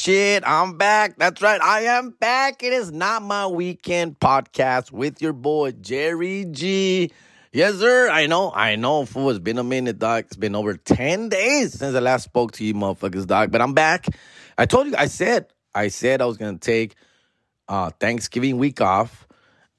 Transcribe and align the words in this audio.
shit. 0.00 0.42
I'm 0.46 0.78
back. 0.78 1.18
That's 1.18 1.42
right. 1.42 1.60
I 1.60 1.82
am 1.82 2.10
back. 2.18 2.62
It 2.62 2.72
is 2.72 2.90
not 2.90 3.22
my 3.22 3.46
weekend 3.46 4.18
podcast 4.18 4.90
with 4.92 5.20
your 5.20 5.34
boy, 5.34 5.72
Jerry 5.72 6.46
G. 6.50 7.12
Yes, 7.52 7.74
sir. 7.74 8.08
I 8.08 8.26
know. 8.26 8.50
I 8.50 8.76
know, 8.76 9.04
fool. 9.04 9.28
It's 9.28 9.38
been 9.38 9.58
a 9.58 9.64
minute, 9.64 9.98
dog. 9.98 10.24
It's 10.24 10.36
been 10.36 10.54
over 10.54 10.74
10 10.74 11.28
days 11.28 11.78
since 11.78 11.94
I 11.94 11.98
last 11.98 12.24
spoke 12.24 12.52
to 12.52 12.64
you, 12.64 12.72
motherfuckers, 12.72 13.26
dog. 13.26 13.50
But 13.50 13.60
I'm 13.60 13.74
back. 13.74 14.06
I 14.56 14.64
told 14.64 14.86
you, 14.86 14.94
I 14.96 15.06
said, 15.06 15.48
I 15.74 15.88
said 15.88 16.22
I 16.22 16.24
was 16.24 16.38
going 16.38 16.58
to 16.58 16.60
take 16.60 16.94
uh, 17.68 17.90
Thanksgiving 18.00 18.56
week 18.56 18.80
off. 18.80 19.28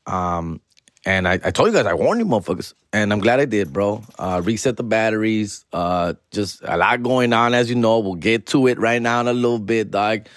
Um, 0.06 0.62
and 1.04 1.28
I, 1.28 1.34
I 1.44 1.52
told 1.52 1.70
you 1.70 1.74
guys, 1.74 1.88
I 1.88 1.96
warned 1.96 2.20
you 2.20 2.28
motherfuckers. 2.28 2.74
And 2.94 3.12
I'm 3.12 3.20
glad 3.20 3.40
I 3.40 3.46
did, 3.46 3.74
bro. 3.74 4.04
Uh, 4.20 4.42
reset 4.44 4.78
the 4.78 4.84
batteries. 4.84 5.66
Uh, 5.74 6.14
just 6.32 6.62
a 6.64 6.78
lot 6.78 7.02
going 7.02 7.34
on, 7.34 7.54
as 7.54 7.70
you 7.70 7.76
know. 7.76 8.00
We'll 8.00 8.16
get 8.16 8.46
to 8.48 8.68
it 8.68 8.78
right 8.78 9.02
now 9.02 9.22
in 9.22 9.28
a 9.28 9.34
little 9.34 9.60
bit, 9.60 9.90
dog. 9.90 10.28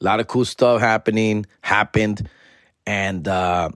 A 0.00 0.04
lot 0.04 0.20
of 0.20 0.26
cool 0.26 0.44
stuff 0.44 0.80
happening, 0.80 1.44
happened. 1.60 2.28
And 2.86 3.26
uh, 3.28 3.70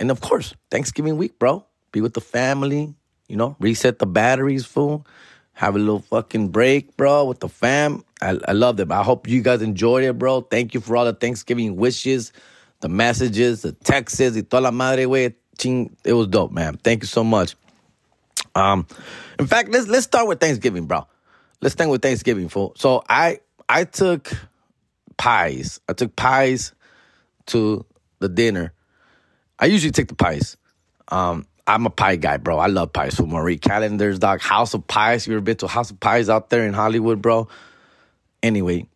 and 0.00 0.10
of 0.10 0.20
course, 0.20 0.54
Thanksgiving 0.70 1.16
week, 1.16 1.38
bro. 1.38 1.64
Be 1.92 2.00
with 2.00 2.14
the 2.14 2.20
family, 2.22 2.94
you 3.28 3.36
know, 3.36 3.56
reset 3.60 3.98
the 3.98 4.06
batteries, 4.06 4.64
fool. 4.64 5.06
Have 5.54 5.76
a 5.76 5.78
little 5.78 6.00
fucking 6.00 6.48
break, 6.48 6.96
bro, 6.96 7.26
with 7.26 7.40
the 7.40 7.48
fam. 7.48 8.02
I, 8.22 8.38
I 8.48 8.52
loved 8.52 8.80
it. 8.80 8.90
I 8.90 9.02
hope 9.02 9.28
you 9.28 9.42
guys 9.42 9.60
enjoyed 9.60 10.04
it, 10.04 10.18
bro. 10.18 10.40
Thank 10.40 10.72
you 10.72 10.80
for 10.80 10.96
all 10.96 11.04
the 11.04 11.12
Thanksgiving 11.12 11.76
wishes, 11.76 12.32
the 12.80 12.88
messages, 12.88 13.60
the 13.60 13.72
texts, 13.72 14.20
y 14.20 14.40
toda 14.40 14.62
la 14.62 14.70
madre, 14.70 15.04
güey 15.04 15.34
it 15.64 16.12
was 16.12 16.26
dope, 16.28 16.52
man. 16.52 16.78
Thank 16.78 17.02
you 17.02 17.06
so 17.06 17.24
much. 17.24 17.54
Um, 18.54 18.86
in 19.38 19.46
fact, 19.46 19.70
let's 19.70 19.86
let's 19.88 20.04
start 20.04 20.26
with 20.28 20.40
Thanksgiving, 20.40 20.86
bro. 20.86 21.06
Let's 21.60 21.74
start 21.74 21.90
with 21.90 22.02
Thanksgiving, 22.02 22.48
fool. 22.48 22.74
So 22.76 23.02
I 23.08 23.40
I 23.68 23.84
took 23.84 24.32
pies. 25.16 25.80
I 25.88 25.92
took 25.92 26.14
pies 26.16 26.72
to 27.46 27.84
the 28.18 28.28
dinner. 28.28 28.72
I 29.58 29.66
usually 29.66 29.92
take 29.92 30.08
the 30.08 30.14
pies. 30.14 30.56
Um, 31.08 31.46
I'm 31.66 31.86
a 31.86 31.90
pie 31.90 32.16
guy, 32.16 32.36
bro. 32.38 32.58
I 32.58 32.66
love 32.66 32.92
pies. 32.92 33.16
So 33.16 33.26
Marie 33.26 33.58
Callender's 33.58 34.18
dog, 34.18 34.40
House 34.40 34.74
of 34.74 34.86
Pies. 34.86 35.26
You 35.26 35.34
ever 35.34 35.40
been 35.40 35.56
to 35.58 35.68
House 35.68 35.90
of 35.90 36.00
Pies 36.00 36.28
out 36.28 36.50
there 36.50 36.66
in 36.66 36.72
Hollywood, 36.72 37.22
bro? 37.22 37.48
Anyway, 38.42 38.86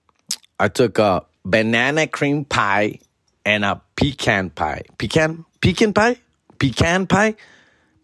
I 0.58 0.68
took 0.68 0.98
a 0.98 1.24
banana 1.44 2.08
cream 2.08 2.44
pie 2.44 2.98
and 3.44 3.64
a 3.64 3.80
pecan 3.94 4.50
pie. 4.50 4.82
Pecan? 4.98 5.44
Pecan 5.60 5.92
pie? 5.92 6.16
Pecan 6.56 7.06
pie. 7.06 7.36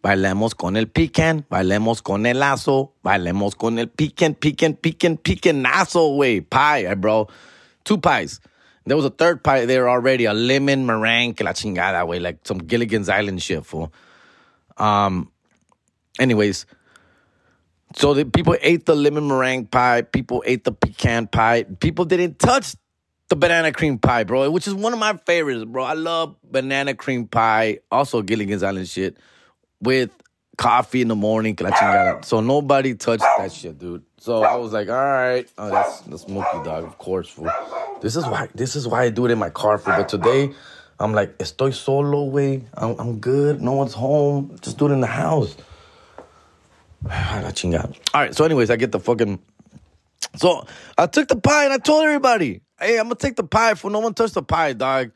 Bailemos 0.02 0.56
con 0.56 0.76
el 0.76 0.88
pecan, 0.88 1.46
bailemos 1.48 2.02
con 2.02 2.26
el 2.26 2.40
lazo, 2.40 2.92
bailemos 3.04 3.54
con 3.54 3.78
el 3.78 3.88
pecan, 3.88 4.34
pecan, 4.34 4.74
pecan, 4.74 5.16
pecanazo, 5.16 6.16
way 6.16 6.40
pie, 6.40 6.92
bro. 6.96 7.28
Two 7.84 7.98
pies. 7.98 8.40
There 8.84 8.96
was 8.96 9.04
a 9.04 9.10
third 9.10 9.44
pie 9.44 9.64
there 9.64 9.88
already, 9.88 10.24
a 10.24 10.34
lemon 10.34 10.86
meringue, 10.86 11.40
la 11.40 11.52
chingada, 11.52 12.04
way, 12.04 12.18
like 12.18 12.38
some 12.42 12.58
Gilligan's 12.58 13.08
Island 13.08 13.40
shit, 13.40 13.64
fool. 13.64 13.92
Um, 14.76 15.30
anyways, 16.18 16.66
so 17.94 18.12
the 18.12 18.24
people 18.24 18.56
ate 18.60 18.84
the 18.86 18.96
lemon 18.96 19.28
meringue 19.28 19.66
pie, 19.66 20.02
people 20.02 20.42
ate 20.44 20.64
the 20.64 20.72
pecan 20.72 21.28
pie, 21.28 21.62
people 21.62 22.04
didn't 22.04 22.40
touch 22.40 22.74
the 23.32 23.36
banana 23.36 23.72
cream 23.72 23.96
pie, 23.96 24.24
bro, 24.24 24.50
which 24.50 24.66
is 24.66 24.74
one 24.74 24.92
of 24.92 24.98
my 24.98 25.16
favorites, 25.24 25.64
bro. 25.64 25.84
I 25.84 25.94
love 25.94 26.36
banana 26.44 26.94
cream 26.94 27.26
pie, 27.26 27.78
also 27.90 28.20
Gilligan's 28.20 28.62
Island 28.62 28.86
shit, 28.86 29.16
with 29.80 30.10
coffee 30.58 31.00
in 31.00 31.08
the 31.08 31.16
morning. 31.16 31.56
So 32.24 32.40
nobody 32.40 32.94
touched 32.94 33.22
that 33.22 33.50
shit, 33.50 33.78
dude. 33.78 34.02
So 34.18 34.42
I 34.42 34.56
was 34.56 34.74
like, 34.74 34.90
all 34.90 34.94
right, 34.94 35.48
oh, 35.56 35.70
that's 35.70 36.02
the 36.02 36.18
smoky 36.18 36.62
dog, 36.62 36.84
of 36.84 36.98
course, 36.98 37.30
fool. 37.30 37.50
This 38.02 38.16
is 38.16 38.26
why 38.26 38.48
this 38.54 38.76
is 38.76 38.86
why 38.86 39.04
I 39.04 39.08
do 39.08 39.24
it 39.24 39.30
in 39.30 39.38
my 39.38 39.48
car, 39.48 39.78
fool. 39.78 39.94
But 39.96 40.10
today, 40.10 40.52
I'm 41.00 41.14
like, 41.14 41.38
estoy 41.38 41.72
solo, 41.72 42.24
way. 42.24 42.66
I'm, 42.74 43.00
I'm 43.00 43.18
good. 43.18 43.62
No 43.62 43.72
one's 43.72 43.94
home. 43.94 44.58
Just 44.60 44.76
do 44.76 44.88
it 44.88 44.92
in 44.92 45.00
the 45.00 45.06
house. 45.06 45.56
Ah, 47.10 47.50
all 48.14 48.20
right. 48.20 48.34
So, 48.34 48.44
anyways, 48.44 48.70
I 48.70 48.76
get 48.76 48.92
the 48.92 49.00
fucking. 49.00 49.40
So 50.36 50.66
I 50.96 51.06
took 51.06 51.28
the 51.28 51.36
pie 51.36 51.64
and 51.64 51.72
I 51.72 51.78
told 51.78 52.04
everybody 52.04 52.60
hey, 52.82 52.98
I'm 52.98 53.04
gonna 53.04 53.14
take 53.14 53.36
the 53.36 53.44
pie. 53.44 53.74
For 53.74 53.90
no 53.90 54.00
one 54.00 54.14
touch 54.14 54.32
the 54.32 54.42
pie, 54.42 54.72
dog. 54.72 55.12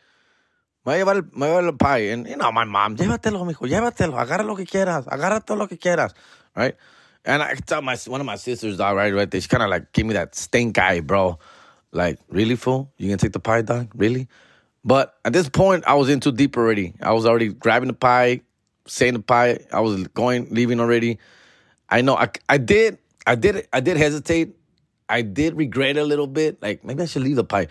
Me 0.85 0.93
voy 0.93 0.95
a 0.95 1.05
llevar 1.05 1.17
el, 1.59 1.65
me 1.65 1.73
pie. 1.73 2.13
And 2.13 2.27
you 2.29 2.37
know, 2.37 2.53
my 2.53 2.65
mom, 2.65 2.97
llévatelo, 2.97 3.45
mijo, 3.45 3.67
llévatelo. 3.67 4.19
Agarra 4.19 4.45
lo 4.45 4.55
que 4.55 4.65
quieras. 4.65 5.07
Agarra 5.07 5.45
todo 5.45 5.59
lo 5.59 5.67
que 5.67 5.77
quieras. 5.77 6.15
Right? 6.55 6.77
And 7.25 7.43
I 7.43 7.55
tell 7.55 7.83
my 7.83 7.97
one 8.07 8.21
of 8.21 8.27
my 8.27 8.37
sisters, 8.37 8.77
dog, 8.77 8.97
right, 8.97 9.13
right 9.13 9.29
there. 9.29 9.41
She 9.41 9.49
kind 9.49 9.65
of 9.65 9.69
like 9.69 9.93
give 9.93 10.07
me 10.07 10.15
that 10.15 10.37
stink 10.37 10.79
eye, 10.79 11.01
bro. 11.01 11.39
Like, 11.91 12.19
really, 12.29 12.57
fool? 12.57 12.93
You 12.99 13.09
gonna 13.09 13.17
take 13.17 13.33
the 13.33 13.41
pie, 13.41 13.63
dog? 13.63 13.91
Really? 13.95 14.29
But 14.85 15.15
at 15.25 15.33
this 15.33 15.49
point, 15.49 15.83
I 15.87 15.95
was 15.95 16.09
in 16.09 16.21
too 16.21 16.31
deep 16.31 16.57
already. 16.57 16.95
I 17.03 17.13
was 17.13 17.27
already 17.27 17.49
grabbing 17.49 17.89
the 17.89 17.95
pie, 17.95 18.43
saying 18.87 19.15
the 19.15 19.21
pie. 19.21 19.59
I 19.73 19.81
was 19.81 20.07
going, 20.09 20.49
leaving 20.51 20.79
already. 20.79 21.19
I 21.89 22.03
know. 22.03 22.17
I, 22.17 22.29
I 22.49 22.59
did. 22.59 22.99
I 23.27 23.35
did. 23.35 23.67
I 23.73 23.81
did 23.81 23.97
hesitate 23.97 24.56
I 25.09 25.23
did 25.23 25.57
regret 25.57 25.97
a 25.97 26.05
little 26.05 26.27
bit. 26.27 26.61
Like 26.63 26.85
maybe 26.85 27.03
I 27.03 27.07
should 27.07 27.23
leave 27.23 27.37
the 27.37 27.45
pie, 27.45 27.69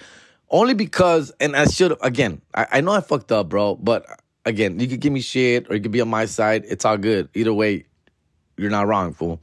only 0.50 0.74
because, 0.74 1.32
and 1.40 1.56
I 1.56 1.66
should 1.66 1.98
again. 2.02 2.42
I, 2.54 2.68
I 2.74 2.82
know 2.82 2.92
I 2.92 3.02
fucked 3.02 3.32
up, 3.32 3.50
bro. 3.50 3.76
But 3.76 4.06
again, 4.46 4.80
you 4.80 4.88
could 4.88 5.00
give 5.00 5.14
me 5.14 5.22
shit 5.22 5.70
or 5.70 5.76
you 5.76 5.82
could 5.82 5.92
be 5.92 6.02
on 6.02 6.10
my 6.10 6.26
side. 6.26 6.66
It's 6.68 6.86
all 6.86 6.98
good. 6.98 7.30
Either 7.34 7.54
way, 7.54 7.86
you're 8.58 8.72
not 8.72 8.88
wrong, 8.88 9.14
fool. 9.14 9.42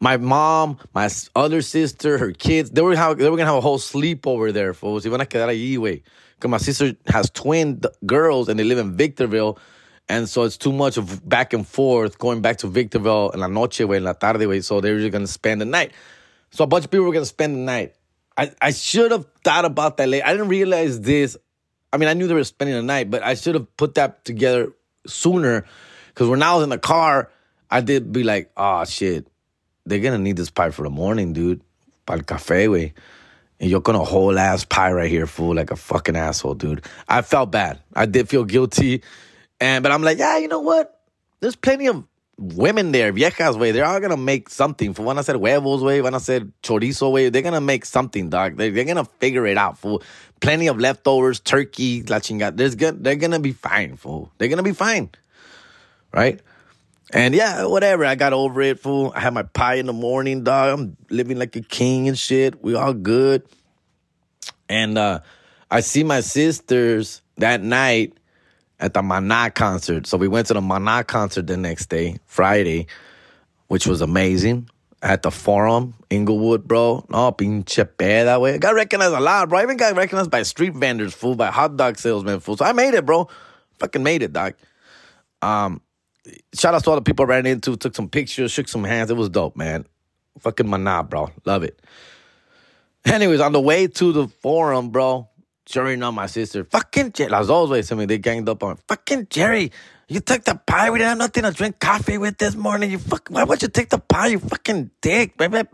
My 0.00 0.16
mom, 0.16 0.78
my 0.94 1.08
other 1.34 1.62
sister, 1.62 2.18
her 2.18 2.32
kids, 2.32 2.70
they 2.70 2.82
were 2.82 2.94
how 2.94 3.14
they 3.14 3.30
were 3.30 3.36
gonna 3.36 3.48
have 3.48 3.58
a 3.58 3.60
whole 3.60 3.78
sleepover 3.78 4.52
there, 4.52 4.74
fools. 4.74 5.04
Iban 5.04 5.22
a 5.22 5.26
quedar 5.26 5.48
allí, 5.48 5.78
way. 5.78 6.02
Because 6.36 6.50
my 6.50 6.58
sister 6.58 6.92
has 7.06 7.30
twin 7.30 7.80
girls 8.04 8.48
and 8.48 8.58
they 8.58 8.64
live 8.64 8.78
in 8.78 8.96
Victorville. 8.96 9.58
And 10.08 10.28
so 10.28 10.42
it's 10.42 10.56
too 10.56 10.72
much 10.72 10.96
of 10.96 11.26
back 11.26 11.52
and 11.52 11.66
forth 11.66 12.18
going 12.18 12.42
back 12.42 12.58
to 12.58 12.68
Victorville 12.68 13.30
en 13.32 13.40
la 13.40 13.46
noche, 13.46 13.80
way, 13.80 13.96
en 13.96 14.04
la 14.04 14.12
tarde, 14.12 14.46
way. 14.46 14.60
So 14.60 14.80
they 14.80 14.92
were 14.92 15.00
just 15.00 15.12
to 15.12 15.26
spend 15.26 15.60
the 15.60 15.64
night. 15.64 15.92
So 16.50 16.64
a 16.64 16.66
bunch 16.66 16.84
of 16.84 16.90
people 16.90 17.06
were 17.06 17.14
to 17.14 17.24
spend 17.24 17.54
the 17.54 17.60
night. 17.60 17.94
I, 18.36 18.52
I 18.60 18.70
should 18.72 19.12
have 19.12 19.26
thought 19.42 19.64
about 19.64 19.96
that 19.96 20.08
late. 20.08 20.22
I 20.22 20.32
didn't 20.32 20.48
realize 20.48 21.00
this. 21.00 21.36
I 21.92 21.96
mean, 21.96 22.08
I 22.08 22.14
knew 22.14 22.26
they 22.26 22.34
were 22.34 22.44
spending 22.44 22.76
the 22.76 22.82
night, 22.82 23.10
but 23.10 23.22
I 23.22 23.34
should 23.34 23.54
have 23.54 23.76
put 23.76 23.94
that 23.94 24.24
together 24.24 24.72
sooner. 25.06 25.64
Because 26.08 26.28
when 26.28 26.42
I 26.42 26.54
was 26.54 26.64
in 26.64 26.70
the 26.70 26.78
car, 26.78 27.30
I 27.70 27.80
did 27.80 28.12
be 28.12 28.24
like, 28.24 28.50
oh, 28.56 28.84
shit. 28.84 29.26
They're 29.86 30.00
to 30.00 30.18
need 30.18 30.36
this 30.36 30.50
pie 30.50 30.70
for 30.70 30.82
the 30.82 30.90
morning, 30.90 31.32
dude. 31.32 31.62
Para 32.06 32.18
el 32.18 32.24
café, 32.24 32.70
way. 32.70 32.94
And 33.60 33.70
you're 33.70 33.80
gonna 33.80 34.04
whole 34.04 34.38
ass 34.38 34.64
pie 34.64 34.92
right 34.92 35.10
here, 35.10 35.26
fool, 35.26 35.54
like 35.54 35.70
a 35.70 35.76
fucking 35.76 36.16
asshole, 36.16 36.54
dude. 36.54 36.84
I 37.08 37.22
felt 37.22 37.50
bad. 37.50 37.78
I 37.94 38.06
did 38.06 38.28
feel 38.28 38.44
guilty 38.44 39.02
and 39.60 39.82
but 39.82 39.92
I'm 39.92 40.02
like, 40.02 40.18
yeah, 40.18 40.38
you 40.38 40.48
know 40.48 40.60
what? 40.60 41.00
There's 41.40 41.56
plenty 41.56 41.86
of 41.86 42.04
women 42.38 42.92
there, 42.92 43.12
viejas 43.12 43.58
way. 43.58 43.70
They're 43.70 43.84
all 43.84 44.00
gonna 44.00 44.16
make 44.16 44.48
something. 44.48 44.94
For 44.94 45.02
when 45.02 45.18
I 45.18 45.22
said 45.22 45.36
huevos 45.36 45.82
way, 45.82 46.02
when 46.02 46.14
I 46.14 46.18
said 46.18 46.52
chorizo 46.62 47.12
way, 47.12 47.28
they're 47.28 47.42
gonna 47.42 47.60
make 47.60 47.84
something, 47.84 48.30
dog. 48.30 48.56
They're, 48.56 48.70
they're 48.70 48.84
gonna 48.84 49.04
figure 49.04 49.46
it 49.46 49.56
out, 49.56 49.78
fool. 49.78 50.02
Plenty 50.40 50.66
of 50.66 50.78
leftovers, 50.78 51.40
turkey, 51.40 52.02
la. 52.02 52.18
There's 52.18 52.74
good. 52.74 53.04
They're 53.04 53.16
gonna 53.16 53.40
be 53.40 53.52
fine, 53.52 53.96
fool. 53.96 54.32
They're 54.38 54.48
gonna 54.48 54.62
be 54.62 54.72
fine, 54.72 55.10
right? 56.12 56.40
And 57.12 57.34
yeah, 57.34 57.66
whatever. 57.66 58.04
I 58.04 58.14
got 58.14 58.32
over 58.32 58.60
it, 58.62 58.80
fool. 58.80 59.12
I 59.14 59.20
had 59.20 59.34
my 59.34 59.44
pie 59.44 59.74
in 59.74 59.86
the 59.86 59.92
morning, 59.92 60.42
dog. 60.42 60.78
I'm 60.78 60.96
living 61.10 61.38
like 61.38 61.54
a 61.56 61.60
king 61.60 62.08
and 62.08 62.18
shit. 62.18 62.62
We 62.62 62.74
all 62.74 62.94
good. 62.94 63.46
And 64.68 64.98
uh 64.98 65.20
I 65.70 65.80
see 65.80 66.04
my 66.04 66.20
sisters 66.20 67.22
that 67.36 67.60
night 67.62 68.14
at 68.84 68.92
the 68.92 69.02
Mana 69.02 69.50
concert. 69.50 70.06
So 70.06 70.18
we 70.18 70.28
went 70.28 70.48
to 70.48 70.54
the 70.54 70.60
Mana 70.60 71.04
concert 71.04 71.46
the 71.46 71.56
next 71.56 71.86
day, 71.86 72.18
Friday, 72.26 72.86
which 73.68 73.86
was 73.86 74.02
amazing. 74.02 74.68
At 75.00 75.22
the 75.22 75.30
Forum, 75.30 75.94
Inglewood, 76.10 76.68
bro. 76.68 77.04
No, 77.08 77.32
pinche 77.32 77.88
peda, 77.98 78.40
way. 78.40 78.58
Got 78.58 78.74
recognized 78.74 79.14
a 79.14 79.20
lot, 79.20 79.48
bro. 79.48 79.58
I 79.58 79.62
even 79.62 79.76
got 79.76 79.96
recognized 79.96 80.30
by 80.30 80.42
street 80.42 80.74
vendors, 80.74 81.12
fool, 81.12 81.34
by 81.34 81.50
hot 81.50 81.76
dog 81.76 81.98
salesmen, 81.98 82.40
fool. 82.40 82.56
So 82.56 82.64
I 82.64 82.72
made 82.72 82.94
it, 82.94 83.04
bro. 83.04 83.28
Fucking 83.78 84.02
made 84.02 84.22
it, 84.22 84.32
dog. 84.32 84.54
Um, 85.42 85.82
shout 86.54 86.74
out 86.74 86.84
to 86.84 86.90
all 86.90 86.96
the 86.96 87.02
people 87.02 87.24
I 87.24 87.28
ran 87.28 87.46
into, 87.46 87.76
took 87.76 87.94
some 87.94 88.08
pictures, 88.08 88.50
shook 88.50 88.68
some 88.68 88.84
hands. 88.84 89.10
It 89.10 89.16
was 89.16 89.28
dope, 89.28 89.56
man. 89.56 89.86
Fucking 90.40 90.68
Mana, 90.68 91.04
bro. 91.04 91.30
Love 91.44 91.64
it. 91.64 91.80
Anyways, 93.04 93.40
on 93.40 93.52
the 93.52 93.60
way 93.60 93.86
to 93.86 94.12
the 94.12 94.28
forum, 94.28 94.90
bro, 94.90 95.28
Sure 95.66 95.90
enough, 95.90 96.14
my 96.14 96.26
sister, 96.26 96.64
fucking 96.64 97.12
Jerry, 97.12 97.30
las 97.30 97.46
dos 97.46 97.70
ways, 97.70 97.90
I 97.90 97.94
mean, 97.94 98.06
they 98.06 98.18
ganged 98.18 98.48
up 98.48 98.62
on 98.62 98.76
fucking 98.86 99.28
Jerry. 99.30 99.72
You 100.08 100.20
took 100.20 100.44
the 100.44 100.54
pie. 100.54 100.90
We 100.90 100.98
didn't 100.98 101.08
have 101.08 101.18
nothing 101.18 101.44
to 101.44 101.50
drink 101.50 101.80
coffee 101.80 102.18
with 102.18 102.36
this 102.36 102.54
morning. 102.54 102.90
You 102.90 102.98
fuck. 102.98 103.28
Why 103.30 103.44
would 103.44 103.62
you 103.62 103.68
take 103.68 103.88
the 103.88 103.98
pie? 103.98 104.26
You 104.28 104.38
fucking 104.38 104.90
dick. 105.00 105.34
I'm 105.40 105.52
like, 105.52 105.64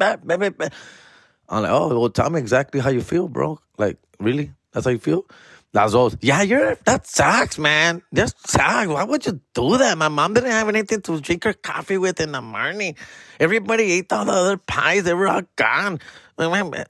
oh, 1.51 1.99
well, 1.99 2.11
tell 2.11 2.31
me 2.31 2.39
exactly 2.39 2.81
how 2.81 2.91
you 2.91 3.03
feel, 3.03 3.27
bro. 3.27 3.59
Like, 3.77 3.99
really? 4.21 4.53
That's 4.73 4.87
how 4.87 4.93
you 4.93 5.01
feel? 5.01 5.27
Las 5.73 5.93
dos. 5.93 6.17
Yeah, 6.21 6.43
you're. 6.43 6.77
That 6.85 7.07
sucks, 7.07 7.59
man. 7.59 8.03
That 8.13 8.33
sucks. 8.49 8.89
Why 8.89 9.05
would 9.05 9.27
you 9.27 9.41
do 9.55 9.79
that? 9.79 9.99
My 9.99 10.09
mom 10.09 10.35
didn't 10.35 10.51
have 10.51 10.69
anything 10.69 11.01
to 11.03 11.21
drink 11.21 11.45
her 11.45 11.53
coffee 11.53 11.99
with 11.99 12.21
in 12.21 12.33
the 12.33 12.41
morning. 12.41 12.97
Everybody 13.39 13.93
ate 13.93 14.13
all 14.13 14.25
the 14.25 14.33
other 14.33 14.57
pies. 14.57 15.05
They 15.05 15.15
were 15.15 15.29
all 15.29 15.43
gone. 15.57 16.01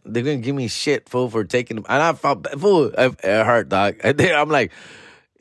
They're 0.04 0.22
gonna 0.22 0.38
give 0.38 0.56
me 0.56 0.68
shit, 0.68 1.08
fool, 1.08 1.30
for 1.30 1.44
taking 1.44 1.76
them. 1.76 1.86
And 1.88 2.02
I 2.02 2.12
felt, 2.14 2.48
fool, 2.58 2.86
it, 2.86 3.20
it 3.24 3.46
hurt, 3.46 3.68
dog. 3.68 3.96
And 4.04 4.18
then 4.18 4.34
I'm 4.38 4.50
like, 4.50 4.72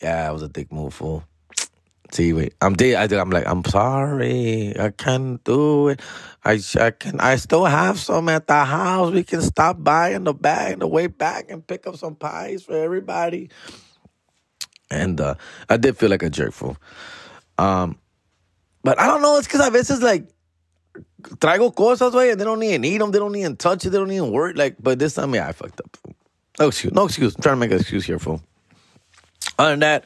yeah, 0.02 0.30
it 0.30 0.34
was 0.34 0.44
a 0.44 0.50
dick 0.50 0.72
move, 0.72 0.94
fool. 0.94 1.24
See, 2.12 2.34
wait, 2.34 2.56
I'm 2.62 2.76
dead. 2.76 3.14
I, 3.14 3.22
I'm 3.22 3.30
like, 3.30 3.48
I'm 3.48 3.64
sorry, 3.66 4.74
I 4.80 4.92
can't 4.92 5.44
do 5.44 5.90
it. 5.90 6.02
I, 6.46 6.60
I 6.80 6.92
can, 6.92 7.20
I 7.20 7.36
still 7.38 7.66
have 7.66 8.00
some 8.00 8.30
at 8.30 8.48
the 8.48 8.66
house. 8.66 9.12
We 9.14 9.24
can 9.24 9.42
stop 9.42 9.84
by 9.84 10.10
in 10.12 10.26
the 10.26 10.34
bag, 10.34 10.74
in 10.74 10.80
the 10.80 10.88
way 10.88 11.08
back, 11.08 11.52
and 11.52 11.66
pick 11.66 11.88
up 11.88 11.98
some 11.98 12.16
pies 12.16 12.64
for 12.64 12.76
everybody. 12.76 13.50
And 14.92 15.22
uh, 15.22 15.36
I 15.70 15.78
did 15.78 15.98
feel 15.98 16.10
like 16.10 16.24
a 16.24 16.30
jerk, 16.30 16.54
fool. 16.54 16.78
Um, 17.60 18.00
but 18.84 19.00
I 19.00 19.08
don't 19.08 19.22
know. 19.22 19.38
It's 19.38 19.48
because 19.48 19.62
I 19.62 19.70
veces 19.70 20.02
like 20.02 20.28
traigo 21.21 21.74
cosas, 21.74 22.13
way, 22.13 22.31
and 22.31 22.39
they 22.39 22.45
don't 22.45 22.62
even 22.63 22.83
eat 22.83 22.98
them. 22.98 23.12
They 23.12 23.19
don't 23.19 23.36
even 23.36 23.56
touch 23.56 23.86
it. 23.86 23.89
They 23.89 23.98
don't 23.98 24.12
even 24.12 24.31
work. 24.31 24.57
Like, 24.57 24.75
but 24.80 25.00
this 25.00 25.16
time, 25.16 25.33
yeah, 25.33 25.48
I 25.48 25.51
fucked 25.51 25.81
up. 25.81 25.98
No 26.60 26.68
excuse. 26.68 26.94
No 26.94 27.06
excuse. 27.06 27.36
I'm 27.36 27.42
trying 27.42 27.56
to 27.56 27.60
make 27.60 27.71
an 27.71 27.80
excuse 27.80 28.06
here, 28.06 28.19
fool. 28.19 28.42
Other 29.57 29.71
than 29.71 29.80
that, 29.80 30.06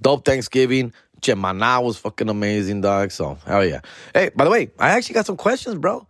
dope 0.00 0.24
Thanksgiving. 0.24 0.92
Gemini 1.20 1.78
was 1.78 1.96
fucking 1.96 2.28
amazing, 2.28 2.80
dog. 2.80 3.12
So, 3.12 3.38
hell 3.46 3.64
yeah. 3.64 3.80
Hey, 4.12 4.30
by 4.34 4.44
the 4.44 4.50
way, 4.50 4.70
I 4.78 4.90
actually 4.90 5.14
got 5.14 5.26
some 5.26 5.36
questions, 5.36 5.76
bro. 5.76 6.06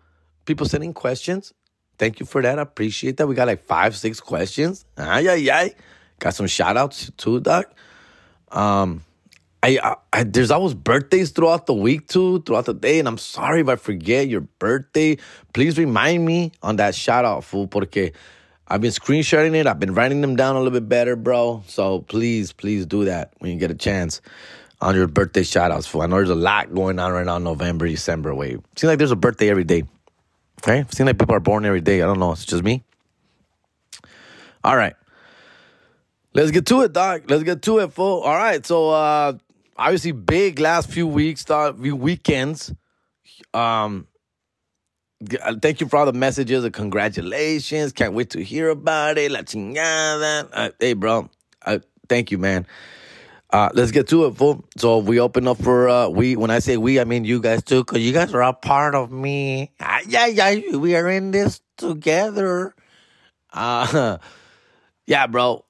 People 0.46 0.66
sending 0.66 0.94
questions. 0.94 1.52
Thank 1.98 2.18
you 2.18 2.26
for 2.26 2.42
that. 2.42 2.58
I 2.58 2.62
appreciate 2.62 3.18
that. 3.18 3.26
We 3.26 3.34
got 3.34 3.46
like 3.46 3.64
five, 3.64 3.94
six 3.94 4.20
questions. 4.20 4.86
Ay, 4.96 5.28
ay, 5.28 5.50
ay. 5.52 5.74
Got 6.18 6.34
some 6.34 6.46
shout 6.46 6.76
outs 6.76 7.10
too, 7.16 7.40
dog. 7.40 7.66
Um, 8.50 9.04
I, 9.62 9.96
I, 10.12 10.24
there's 10.24 10.50
always 10.50 10.74
birthdays 10.74 11.30
throughout 11.30 11.66
the 11.66 11.74
week 11.74 12.08
too, 12.08 12.42
throughout 12.42 12.64
the 12.64 12.74
day, 12.74 12.98
and 12.98 13.06
I'm 13.06 13.18
sorry 13.18 13.60
if 13.60 13.68
I 13.68 13.76
forget 13.76 14.28
your 14.28 14.40
birthday. 14.40 15.18
Please 15.52 15.78
remind 15.78 16.24
me 16.24 16.50
on 16.62 16.76
that 16.76 16.96
shout 16.96 17.24
out, 17.24 17.44
fool, 17.44 17.68
porque 17.68 18.12
I've 18.66 18.80
been 18.80 18.90
screenshotting 18.90 19.54
it. 19.54 19.68
I've 19.68 19.78
been 19.78 19.94
writing 19.94 20.20
them 20.20 20.34
down 20.34 20.56
a 20.56 20.58
little 20.58 20.72
bit 20.72 20.88
better, 20.88 21.14
bro. 21.14 21.62
So 21.68 22.00
please, 22.00 22.52
please 22.52 22.86
do 22.86 23.04
that 23.04 23.34
when 23.38 23.52
you 23.52 23.58
get 23.58 23.70
a 23.70 23.74
chance 23.76 24.20
on 24.80 24.96
your 24.96 25.06
birthday 25.06 25.44
shout 25.44 25.70
outs, 25.70 25.86
fool. 25.86 26.02
I 26.02 26.06
know 26.06 26.16
there's 26.16 26.30
a 26.30 26.34
lot 26.34 26.74
going 26.74 26.98
on 26.98 27.12
right 27.12 27.24
now 27.24 27.38
November, 27.38 27.86
December. 27.86 28.34
Wait, 28.34 28.58
seems 28.74 28.88
like 28.88 28.98
there's 28.98 29.12
a 29.12 29.16
birthday 29.16 29.48
every 29.48 29.64
day. 29.64 29.84
Okay, 30.60 30.84
seems 30.90 31.06
like 31.06 31.18
people 31.18 31.36
are 31.36 31.40
born 31.40 31.64
every 31.64 31.80
day. 31.80 32.02
I 32.02 32.06
don't 32.06 32.18
know. 32.18 32.32
It's 32.32 32.44
just 32.44 32.64
me. 32.64 32.82
All 34.64 34.76
right. 34.76 34.94
Let's 36.34 36.50
get 36.50 36.66
to 36.66 36.80
it, 36.80 36.92
Doc. 36.92 37.22
Let's 37.28 37.42
get 37.42 37.62
to 37.62 37.78
it, 37.78 37.92
fool. 37.92 38.20
All 38.20 38.36
right. 38.36 38.64
So, 38.64 38.90
uh, 38.90 39.34
obviously, 39.76 40.12
big 40.12 40.58
last 40.58 40.90
few 40.90 41.06
weeks, 41.06 41.44
dog, 41.44 41.80
few 41.80 41.96
weekends. 41.96 42.72
Um, 43.54 44.06
thank 45.60 45.80
you 45.80 45.88
for 45.88 45.96
all 45.98 46.06
the 46.06 46.12
messages 46.12 46.64
of 46.64 46.72
congratulations. 46.72 47.92
Can't 47.92 48.14
wait 48.14 48.30
to 48.30 48.42
hear 48.42 48.70
about 48.70 49.18
it. 49.18 49.30
La 49.30 49.40
chingada. 49.40 50.48
Uh, 50.52 50.70
hey, 50.78 50.94
bro. 50.94 51.28
Uh, 51.64 51.78
thank 52.08 52.30
you, 52.30 52.38
man. 52.38 52.66
Uh, 53.50 53.68
let's 53.74 53.90
get 53.90 54.08
to 54.08 54.24
it, 54.24 54.34
fool. 54.34 54.64
So 54.78 54.98
we 54.98 55.20
open 55.20 55.46
up 55.46 55.62
for 55.62 55.88
uh, 55.88 56.08
we. 56.08 56.36
When 56.36 56.50
I 56.50 56.58
say 56.58 56.78
we, 56.78 56.98
I 56.98 57.04
mean 57.04 57.24
you 57.24 57.38
guys 57.38 57.62
too, 57.62 57.84
cause 57.84 57.98
you 58.00 58.12
guys 58.12 58.32
are 58.32 58.42
a 58.42 58.54
part 58.54 58.94
of 58.94 59.12
me. 59.12 59.70
Ah, 59.78 60.00
yeah, 60.08 60.26
yeah, 60.26 60.76
we 60.76 60.96
are 60.96 61.08
in 61.10 61.32
this 61.32 61.60
together. 61.76 62.74
Uh, 63.52 64.16
yeah, 65.06 65.26
bro. 65.26 65.66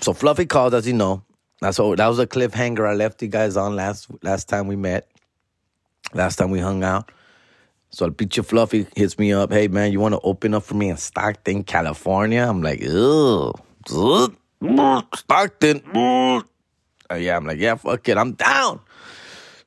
So 0.00 0.12
Fluffy 0.12 0.46
calls, 0.46 0.74
as 0.74 0.88
you 0.88 0.92
know. 0.92 1.22
That's 1.64 1.78
what, 1.78 1.96
that 1.96 2.08
was 2.08 2.18
a 2.18 2.26
cliffhanger 2.26 2.86
I 2.86 2.92
left 2.92 3.22
you 3.22 3.28
guys 3.28 3.56
on 3.56 3.74
last 3.74 4.08
last 4.22 4.50
time 4.50 4.66
we 4.66 4.76
met. 4.76 5.08
Last 6.12 6.36
time 6.36 6.50
we 6.50 6.60
hung 6.60 6.84
out. 6.84 7.10
So 7.88 8.10
pinche 8.10 8.44
Fluffy 8.44 8.86
hits 8.94 9.18
me 9.18 9.32
up. 9.32 9.50
Hey 9.50 9.68
man, 9.68 9.90
you 9.90 9.98
want 9.98 10.12
to 10.12 10.20
open 10.20 10.52
up 10.52 10.64
for 10.64 10.74
me 10.74 10.90
in 10.90 10.98
Stockton, 10.98 11.64
California? 11.64 12.46
I'm 12.46 12.60
like, 12.60 12.84
ugh, 12.84 13.58
Stockton. 15.14 15.80
Uh, 15.96 16.42
yeah, 17.14 17.34
I'm 17.34 17.46
like, 17.46 17.58
yeah, 17.58 17.76
fuck 17.76 18.06
it, 18.10 18.18
I'm 18.18 18.32
down. 18.32 18.80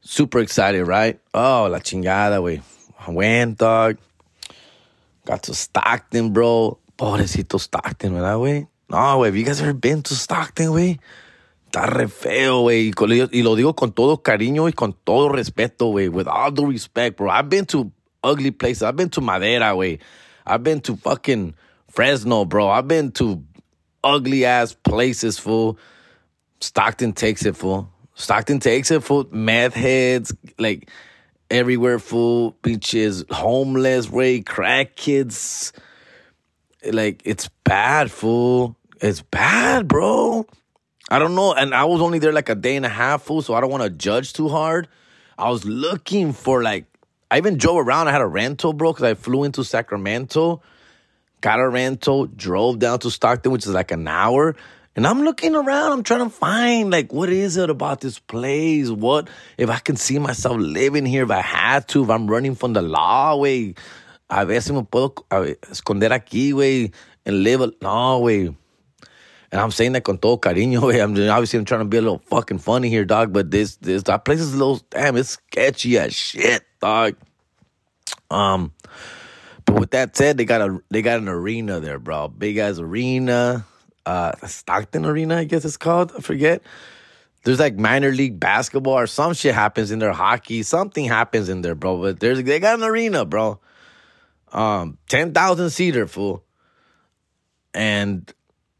Super 0.01 0.37
excited, 0.37 0.85
right? 0.85 1.19
Oh, 1.33 1.67
la 1.67 1.79
chingada, 1.79 2.39
güey. 2.39 2.61
I 3.07 3.09
went, 3.09 3.57
dog. 3.57 3.97
Got 5.25 5.41
to 5.43 5.55
Stockton, 5.55 6.31
bro. 6.31 6.77
Pobrecito 6.95 7.59
Stockton, 7.59 8.13
¿verdad? 8.13 8.67
No, 8.87 9.23
have 9.23 9.35
you 9.35 9.43
guys 9.43 9.63
ever 9.63 9.73
been 9.73 10.03
to 10.03 10.13
Stockton, 10.13 10.67
güey? 10.67 10.99
Está 11.77 11.85
re 11.85 12.07
feo, 12.07 12.61
güey. 12.61 12.91
Y 13.31 13.43
lo 13.43 13.55
digo 13.55 13.75
con 13.75 13.91
todo 13.91 14.23
cariño 14.23 14.67
y 14.67 14.73
con 14.73 14.93
todo 14.93 15.29
respeto, 15.29 15.87
güey. 15.87 16.09
With 16.09 16.27
all 16.27 16.51
due 16.51 16.71
respect, 16.71 17.17
bro. 17.17 17.29
I've 17.29 17.49
been 17.49 17.67
to 17.67 17.91
ugly 18.23 18.49
places. 18.49 18.81
I've 18.81 18.95
been 18.95 19.11
to 19.11 19.21
Madera, 19.21 19.75
güey. 19.75 19.99
I've 20.47 20.63
been 20.63 20.81
to 20.81 20.95
fucking 20.95 21.53
Fresno, 21.87 22.45
bro. 22.45 22.69
I've 22.69 22.87
been 22.87 23.11
to 23.13 23.43
ugly 24.03 24.43
ass 24.43 24.73
places, 24.73 25.37
fool. 25.37 25.77
Stockton 26.61 27.13
takes 27.13 27.45
it 27.45 27.55
full. 27.55 27.91
Stockton 28.15 28.59
takes 28.59 28.89
it 28.89 29.03
full. 29.03 29.27
Meth 29.31 29.75
heads, 29.75 30.33
like 30.57 30.89
everywhere 31.51 31.99
full. 31.99 32.57
Beaches, 32.63 33.23
homeless, 33.29 34.09
way, 34.09 34.41
crack 34.41 34.95
kids. 34.95 35.73
Like 36.83 37.21
it's 37.23 37.49
bad, 37.63 38.09
fool. 38.09 38.75
It's 38.99 39.21
bad, 39.21 39.87
bro. 39.87 40.47
I 41.09 41.19
don't 41.19 41.35
know. 41.35 41.53
And 41.53 41.73
I 41.73 41.85
was 41.85 42.01
only 42.01 42.19
there 42.19 42.33
like 42.33 42.49
a 42.49 42.55
day 42.55 42.75
and 42.75 42.85
a 42.85 42.89
half, 42.89 43.23
fool. 43.23 43.41
So 43.41 43.53
I 43.53 43.61
don't 43.61 43.71
want 43.71 43.83
to 43.83 43.89
judge 43.89 44.33
too 44.33 44.49
hard. 44.49 44.87
I 45.37 45.49
was 45.49 45.65
looking 45.65 46.33
for 46.33 46.63
like, 46.63 46.85
I 47.29 47.37
even 47.37 47.57
drove 47.57 47.77
around. 47.77 48.07
I 48.07 48.11
had 48.11 48.21
a 48.21 48.27
rental, 48.27 48.73
bro, 48.73 48.91
because 48.91 49.03
I 49.03 49.13
flew 49.13 49.43
into 49.43 49.63
Sacramento, 49.63 50.61
got 51.41 51.59
a 51.59 51.67
rental, 51.67 52.25
drove 52.25 52.79
down 52.79 52.99
to 52.99 53.11
Stockton, 53.11 53.51
which 53.51 53.65
is 53.65 53.73
like 53.73 53.91
an 53.91 54.07
hour. 54.07 54.55
And 54.95 55.05
I'm 55.05 55.21
looking 55.21 55.55
around, 55.55 55.91
I'm 55.91 56.03
trying 56.03 56.23
to 56.23 56.29
find 56.29 56.89
like 56.89 57.13
what 57.13 57.29
is 57.29 57.55
it 57.55 57.69
about 57.69 58.01
this 58.01 58.17
place? 58.17 58.89
What 58.89 59.29
if 59.55 59.69
I 59.69 59.77
can 59.77 59.95
see 59.95 60.17
myself 60.17 60.57
living 60.57 61.05
here 61.05 61.23
if 61.23 61.29
I 61.29 61.41
had 61.41 61.87
to, 61.89 62.03
if 62.03 62.09
I'm 62.09 62.25
running 62.27 62.55
from 62.55 62.73
the 62.73 62.81
law, 62.81 63.35
way. 63.35 63.75
A 64.29 64.45
veces 64.45 64.71
me 64.71 64.81
puedo 64.81 65.13
esconder 65.69 66.09
aquí, 66.09 66.51
güey, 66.51 66.91
and 67.25 67.43
live. 67.43 67.73
No, 67.81 68.19
way. 68.19 68.55
And 69.51 69.61
I'm 69.61 69.71
saying 69.71 69.93
that 69.93 70.03
con 70.03 70.17
todo 70.17 70.37
cariño. 70.37 70.93
I'm 71.03 71.11
obviously 71.29 71.59
I'm 71.59 71.65
trying 71.65 71.81
to 71.81 71.85
be 71.85 71.97
a 71.97 72.01
little 72.01 72.19
fucking 72.19 72.59
funny 72.59 72.89
here, 72.89 73.05
dog. 73.05 73.33
But 73.33 73.51
this 73.51 73.77
this 73.77 74.03
that 74.03 74.25
place 74.25 74.39
is 74.39 74.53
a 74.53 74.57
little 74.57 74.81
damn, 74.89 75.17
it's 75.17 75.29
sketchy 75.29 75.97
as 75.97 76.13
shit, 76.13 76.63
dog. 76.81 77.15
Um, 78.29 78.73
but 79.65 79.79
with 79.79 79.91
that 79.91 80.15
said, 80.17 80.37
they 80.37 80.45
got 80.45 80.61
a 80.61 80.79
they 80.89 81.01
got 81.01 81.19
an 81.19 81.29
arena 81.29 81.79
there, 81.79 81.99
bro. 81.99 82.27
Big 82.27 82.57
ass 82.57 82.79
arena 82.79 83.65
uh, 84.07 84.31
Stockton 84.47 85.05
Arena, 85.05 85.37
I 85.37 85.43
guess 85.43 85.65
it's 85.65 85.77
called. 85.77 86.13
I 86.17 86.21
forget. 86.21 86.63
There's 87.43 87.59
like 87.59 87.77
minor 87.77 88.11
league 88.11 88.39
basketball 88.39 88.93
or 88.93 89.07
some 89.07 89.33
shit 89.33 89.53
happens 89.53 89.91
in 89.91 89.99
there, 89.99 90.13
hockey, 90.13 90.63
something 90.63 91.05
happens 91.05 91.49
in 91.49 91.61
there, 91.61 91.75
bro. 91.75 92.01
But 92.01 92.19
there's 92.19 92.41
they 92.41 92.59
got 92.59 92.79
an 92.79 92.85
arena, 92.85 93.25
bro. 93.25 93.59
Um, 94.51 94.97
ten 95.07 95.33
thousand 95.33 95.69
seater, 95.69 96.07
fool. 96.07 96.43
And 97.73 98.33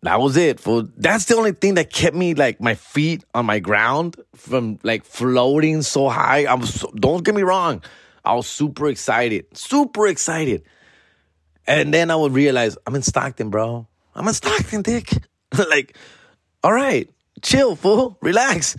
that 0.07 0.21
was 0.21 0.37
it, 0.37 0.61
fool. 0.61 0.87
That's 0.95 1.25
the 1.25 1.35
only 1.35 1.51
thing 1.51 1.73
that 1.73 1.91
kept 1.91 2.15
me 2.15 2.33
like 2.33 2.61
my 2.61 2.75
feet 2.75 3.25
on 3.33 3.45
my 3.45 3.59
ground 3.59 4.15
from 4.35 4.79
like 4.81 5.03
floating 5.03 5.81
so 5.81 6.07
high. 6.07 6.45
I'm 6.47 6.65
so, 6.65 6.89
don't 6.95 7.25
get 7.25 7.35
me 7.35 7.41
wrong. 7.41 7.83
I 8.23 8.33
was 8.33 8.47
super 8.47 8.87
excited, 8.87 9.47
super 9.57 10.07
excited. 10.07 10.63
And 11.67 11.93
then 11.93 12.09
I 12.09 12.15
would 12.15 12.31
realize 12.31 12.77
I'm 12.87 12.95
in 12.95 13.01
Stockton, 13.01 13.49
bro. 13.49 13.85
I'm 14.15 14.25
in 14.25 14.33
Stockton 14.33 14.81
dick. 14.81 15.11
like, 15.69 15.97
all 16.63 16.71
right, 16.71 17.09
chill, 17.41 17.75
fool, 17.75 18.17
relax. 18.21 18.77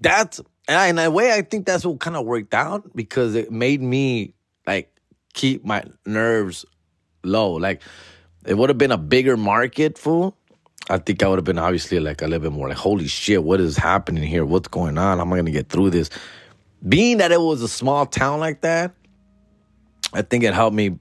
That's 0.00 0.40
and 0.66 0.98
in 0.98 1.04
a 1.04 1.12
way, 1.12 1.32
I 1.32 1.42
think 1.42 1.64
that's 1.64 1.86
what 1.86 2.00
kind 2.00 2.16
of 2.16 2.26
worked 2.26 2.54
out 2.54 2.90
because 2.96 3.36
it 3.36 3.52
made 3.52 3.80
me 3.80 4.34
like 4.66 4.92
keep 5.32 5.64
my 5.64 5.84
nerves 6.04 6.64
low. 7.22 7.52
Like, 7.52 7.82
it 8.44 8.58
would 8.58 8.68
have 8.68 8.78
been 8.78 8.90
a 8.90 8.98
bigger 8.98 9.36
market, 9.36 9.96
fool. 9.96 10.36
I 10.90 10.98
think 10.98 11.22
I 11.22 11.28
would 11.28 11.38
have 11.38 11.44
been 11.44 11.58
obviously 11.58 12.00
like 12.00 12.20
a 12.20 12.26
little 12.26 12.50
bit 12.50 12.52
more 12.52 12.68
like, 12.68 12.76
holy 12.76 13.06
shit, 13.06 13.44
what 13.44 13.60
is 13.60 13.76
happening 13.76 14.24
here? 14.24 14.44
What's 14.44 14.66
going 14.66 14.98
on? 14.98 15.18
How 15.18 15.24
am 15.24 15.32
I 15.32 15.36
gonna 15.36 15.52
get 15.52 15.68
through 15.68 15.90
this? 15.90 16.10
Being 16.86 17.18
that 17.18 17.30
it 17.30 17.40
was 17.40 17.62
a 17.62 17.68
small 17.68 18.06
town 18.06 18.40
like 18.40 18.62
that, 18.62 18.92
I 20.12 20.22
think 20.22 20.42
it 20.42 20.52
helped 20.52 20.74
me 20.74 20.98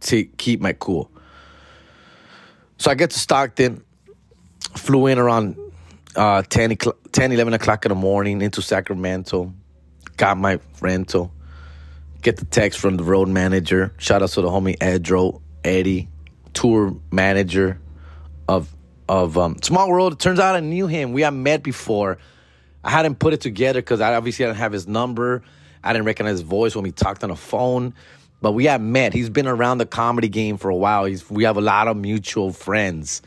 to 0.00 0.24
keep 0.24 0.60
my 0.60 0.74
cool. 0.74 1.10
So 2.76 2.90
I 2.90 2.94
get 2.94 3.10
to 3.10 3.18
Stockton, 3.18 3.82
flew 4.76 5.06
in 5.06 5.18
around 5.18 5.56
uh, 6.14 6.42
10, 6.42 6.76
10, 7.12 7.32
11 7.32 7.54
o'clock 7.54 7.86
in 7.86 7.88
the 7.88 7.94
morning 7.94 8.42
into 8.42 8.60
Sacramento, 8.60 9.54
got 10.18 10.36
my 10.36 10.58
rental, 10.80 11.32
get 12.20 12.36
the 12.36 12.44
text 12.44 12.80
from 12.80 12.98
the 12.98 13.04
road 13.04 13.28
manager. 13.28 13.94
Shout 13.96 14.22
out 14.22 14.30
to 14.30 14.42
the 14.42 14.48
homie 14.48 14.76
Edro, 14.78 15.40
Eddie, 15.64 16.08
tour 16.52 16.94
manager 17.10 17.80
of 18.48 18.68
of 19.12 19.36
um, 19.36 19.56
Small 19.62 19.90
World. 19.90 20.14
It 20.14 20.18
turns 20.18 20.40
out 20.40 20.56
I 20.56 20.60
knew 20.60 20.86
him. 20.86 21.12
We 21.12 21.20
had 21.20 21.34
met 21.34 21.62
before. 21.62 22.16
I 22.82 22.90
hadn't 22.90 23.18
put 23.18 23.34
it 23.34 23.42
together 23.42 23.80
because 23.80 24.00
I 24.00 24.14
obviously 24.14 24.46
didn't 24.46 24.56
have 24.56 24.72
his 24.72 24.88
number. 24.88 25.42
I 25.84 25.92
didn't 25.92 26.06
recognize 26.06 26.32
his 26.32 26.40
voice 26.40 26.74
when 26.74 26.82
we 26.82 26.92
talked 26.92 27.22
on 27.22 27.28
the 27.30 27.36
phone. 27.36 27.92
but 28.40 28.52
we 28.52 28.64
had 28.64 28.80
met. 28.82 29.12
He's 29.12 29.30
been 29.30 29.46
around 29.46 29.78
the 29.78 29.86
comedy 29.86 30.28
game 30.28 30.56
for 30.58 30.68
a 30.68 30.74
while. 30.74 31.04
He's, 31.04 31.30
we 31.30 31.44
have 31.44 31.56
a 31.56 31.60
lot 31.60 31.88
of 31.88 31.96
mutual 31.96 32.52
friends, 32.52 33.22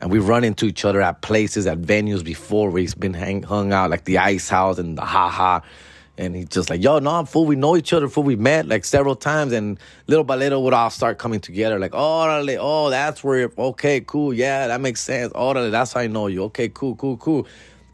and 0.00 0.10
we've 0.10 0.26
run 0.26 0.44
into 0.44 0.66
each 0.66 0.84
other 0.84 1.02
at 1.02 1.22
places, 1.22 1.66
at 1.66 1.80
venues 1.80 2.24
before. 2.24 2.70
We've 2.70 2.98
been 2.98 3.14
hang, 3.14 3.42
hung 3.42 3.72
out, 3.72 3.90
like 3.90 4.04
the 4.04 4.18
Ice 4.18 4.48
House 4.48 4.78
and 4.78 4.96
the 4.96 5.02
Ha 5.02 5.28
Ha. 5.28 5.62
And 6.18 6.36
he's 6.36 6.48
just 6.48 6.68
like, 6.68 6.82
yo, 6.82 6.98
no, 6.98 7.12
I'm 7.12 7.24
full. 7.24 7.46
We 7.46 7.56
know 7.56 7.76
each 7.76 7.92
other, 7.92 8.08
full. 8.08 8.24
We 8.24 8.36
met 8.36 8.66
like 8.66 8.84
several 8.84 9.16
times, 9.16 9.52
and 9.52 9.78
little 10.06 10.24
by 10.24 10.36
little, 10.36 10.62
would 10.64 10.74
all 10.74 10.90
start 10.90 11.18
coming 11.18 11.40
together. 11.40 11.78
Like, 11.78 11.92
oh, 11.94 12.46
oh, 12.60 12.90
that's 12.90 13.24
where. 13.24 13.50
Okay, 13.56 14.00
cool, 14.00 14.34
yeah, 14.34 14.66
that 14.66 14.80
makes 14.80 15.00
sense. 15.00 15.32
Oh, 15.34 15.54
that's 15.70 15.94
how 15.94 16.00
I 16.00 16.08
know 16.08 16.26
you. 16.26 16.44
Okay, 16.44 16.68
cool, 16.68 16.94
cool, 16.96 17.16
cool. 17.16 17.46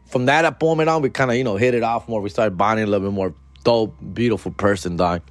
From 0.07 0.25
that 0.25 0.61
moment 0.61 0.89
on, 0.89 1.01
we 1.01 1.09
kind 1.09 1.31
of 1.31 1.37
you 1.37 1.43
know 1.43 1.55
hit 1.55 1.73
it 1.73 1.83
off 1.83 2.09
more. 2.09 2.19
We 2.21 2.29
started 2.29 2.57
bonding 2.57 2.85
a 2.85 2.87
little 2.87 3.07
bit 3.07 3.13
more. 3.13 3.33
Dope, 3.63 3.95
beautiful 4.13 4.51
person, 4.51 4.97
dog. 4.97 5.21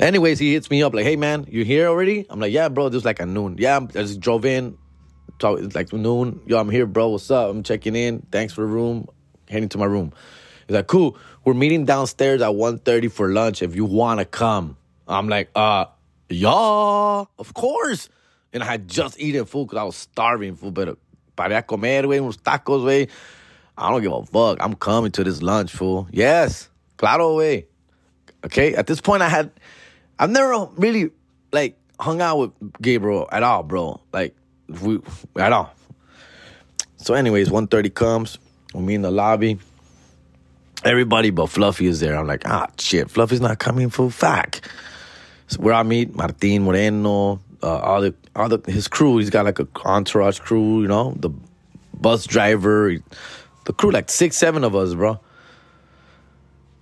Anyways, 0.00 0.38
he 0.40 0.52
hits 0.52 0.70
me 0.70 0.82
up 0.82 0.94
like, 0.94 1.04
"Hey 1.04 1.16
man, 1.16 1.46
you 1.48 1.64
here 1.64 1.88
already?" 1.88 2.26
I'm 2.28 2.40
like, 2.40 2.52
"Yeah, 2.52 2.68
bro. 2.68 2.88
This 2.88 2.98
is 2.98 3.04
like 3.04 3.20
a 3.20 3.26
noon. 3.26 3.56
Yeah, 3.58 3.78
I 3.78 3.86
just 3.86 4.20
drove 4.20 4.44
in. 4.44 4.76
It's 5.40 5.74
like 5.74 5.92
noon. 5.92 6.40
Yo, 6.46 6.58
I'm 6.58 6.70
here, 6.70 6.86
bro. 6.86 7.08
What's 7.08 7.30
up? 7.30 7.50
I'm 7.50 7.62
checking 7.62 7.94
in. 7.96 8.26
Thanks 8.30 8.54
for 8.54 8.62
the 8.62 8.66
room. 8.68 9.08
Heading 9.48 9.68
to 9.70 9.78
my 9.78 9.86
room." 9.86 10.12
He's 10.66 10.74
like, 10.74 10.86
cool. 10.86 11.16
We're 11.44 11.54
meeting 11.54 11.84
downstairs 11.84 12.40
at 12.42 12.50
1.30 12.50 13.10
for 13.12 13.28
lunch 13.30 13.62
if 13.62 13.76
you 13.76 13.84
want 13.84 14.20
to 14.20 14.24
come. 14.24 14.76
I'm 15.06 15.28
like, 15.28 15.50
uh, 15.54 15.86
yeah, 16.28 17.24
of 17.38 17.54
course. 17.54 18.08
And 18.52 18.62
I 18.62 18.66
had 18.66 18.88
just 18.88 19.20
eaten 19.20 19.44
food 19.44 19.66
because 19.66 19.78
I 19.78 19.84
was 19.84 19.96
starving 19.96 20.56
food, 20.56 20.74
but 20.74 20.98
para 21.36 21.62
comer, 21.62 22.02
güey, 22.02 22.20
unos 22.20 22.38
tacos, 22.38 22.82
güey. 22.82 23.10
I 23.76 23.90
don't 23.90 24.02
give 24.02 24.12
a 24.12 24.24
fuck. 24.24 24.58
I'm 24.60 24.74
coming 24.74 25.10
to 25.12 25.24
this 25.24 25.42
lunch, 25.42 25.72
fool. 25.72 26.08
Yes, 26.12 26.68
claro, 26.96 27.36
way. 27.36 27.66
Okay, 28.44 28.74
at 28.74 28.86
this 28.86 29.00
point, 29.00 29.22
I 29.22 29.28
had, 29.28 29.50
I've 30.18 30.30
never 30.30 30.66
really, 30.76 31.10
like, 31.52 31.76
hung 31.98 32.20
out 32.20 32.38
with 32.38 32.80
Gabriel 32.80 33.28
at 33.32 33.42
all, 33.42 33.64
bro. 33.64 34.00
Like, 34.12 34.36
we, 34.68 35.00
at 35.36 35.52
all. 35.52 35.74
So 36.96 37.14
anyways, 37.14 37.48
1.30 37.48 37.92
comes. 37.92 38.38
We 38.72 38.82
meet 38.82 38.94
in 38.94 39.02
the 39.02 39.10
lobby. 39.10 39.58
Everybody 40.84 41.30
but 41.30 41.46
Fluffy 41.46 41.86
is 41.86 42.00
there. 42.00 42.14
I'm 42.14 42.26
like, 42.26 42.46
ah, 42.46 42.68
shit, 42.78 43.10
Fluffy's 43.10 43.40
not 43.40 43.58
coming 43.58 43.88
for 43.88 44.10
fact. 44.10 44.68
So 45.46 45.60
where 45.62 45.72
I 45.72 45.82
meet 45.82 46.14
Martin 46.14 46.62
Moreno, 46.62 47.40
uh, 47.62 47.78
all 47.78 48.02
the 48.02 48.14
all 48.36 48.50
the 48.50 48.60
his 48.70 48.86
crew. 48.86 49.16
He's 49.16 49.30
got 49.30 49.46
like 49.46 49.58
a 49.58 49.66
entourage 49.84 50.40
crew, 50.40 50.82
you 50.82 50.88
know, 50.88 51.14
the 51.16 51.30
bus 51.94 52.26
driver, 52.26 52.94
the 53.64 53.72
crew, 53.72 53.92
like 53.92 54.10
six, 54.10 54.36
seven 54.36 54.62
of 54.62 54.76
us, 54.76 54.94
bro. 54.94 55.18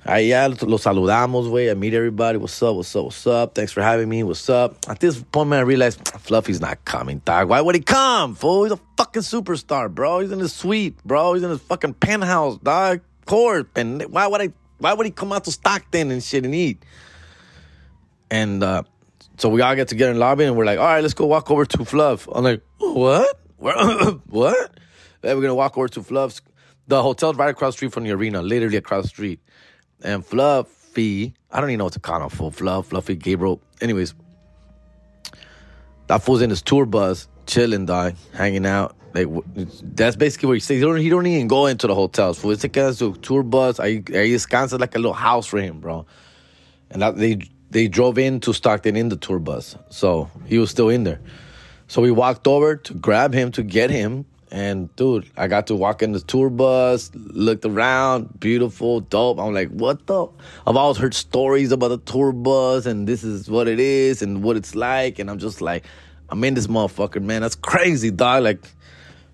Ya 0.04 0.48
los 0.48 0.82
saludamos, 0.82 1.48
way. 1.48 1.70
I 1.70 1.74
meet 1.74 1.94
everybody. 1.94 2.38
What's 2.38 2.60
up? 2.60 2.74
What's 2.74 2.96
up? 2.96 3.04
What's 3.04 3.24
up? 3.24 3.54
Thanks 3.54 3.70
for 3.70 3.82
having 3.82 4.08
me. 4.08 4.24
What's 4.24 4.50
up? 4.50 4.74
At 4.88 4.98
this 4.98 5.22
point, 5.22 5.50
man, 5.50 5.60
I 5.60 5.62
realized 5.62 6.08
Fluffy's 6.18 6.60
not 6.60 6.84
coming, 6.84 7.22
dog. 7.24 7.48
Why 7.48 7.60
would 7.60 7.76
he 7.76 7.82
come, 7.82 8.34
fool? 8.34 8.64
He's 8.64 8.72
a 8.72 8.80
fucking 8.96 9.22
superstar, 9.22 9.88
bro. 9.94 10.18
He's 10.18 10.32
in 10.32 10.40
his 10.40 10.52
suite, 10.52 10.96
bro. 11.04 11.34
He's 11.34 11.44
in 11.44 11.50
his 11.50 11.60
fucking 11.60 11.94
penthouse, 11.94 12.58
dog 12.58 13.00
course. 13.26 13.64
And 13.76 14.02
why 14.10 14.26
would 14.26 14.40
I? 14.40 14.52
Why 14.78 14.94
would 14.94 15.06
he 15.06 15.12
come 15.12 15.32
out 15.32 15.44
to 15.44 15.52
Stockton 15.52 16.10
and 16.10 16.22
shit 16.22 16.44
and 16.44 16.54
eat? 16.54 16.84
And 18.30 18.62
uh, 18.62 18.82
so 19.36 19.48
we 19.48 19.60
all 19.60 19.74
get 19.74 19.88
together 19.88 20.10
in 20.10 20.16
the 20.16 20.20
lobby 20.20 20.44
and 20.44 20.56
we're 20.56 20.64
like, 20.64 20.78
all 20.78 20.86
right, 20.86 21.02
let's 21.02 21.14
go 21.14 21.26
walk 21.26 21.50
over 21.50 21.64
to 21.64 21.84
Fluff. 21.84 22.28
I'm 22.32 22.44
like, 22.44 22.62
what? 22.78 23.38
what? 23.58 24.78
Then 25.20 25.36
we're 25.36 25.42
gonna 25.42 25.54
walk 25.54 25.76
over 25.78 25.88
to 25.88 26.02
Fluff's. 26.02 26.40
The 26.88 27.02
hotel's 27.02 27.36
right 27.36 27.50
across 27.50 27.74
street 27.74 27.92
from 27.92 28.04
the 28.04 28.10
arena, 28.10 28.42
literally 28.42 28.76
across 28.76 29.04
the 29.04 29.08
street. 29.08 29.40
And 30.02 30.24
Fluffy, 30.24 31.34
I 31.50 31.60
don't 31.60 31.70
even 31.70 31.78
know 31.78 31.84
what 31.84 31.92
to 31.92 32.00
call 32.00 32.22
him 32.22 32.28
for. 32.28 32.50
Fluff, 32.50 32.88
Fluffy, 32.88 33.14
Gabriel. 33.14 33.60
Anyways, 33.80 34.14
that 36.08 36.22
fool's 36.22 36.42
in 36.42 36.50
his 36.50 36.60
tour 36.60 36.86
bus, 36.86 37.28
chilling, 37.46 37.86
dog, 37.86 38.14
hanging 38.34 38.66
out. 38.66 38.96
Like 39.14 39.28
that's 39.82 40.16
basically 40.16 40.46
what 40.46 40.54
he 40.54 40.60
says. 40.60 40.76
He 40.76 40.80
don't, 40.80 40.96
he 40.96 41.08
don't 41.08 41.26
even 41.26 41.48
go 41.48 41.66
into 41.66 41.86
the 41.86 41.94
hotels. 41.94 42.38
For 42.38 42.52
it's 42.52 42.62
like 42.62 42.76
a 42.76 42.92
tour 42.94 43.42
bus. 43.42 43.78
I 43.78 43.86
I 43.86 44.32
descansa 44.32 44.80
like 44.80 44.94
a 44.94 44.98
little 44.98 45.12
house 45.12 45.46
for 45.46 45.58
him, 45.58 45.80
bro. 45.80 46.06
And 46.90 47.02
they 47.18 47.40
they 47.70 47.88
drove 47.88 48.18
in 48.18 48.40
to 48.40 48.52
Stockton 48.52 48.96
in 48.96 49.08
the 49.08 49.16
tour 49.16 49.38
bus, 49.38 49.76
so 49.88 50.30
he 50.46 50.58
was 50.58 50.70
still 50.70 50.88
in 50.88 51.04
there. 51.04 51.20
So 51.88 52.00
we 52.00 52.10
walked 52.10 52.46
over 52.46 52.76
to 52.76 52.94
grab 52.94 53.34
him 53.34 53.50
to 53.52 53.62
get 53.62 53.90
him, 53.90 54.24
and 54.50 54.94
dude, 54.96 55.30
I 55.36 55.46
got 55.46 55.66
to 55.68 55.74
walk 55.74 56.02
in 56.02 56.12
the 56.12 56.20
tour 56.20 56.50
bus, 56.50 57.10
looked 57.14 57.64
around, 57.64 58.38
beautiful, 58.40 59.00
dope. 59.00 59.38
I'm 59.38 59.54
like, 59.54 59.70
what 59.70 60.06
the? 60.06 60.26
I've 60.66 60.76
always 60.76 60.98
heard 60.98 61.14
stories 61.14 61.72
about 61.72 61.88
the 61.88 61.98
tour 61.98 62.32
bus, 62.32 62.86
and 62.86 63.06
this 63.06 63.24
is 63.24 63.50
what 63.50 63.68
it 63.68 63.80
is 63.80 64.20
and 64.22 64.42
what 64.42 64.56
it's 64.56 64.74
like, 64.74 65.18
and 65.18 65.30
I'm 65.30 65.38
just 65.38 65.60
like, 65.60 65.84
I'm 66.28 66.44
in 66.44 66.54
this 66.54 66.66
motherfucker, 66.66 67.22
man. 67.22 67.40
That's 67.42 67.54
crazy, 67.54 68.10
dog. 68.10 68.42
Like 68.44 68.62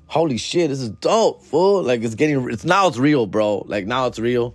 holy 0.09 0.39
shit, 0.39 0.71
this 0.71 0.81
is 0.81 0.91
dope, 0.91 1.43
fool. 1.45 1.83
Like 1.83 2.03
it's 2.03 2.17
getting, 2.17 2.51
it's 2.51 2.65
now 2.65 2.89
it's 2.89 2.99
real, 2.99 3.27
bro. 3.27 3.65
Like 3.67 3.87
now 3.87 4.07
it's 4.07 4.19
real. 4.19 4.55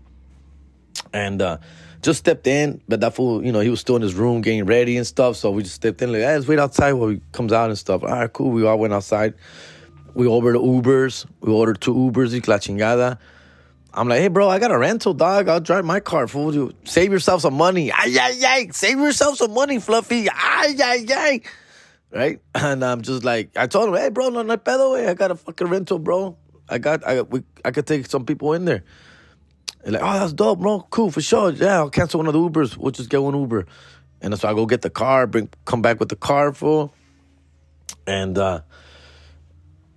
And 1.14 1.42
uh, 1.42 1.58
just 2.02 2.20
stepped 2.20 2.48
in, 2.48 2.82
but 2.88 3.00
that 3.00 3.14
fool, 3.16 3.46
you 3.46 3.52
know, 3.52 3.62
he 3.62 3.70
was 3.70 3.80
still 3.80 3.96
in 3.96 4.02
his 4.02 4.16
room 4.16 4.42
getting 4.42 4.66
ready 4.66 4.98
and 4.98 5.08
stuff. 5.08 5.38
So 5.38 5.52
we 5.52 5.64
just 5.64 5.76
stepped 5.76 6.02
in, 6.02 6.12
like, 6.12 6.22
hey, 6.22 6.36
let's 6.36 6.48
wait 6.48 6.60
outside 6.60 6.94
while 6.94 7.10
he 7.10 7.22
comes 7.32 7.54
out 7.54 7.70
and 7.70 7.78
stuff. 7.78 8.04
All 8.04 8.10
right, 8.10 8.34
cool. 8.34 8.52
We 8.52 8.66
all 8.66 8.78
went 8.78 8.94
outside. 8.94 9.36
We 10.14 10.28
ordered 10.28 10.56
Ubers. 10.56 11.26
We 11.40 11.52
ordered 11.52 11.82
two 11.82 11.94
Ubers, 11.94 12.34
y 12.34 12.42
la 12.48 12.58
chingada. 12.58 13.20
I'm 13.94 14.10
like, 14.10 14.22
hey, 14.22 14.28
bro, 14.28 14.50
I 14.50 14.58
got 14.58 14.72
a 14.72 14.78
rental, 14.78 15.14
dog. 15.14 15.48
I'll 15.48 15.60
drive 15.60 15.86
my 15.86 16.00
car, 16.00 16.28
fool. 16.28 16.54
You 16.54 16.74
save 16.84 17.12
yourself 17.12 17.42
some 17.42 17.54
money. 17.54 17.92
Ay, 17.92 18.18
ay, 18.20 18.42
ay. 18.46 18.68
Save 18.72 18.98
yourself 18.98 19.38
some 19.38 19.54
money, 19.54 19.80
Fluffy. 19.80 20.28
Ay, 20.30 20.76
ay, 20.80 21.06
ay 21.10 21.42
right? 22.14 22.40
And 22.56 22.84
I'm 22.84 23.02
just 23.02 23.24
like, 23.24 23.58
I 23.58 23.68
told 23.68 23.90
him, 23.90 23.96
hey, 23.96 24.10
bro, 24.10 24.30
no, 24.30 24.42
no 24.44 24.58
pedo, 24.58 24.94
way. 24.94 25.08
I 25.08 25.14
got 25.14 25.32
a 25.32 25.36
fucking 25.36 25.68
rental, 25.68 26.00
bro. 26.00 26.38
I 26.70 26.78
got, 26.78 27.06
I, 27.06 27.22
we, 27.22 27.44
I 27.66 27.72
could 27.72 27.88
take 27.88 28.06
some 28.06 28.26
people 28.26 28.54
in 28.54 28.66
there. 28.66 28.84
And 29.84 29.94
like, 29.94 30.02
oh, 30.04 30.14
that's 30.14 30.34
dope, 30.34 30.60
bro. 30.60 30.82
Cool, 30.90 31.12
for 31.12 31.22
sure. 31.22 31.52
Yeah, 31.52 31.78
I'll 31.78 31.90
cancel 31.90 32.20
one 32.20 32.28
of 32.28 32.34
the 32.34 32.40
Ubers. 32.40 32.78
We'll 32.78 32.92
just 32.92 33.10
get 33.10 33.22
one 33.22 33.38
Uber. 33.38 33.66
And 34.22 34.38
so 34.40 34.48
I 34.48 34.54
go 34.54 34.66
get 34.66 34.82
the 34.82 34.90
car, 34.90 35.28
bring, 35.28 35.50
come 35.66 35.82
back 35.82 36.00
with 36.00 36.08
the 36.10 36.16
car 36.16 36.54
full. 36.54 36.94
And, 38.08 38.38
uh, 38.38 38.62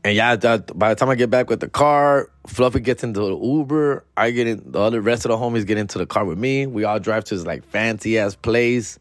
and 0.03 0.17
yeah, 0.17 0.35
that, 0.35 0.77
by 0.77 0.89
the 0.89 0.95
time 0.97 1.09
I 1.09 1.15
get 1.15 1.31
back 1.31 1.49
with 1.49 1.61
the 1.61 1.69
car, 1.69 2.31
Fluffy 2.49 2.81
gets 2.81 3.05
into 3.05 3.21
the 3.21 3.37
Uber. 3.37 4.05
I 4.17 4.33
get 4.33 4.49
in, 4.49 4.73
the 4.73 4.81
other 4.81 5.01
rest 5.01 5.25
of 5.25 5.31
the 5.31 5.37
homies 5.37 5.67
get 5.67 5.79
into 5.79 5.99
the 5.99 6.07
car 6.07 6.25
with 6.25 6.39
me. 6.39 6.67
We 6.67 6.83
all 6.85 6.99
drive 6.99 7.25
to 7.25 7.37
this 7.37 7.47
like 7.47 7.65
fancy 7.65 8.19
ass 8.19 8.35
place. 8.35 8.99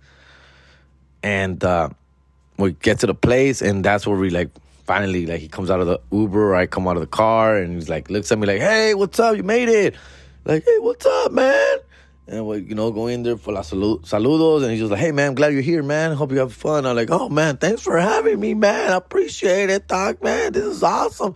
And, 1.24 1.64
uh, 1.64 1.90
we 2.58 2.74
get 2.74 3.00
to 3.00 3.08
the 3.08 3.14
place 3.14 3.62
and 3.62 3.84
that's 3.84 4.08
where 4.08 4.18
we 4.18 4.30
like 4.30 4.50
finally 4.86 5.26
like 5.26 5.40
he 5.40 5.48
comes 5.48 5.70
out 5.70 5.80
of 5.80 5.88
the 5.88 6.00
Uber, 6.12 6.56
I 6.56 6.68
come 6.68 6.88
out 6.88 6.96
of 6.96 7.02
the 7.02 7.08
car 7.08 7.58
and 7.58 7.76
he's 7.76 7.90
like 7.90 8.10
looks 8.10 8.32
at 8.32 8.40
me 8.40 8.48
like, 8.48 8.62
Hey, 8.62 8.94
what's 8.94 9.20
up? 9.20 9.36
You 9.36 9.44
made 9.44 9.70
it. 9.70 9.96
Like, 10.46 10.64
hey, 10.64 10.78
what's 10.80 11.06
up, 11.06 11.32
man? 11.32 11.78
And 12.28 12.48
we, 12.48 12.60
you 12.60 12.76
know, 12.76 12.92
go 12.92 13.08
in 13.08 13.24
there 13.24 13.38
for 13.38 13.52
la 13.52 13.62
salud- 13.62 14.02
saludos 14.02 14.62
and 14.62 14.72
he's 14.72 14.80
just 14.80 14.92
like, 14.92 15.00
Hey 15.00 15.12
man, 15.12 15.30
I'm 15.30 15.36
glad 15.36 15.54
you're 15.54 15.62
here, 15.62 15.84
man. 15.84 16.14
Hope 16.16 16.32
you 16.32 16.40
have 16.40 16.54
fun. 16.54 16.86
I'm 16.86 16.96
like, 16.96 17.10
Oh 17.12 17.30
man, 17.30 17.58
thanks 17.58 17.82
for 17.82 17.98
having 17.98 18.40
me, 18.40 18.54
man. 18.54 18.92
I 18.92 18.96
appreciate 18.96 19.70
it, 19.70 19.88
dog, 19.88 20.24
man. 20.24 20.54
This 20.54 20.66
is 20.66 20.84
awesome. 20.84 21.36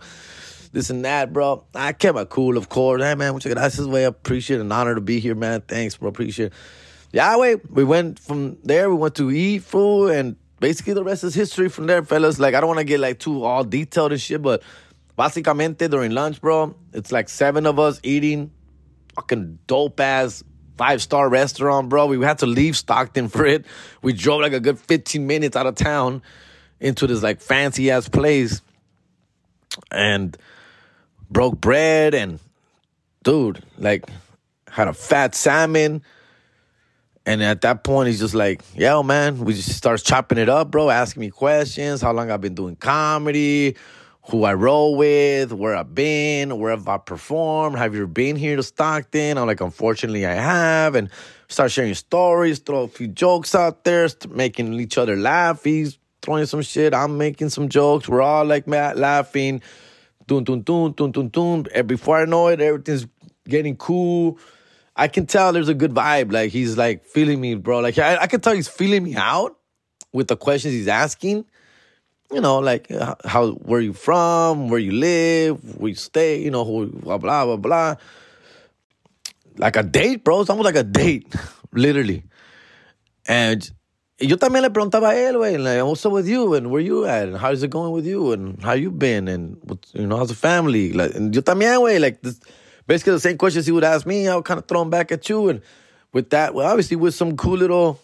This 0.72 0.90
and 0.90 1.04
that, 1.04 1.32
bro. 1.32 1.64
I 1.74 1.92
kept 1.92 2.14
my 2.14 2.24
cool, 2.24 2.56
of 2.56 2.68
course. 2.68 3.02
Hey 3.02 3.14
man, 3.14 3.34
out. 3.34 3.42
This 3.42 3.80
way. 3.80 4.04
I 4.04 4.08
appreciate 4.08 4.58
it. 4.58 4.62
An 4.62 4.72
honor 4.72 4.94
to 4.94 5.00
be 5.00 5.18
here, 5.18 5.34
man. 5.34 5.62
Thanks, 5.62 5.96
bro. 5.96 6.08
Appreciate 6.08 6.46
it. 6.46 6.52
Yeah, 7.12 7.36
wait. 7.36 7.68
We 7.68 7.82
went 7.82 8.20
from 8.20 8.58
there, 8.62 8.88
we 8.88 8.94
went 8.94 9.16
to 9.16 9.30
eat 9.30 9.64
food 9.64 10.12
and 10.12 10.36
basically 10.60 10.92
the 10.92 11.02
rest 11.02 11.24
is 11.24 11.34
history 11.34 11.68
from 11.68 11.86
there, 11.86 12.04
fellas. 12.04 12.38
Like 12.38 12.54
I 12.54 12.60
don't 12.60 12.68
want 12.68 12.78
to 12.78 12.84
get 12.84 13.00
like 13.00 13.18
too 13.18 13.44
all 13.44 13.64
detailed 13.64 14.12
and 14.12 14.20
shit, 14.20 14.42
but 14.42 14.62
básicamente 15.18 15.90
during 15.90 16.12
lunch, 16.12 16.40
bro, 16.40 16.76
it's 16.92 17.10
like 17.10 17.28
seven 17.28 17.66
of 17.66 17.78
us 17.78 17.98
eating 18.02 18.50
fucking 19.14 19.58
dope 19.66 19.98
ass 19.98 20.44
five 20.76 21.02
star 21.02 21.28
restaurant, 21.28 21.88
bro. 21.88 22.06
We 22.06 22.24
had 22.24 22.38
to 22.38 22.46
leave 22.46 22.76
Stockton 22.76 23.28
for 23.28 23.44
it. 23.44 23.66
We 24.02 24.12
drove 24.12 24.40
like 24.40 24.52
a 24.52 24.60
good 24.60 24.78
15 24.78 25.26
minutes 25.26 25.56
out 25.56 25.66
of 25.66 25.74
town 25.74 26.22
into 26.78 27.06
this 27.06 27.22
like 27.22 27.40
fancy 27.40 27.90
ass 27.90 28.08
place 28.08 28.62
and 29.90 30.36
broke 31.30 31.60
bread 31.60 32.14
and 32.14 32.38
dude, 33.22 33.62
like 33.78 34.08
had 34.68 34.88
a 34.88 34.94
fat 34.94 35.34
salmon 35.34 36.02
and 37.26 37.42
at 37.42 37.60
that 37.62 37.84
point, 37.84 38.08
he's 38.08 38.20
just 38.20 38.34
like, 38.34 38.62
yo, 38.74 39.02
man, 39.02 39.38
we 39.38 39.54
just 39.54 39.72
starts 39.76 40.02
chopping 40.02 40.38
it 40.38 40.48
up, 40.48 40.70
bro, 40.70 40.90
asking 40.90 41.20
me 41.20 41.30
questions, 41.30 42.00
how 42.00 42.12
long 42.12 42.30
I've 42.30 42.40
been 42.40 42.54
doing 42.54 42.76
comedy, 42.76 43.76
who 44.30 44.44
I 44.44 44.54
roll 44.54 44.96
with, 44.96 45.52
where 45.52 45.76
I've 45.76 45.94
been, 45.94 46.58
where 46.58 46.70
have 46.70 46.88
I 46.88 46.98
performed, 46.98 47.76
have 47.78 47.94
you 47.94 48.06
been 48.06 48.36
here 48.36 48.56
to 48.56 48.62
Stockton? 48.62 49.38
I'm 49.38 49.46
like, 49.46 49.60
unfortunately, 49.60 50.24
I 50.24 50.34
have. 50.34 50.94
And 50.94 51.10
start 51.48 51.70
sharing 51.72 51.94
stories, 51.94 52.58
throw 52.58 52.82
a 52.84 52.88
few 52.88 53.08
jokes 53.08 53.54
out 53.54 53.84
there, 53.84 54.08
making 54.28 54.74
each 54.74 54.96
other 54.96 55.16
laugh. 55.16 55.64
He's 55.64 55.98
throwing 56.22 56.46
some 56.46 56.62
shit. 56.62 56.94
I'm 56.94 57.18
making 57.18 57.50
some 57.50 57.68
jokes. 57.68 58.08
We're 58.08 58.22
all 58.22 58.44
like 58.44 58.66
laughing. 58.66 59.62
Dun, 60.26 60.44
dun, 60.44 60.62
dun, 60.62 60.92
dun, 60.92 61.10
dun, 61.10 61.28
dun. 61.28 61.66
And 61.74 61.86
before 61.88 62.18
I 62.20 62.24
know 62.24 62.48
it, 62.48 62.60
everything's 62.60 63.06
getting 63.48 63.76
cool. 63.76 64.38
I 65.00 65.08
can 65.08 65.24
tell 65.24 65.54
there's 65.54 65.70
a 65.70 65.74
good 65.74 65.92
vibe. 65.94 66.30
Like 66.30 66.50
he's 66.50 66.76
like 66.76 67.04
feeling 67.04 67.40
me, 67.40 67.54
bro. 67.54 67.80
Like 67.80 67.98
I, 67.98 68.18
I 68.18 68.26
can 68.26 68.42
tell 68.42 68.54
he's 68.54 68.68
feeling 68.68 69.02
me 69.02 69.16
out 69.16 69.56
with 70.12 70.28
the 70.28 70.36
questions 70.36 70.74
he's 70.74 70.88
asking. 70.88 71.46
You 72.30 72.42
know, 72.42 72.58
like 72.58 72.90
uh, 72.90 73.14
how 73.24 73.52
where 73.52 73.80
you 73.80 73.94
from, 73.94 74.68
where 74.68 74.78
you 74.78 74.92
live, 74.92 75.78
where 75.78 75.88
you 75.88 75.94
stay. 75.94 76.42
You 76.42 76.50
know, 76.50 76.66
who, 76.66 76.88
blah 76.88 77.16
blah 77.16 77.46
blah 77.46 77.56
blah. 77.56 77.94
Like 79.56 79.76
a 79.76 79.82
date, 79.82 80.22
bro. 80.22 80.42
It's 80.42 80.50
almost 80.50 80.66
like 80.66 80.76
a 80.76 80.84
date, 80.84 81.34
literally. 81.72 82.24
And 83.26 83.70
yo 84.18 84.36
también 84.36 84.60
le 84.60 84.68
preguntaba 84.68 85.12
a 85.12 85.14
él, 85.14 85.36
güey, 85.36 85.56
like, 85.58 85.82
what's 85.82 86.04
up 86.04 86.12
with 86.12 86.28
you 86.28 86.52
and 86.52 86.70
where 86.70 86.82
you 86.82 87.06
at 87.06 87.28
and 87.28 87.38
how's 87.38 87.62
it 87.62 87.70
going 87.70 87.92
with 87.92 88.04
you 88.04 88.32
and 88.32 88.62
how 88.62 88.74
you 88.74 88.90
been 88.90 89.28
and 89.28 89.56
you 89.94 90.06
know 90.06 90.18
how's 90.18 90.28
the 90.28 90.34
family? 90.34 90.92
Like, 90.92 91.14
and 91.14 91.34
yo 91.34 91.40
también, 91.40 91.80
güey, 91.80 91.98
like 91.98 92.20
this, 92.20 92.38
basically 92.90 93.12
the 93.12 93.20
same 93.20 93.38
questions 93.38 93.66
he 93.66 93.72
would 93.72 93.84
ask 93.84 94.04
me, 94.04 94.26
I 94.26 94.34
would 94.34 94.44
kind 94.44 94.58
of 94.58 94.66
throw 94.66 94.80
them 94.80 94.90
back 94.90 95.12
at 95.12 95.28
you. 95.28 95.48
And 95.48 95.62
with 96.12 96.30
that, 96.30 96.54
well, 96.54 96.66
obviously 96.66 96.96
with 96.96 97.14
some 97.14 97.36
cool 97.36 97.56
little, 97.56 98.00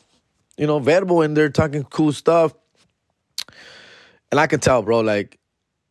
you 0.57 0.65
know, 0.65 0.79
verbo 0.79 1.23
in 1.23 1.35
there 1.35 1.49
talking 1.49 1.83
cool 1.83 2.13
stuff. 2.13 2.55
And 4.31 4.39
I 4.39 4.47
could 4.47 4.63
tell, 4.63 4.83
bro, 4.83 5.01
like 5.01 5.41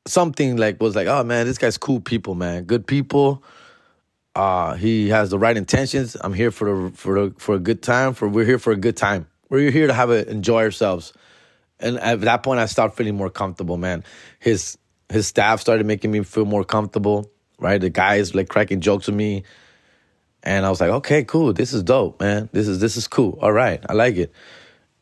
something 0.08 0.56
like 0.56 0.82
was 0.82 0.96
like, 0.96 1.08
oh 1.08 1.26
man, 1.26 1.46
this 1.46 1.58
guy's 1.58 1.78
cool 1.78 2.00
people, 2.00 2.36
man, 2.36 2.64
good 2.64 2.88
people. 2.88 3.44
Uh, 4.34 4.76
he 4.76 5.10
has 5.10 5.30
the 5.30 5.40
right 5.40 5.58
intentions. 5.58 6.16
I'm 6.22 6.34
here 6.34 6.52
for 6.52 6.88
a, 6.88 6.92
for 6.92 7.18
a, 7.18 7.32
for 7.32 7.54
a 7.54 7.60
good 7.60 7.84
time. 7.84 8.14
For 8.14 8.30
we're 8.30 8.46
here 8.46 8.60
for 8.60 8.72
a 8.72 8.78
good 8.78 8.96
time. 8.96 9.28
We're 9.50 9.72
here 9.72 9.88
to 9.88 9.94
have 9.94 10.10
a 10.10 10.26
enjoy 10.30 10.64
ourselves. 10.64 11.12
And 11.82 12.00
at 12.00 12.22
that 12.22 12.44
point, 12.44 12.62
I 12.62 12.66
started 12.68 12.96
feeling 12.96 13.16
more 13.16 13.30
comfortable, 13.30 13.76
man. 13.76 14.06
His 14.40 14.78
his 15.10 15.28
staff 15.28 15.60
started 15.60 15.86
making 15.86 16.12
me 16.12 16.24
feel 16.24 16.46
more 16.46 16.64
comfortable 16.64 17.30
right? 17.60 17.80
The 17.80 17.90
guys 17.90 18.36
like 18.36 18.50
cracking 18.50 18.82
jokes 18.82 19.08
with 19.08 19.16
me. 19.16 19.44
And 20.44 20.66
I 20.66 20.70
was 20.70 20.80
like, 20.80 20.92
okay, 20.92 21.24
cool. 21.24 21.54
This 21.54 21.74
is 21.74 21.84
dope, 21.84 22.20
man. 22.20 22.50
This 22.52 22.68
is 22.68 22.80
this 22.80 22.98
is 22.98 23.08
cool. 23.08 23.40
All 23.42 23.52
right, 23.52 23.84
I 23.90 23.94
like 23.94 24.16
it. 24.16 24.32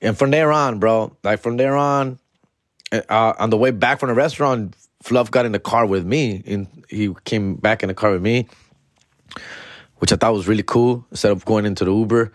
And 0.02 0.18
from 0.18 0.32
there 0.32 0.52
on, 0.52 0.80
bro, 0.80 1.16
like 1.24 1.42
from 1.42 1.58
there 1.58 1.76
on, 1.76 2.20
uh, 2.92 3.34
on 3.38 3.50
the 3.50 3.58
way 3.58 3.72
back 3.72 4.00
from 4.00 4.10
the 4.10 4.16
restaurant, 4.16 4.76
Fluff 5.02 5.32
got 5.32 5.46
in 5.46 5.52
the 5.52 5.60
car 5.60 5.86
with 5.86 6.06
me, 6.06 6.44
and 6.46 6.86
he 6.90 7.14
came 7.26 7.56
back 7.56 7.84
in 7.84 7.88
the 7.90 7.94
car 7.94 8.12
with 8.12 8.22
me, 8.22 8.48
which 9.98 10.14
I 10.14 10.16
thought 10.16 10.34
was 10.34 10.48
really 10.48 10.64
cool. 10.64 11.06
Instead 11.12 11.34
of 11.34 11.44
going 11.44 11.66
into 11.66 11.84
the 11.84 11.94
Uber, 11.94 12.32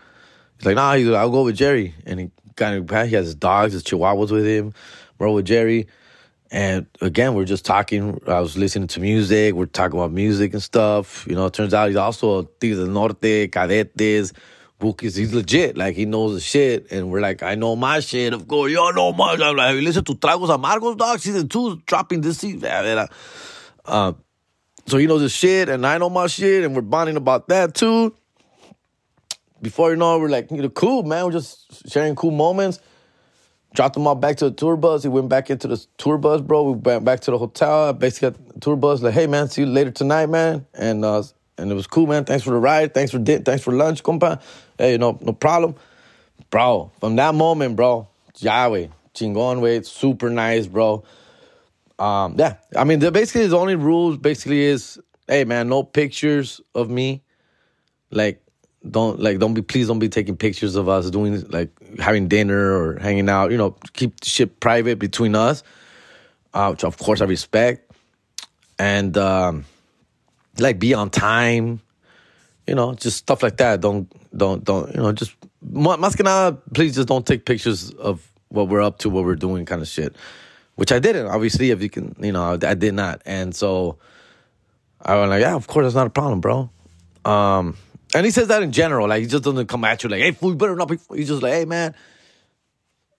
he's 0.58 0.66
like, 0.66 0.76
"Nah, 0.76 0.94
he's 0.94 1.06
like, 1.06 1.18
I'll 1.18 1.30
go 1.30 1.44
with 1.44 1.56
Jerry." 1.56 1.94
And 2.04 2.20
he 2.20 2.30
in 2.60 2.86
back. 2.86 3.08
He 3.08 3.14
has 3.14 3.26
his 3.26 3.34
dogs, 3.34 3.72
his 3.72 3.82
Chihuahuas 3.84 4.30
with 4.30 4.46
him. 4.46 4.74
Bro, 5.16 5.32
with 5.32 5.46
Jerry. 5.46 5.86
And 6.50 6.86
again, 7.00 7.34
we're 7.34 7.44
just 7.44 7.64
talking. 7.64 8.20
I 8.26 8.40
was 8.40 8.56
listening 8.56 8.88
to 8.88 9.00
music. 9.00 9.54
We're 9.54 9.66
talking 9.66 9.98
about 9.98 10.12
music 10.12 10.54
and 10.54 10.62
stuff. 10.62 11.26
You 11.28 11.34
know, 11.34 11.46
it 11.46 11.52
turns 11.52 11.74
out 11.74 11.88
he's 11.88 11.96
also 11.96 12.40
a 12.40 12.44
Tigres 12.60 12.78
del 12.78 12.86
Norte, 12.88 13.50
Cadetes, 13.50 14.32
Bukis. 14.80 15.16
He's 15.16 15.34
legit. 15.34 15.76
Like, 15.76 15.94
he 15.94 16.06
knows 16.06 16.34
the 16.34 16.40
shit. 16.40 16.90
And 16.90 17.10
we're 17.10 17.20
like, 17.20 17.42
I 17.42 17.54
know 17.54 17.76
my 17.76 18.00
shit. 18.00 18.32
Of 18.32 18.48
course, 18.48 18.70
you 18.70 18.76
know 18.94 19.12
my 19.12 19.34
I'm 19.34 19.56
like, 19.56 19.74
listen 19.82 20.04
to 20.04 20.14
Tragos 20.14 20.48
Amargos, 20.48 20.96
dog. 20.96 21.18
Season 21.18 21.48
two 21.48 21.82
dropping 21.84 22.22
this 22.22 22.38
season. 22.38 23.08
Uh, 23.84 24.12
so 24.86 24.96
he 24.96 25.06
knows 25.06 25.20
his 25.20 25.32
shit, 25.32 25.68
and 25.68 25.86
I 25.86 25.98
know 25.98 26.08
my 26.08 26.28
shit, 26.28 26.64
and 26.64 26.74
we're 26.74 26.80
bonding 26.80 27.16
about 27.16 27.48
that 27.48 27.74
too. 27.74 28.14
Before 29.60 29.90
you 29.90 29.96
know 29.96 30.16
it, 30.16 30.20
we're 30.20 30.28
like, 30.30 30.50
you 30.50 30.62
know, 30.62 30.70
cool, 30.70 31.02
man. 31.02 31.26
We're 31.26 31.32
just 31.32 31.90
sharing 31.90 32.14
cool 32.14 32.30
moments 32.30 32.80
dropped 33.74 33.96
him 33.96 34.06
off 34.06 34.20
back 34.20 34.36
to 34.38 34.46
the 34.46 34.50
tour 34.50 34.76
bus. 34.76 35.02
He 35.02 35.08
went 35.08 35.28
back 35.28 35.50
into 35.50 35.68
the 35.68 35.84
tour 35.98 36.18
bus, 36.18 36.40
bro. 36.40 36.64
We 36.64 36.72
went 36.78 37.04
back 37.04 37.20
to 37.20 37.30
the 37.30 37.38
hotel. 37.38 37.88
I 37.88 37.92
basically 37.92 38.30
got 38.30 38.54
the 38.54 38.60
tour 38.60 38.76
bus 38.76 39.02
like, 39.02 39.14
hey 39.14 39.26
man, 39.26 39.48
see 39.48 39.62
you 39.62 39.66
later 39.68 39.90
tonight, 39.90 40.26
man. 40.26 40.66
And 40.74 41.04
uh, 41.04 41.22
and 41.58 41.70
it 41.70 41.74
was 41.74 41.86
cool, 41.86 42.06
man. 42.06 42.24
Thanks 42.24 42.44
for 42.44 42.50
the 42.50 42.58
ride. 42.58 42.94
Thanks 42.94 43.10
for 43.12 43.18
di- 43.18 43.38
thanks 43.38 43.62
for 43.62 43.72
lunch, 43.72 44.02
compa. 44.02 44.40
Hey, 44.78 44.96
no 44.98 45.18
no 45.20 45.32
problem, 45.32 45.74
bro. 46.50 46.90
From 47.00 47.16
that 47.16 47.34
moment, 47.34 47.76
bro, 47.76 48.08
Yahweh, 48.38 48.88
chingon, 49.14 49.60
way, 49.60 49.82
super 49.82 50.30
nice, 50.30 50.66
bro. 50.66 51.04
Um, 51.98 52.36
yeah, 52.38 52.56
I 52.76 52.84
mean, 52.84 53.00
the, 53.00 53.10
basically 53.10 53.46
the 53.48 53.58
only 53.58 53.74
rules 53.74 54.18
basically 54.18 54.62
is, 54.62 55.00
hey 55.26 55.44
man, 55.44 55.68
no 55.68 55.82
pictures 55.82 56.60
of 56.74 56.90
me, 56.90 57.22
like 58.10 58.40
don't 58.90 59.20
like 59.20 59.38
don't 59.38 59.54
be 59.54 59.62
please 59.62 59.88
don't 59.88 59.98
be 59.98 60.08
taking 60.08 60.36
pictures 60.36 60.76
of 60.76 60.88
us 60.88 61.10
doing 61.10 61.48
like 61.50 61.70
having 61.98 62.28
dinner 62.28 62.76
or 62.76 62.98
hanging 62.98 63.28
out. 63.28 63.50
You 63.50 63.58
know, 63.58 63.76
keep 63.92 64.24
shit 64.24 64.60
private 64.60 64.98
between 64.98 65.34
us, 65.34 65.62
uh, 66.54 66.68
which 66.68 66.84
of 66.84 66.98
course 66.98 67.20
I 67.20 67.24
respect, 67.24 67.90
and 68.78 69.16
um, 69.16 69.64
like 70.58 70.78
be 70.78 70.94
on 70.94 71.10
time. 71.10 71.80
You 72.66 72.74
know, 72.74 72.94
just 72.94 73.16
stuff 73.16 73.42
like 73.42 73.56
that. 73.58 73.80
Don't 73.80 74.10
don't 74.36 74.62
don't 74.64 74.94
you 74.94 75.00
know 75.00 75.12
just 75.12 75.34
más 75.64 76.16
que 76.16 76.58
please 76.74 76.94
just 76.94 77.08
don't 77.08 77.26
take 77.26 77.44
pictures 77.44 77.90
of 77.92 78.28
what 78.48 78.68
we're 78.68 78.82
up 78.82 78.98
to, 78.98 79.10
what 79.10 79.24
we're 79.24 79.36
doing, 79.36 79.64
kind 79.66 79.82
of 79.82 79.88
shit. 79.88 80.14
Which 80.76 80.92
I 80.92 80.98
didn't, 80.98 81.26
obviously. 81.26 81.70
If 81.70 81.82
you 81.82 81.90
can, 81.90 82.14
you 82.20 82.32
know, 82.32 82.42
I, 82.42 82.70
I 82.70 82.74
did 82.74 82.94
not, 82.94 83.20
and 83.26 83.54
so 83.54 83.98
I 85.02 85.16
was 85.16 85.28
like, 85.28 85.40
yeah, 85.40 85.54
of 85.54 85.66
course, 85.66 85.84
that's 85.84 85.94
not 85.94 86.06
a 86.06 86.10
problem, 86.10 86.40
bro. 86.40 86.70
Um, 87.24 87.76
and 88.14 88.24
he 88.24 88.30
says 88.30 88.48
that 88.48 88.62
in 88.62 88.72
general. 88.72 89.08
Like 89.08 89.22
he 89.22 89.26
just 89.26 89.44
doesn't 89.44 89.66
come 89.66 89.84
at 89.84 90.02
you 90.02 90.08
like, 90.08 90.20
"Hey, 90.20 90.32
fool, 90.32 90.50
you 90.50 90.56
better 90.56 90.76
not 90.76 90.88
be." 90.88 90.98
He's 91.14 91.28
just 91.28 91.42
like, 91.42 91.52
"Hey, 91.52 91.64
man." 91.64 91.94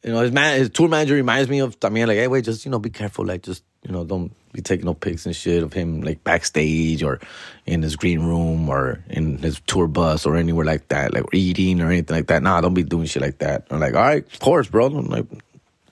You 0.04 0.13
know, 0.13 0.21
his 0.21 0.32
man, 0.32 0.58
his 0.58 0.69
tour 0.69 0.88
manager 0.88 1.13
reminds 1.13 1.49
me 1.49 1.60
of. 1.60 1.78
I 1.84 1.89
mean, 1.89 2.08
like, 2.08 2.17
"Hey, 2.17 2.28
wait, 2.28 2.45
just 2.45 2.65
you 2.65 2.71
know, 2.71 2.80
be 2.80 2.89
careful. 2.89 3.25
Like, 3.25 3.43
just 3.43 3.63
you 3.84 3.91
know, 3.91 4.04
don't 4.04 4.32
be 4.54 4.62
taking 4.62 4.86
no 4.86 4.93
pics 4.93 5.25
and 5.25 5.36
shit 5.36 5.62
of 5.62 5.73
him 5.73 6.02
like 6.02 6.23
backstage 6.23 7.04
or 7.04 7.19
in 7.65 7.82
his 7.82 7.95
green 7.95 8.21
room 8.21 8.67
or 8.69 9.04
in 9.10 9.38
his 9.38 9.60
tour 9.67 9.88
bus 9.88 10.25
or 10.25 10.36
anywhere 10.36 10.65
like 10.65 10.88
that, 10.88 11.13
like 11.13 11.23
eating 11.34 11.82
or 11.82 11.88
anything 11.88 12.15
like 12.15 12.28
that. 12.28 12.41
Nah, 12.41 12.62
don't 12.62 12.73
be 12.73 12.84
doing 12.84 13.06
shit 13.06 13.21
like 13.21 13.39
that. 13.39 13.67
I'm 13.69 13.80
like, 13.80 13.93
all 13.93 14.02
right, 14.02 14.25
of 14.25 14.39
course, 14.39 14.67
bro. 14.67 14.88
I'm 14.88 15.08
like, 15.08 15.25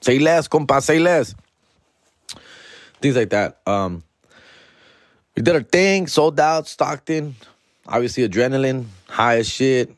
say 0.00 0.18
less, 0.18 0.48
compa, 0.48 0.82
say 0.82 0.98
less. 0.98 1.34
Things 3.00 3.14
like 3.14 3.30
that. 3.30 3.60
Um, 3.66 4.02
we 5.36 5.42
did 5.42 5.54
our 5.54 5.62
thing, 5.62 6.08
sold 6.08 6.40
out, 6.40 6.66
Stockton 6.66 7.36
obviously 7.88 8.28
adrenaline, 8.28 8.84
high 9.08 9.38
as 9.38 9.48
shit. 9.48 9.96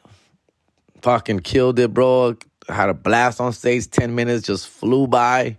Fucking 1.03 1.41
killed 1.41 1.79
it, 1.79 1.93
bro. 1.93 2.37
Had 2.69 2.89
a 2.89 2.95
blast 2.95 3.41
on 3.41 3.53
stage. 3.53 3.91
Ten 3.91 4.15
minutes 4.15 4.47
just 4.47 4.69
flew 4.69 5.07
by. 5.07 5.57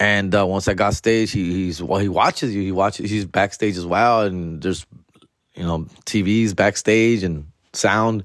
And 0.00 0.34
uh, 0.34 0.44
once 0.46 0.66
I 0.66 0.74
got 0.74 0.94
stage, 0.94 1.30
he, 1.30 1.52
he's 1.52 1.82
well, 1.82 2.00
he 2.00 2.08
watches 2.08 2.54
you. 2.54 2.62
He 2.62 2.72
watches. 2.72 3.10
He's 3.10 3.24
backstage 3.24 3.76
as 3.76 3.86
well, 3.86 4.22
and 4.22 4.60
there's 4.60 4.84
you 5.54 5.62
know 5.62 5.86
TVs 6.06 6.56
backstage 6.56 7.22
and 7.22 7.46
sound. 7.72 8.24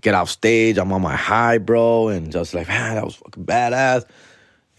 Get 0.00 0.14
off 0.14 0.30
stage, 0.30 0.78
I'm 0.78 0.92
on 0.92 1.02
my 1.02 1.16
high, 1.16 1.58
bro, 1.58 2.08
and 2.08 2.30
just 2.30 2.54
like 2.54 2.68
man, 2.68 2.96
that 2.96 3.04
was 3.04 3.16
fucking 3.16 3.44
badass. 3.44 4.04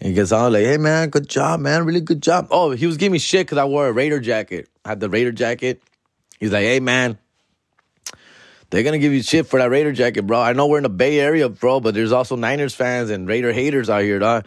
And 0.00 0.08
he 0.08 0.14
gets 0.14 0.32
on 0.32 0.52
like, 0.52 0.64
hey 0.64 0.78
man, 0.78 1.10
good 1.10 1.28
job, 1.28 1.60
man, 1.60 1.84
really 1.84 2.00
good 2.00 2.22
job. 2.22 2.48
Oh, 2.50 2.70
he 2.70 2.86
was 2.86 2.96
giving 2.96 3.12
me 3.12 3.18
shit 3.18 3.46
because 3.46 3.58
I 3.58 3.66
wore 3.66 3.86
a 3.86 3.92
Raider 3.92 4.18
jacket. 4.18 4.68
I 4.84 4.90
had 4.90 5.00
the 5.00 5.10
Raider 5.10 5.32
jacket. 5.32 5.82
He's 6.40 6.50
like, 6.50 6.64
hey, 6.64 6.80
man, 6.80 7.18
they're 8.70 8.82
going 8.82 8.94
to 8.94 8.98
give 8.98 9.12
you 9.12 9.22
shit 9.22 9.46
for 9.46 9.58
that 9.58 9.70
Raider 9.70 9.92
jacket, 9.92 10.22
bro. 10.22 10.40
I 10.40 10.54
know 10.54 10.66
we're 10.66 10.78
in 10.78 10.84
the 10.84 10.88
Bay 10.88 11.20
Area, 11.20 11.48
bro, 11.48 11.80
but 11.80 11.92
there's 11.92 12.12
also 12.12 12.34
Niners 12.34 12.74
fans 12.74 13.10
and 13.10 13.28
Raider 13.28 13.52
haters 13.52 13.90
out 13.90 14.02
here, 14.02 14.18
dog. 14.18 14.46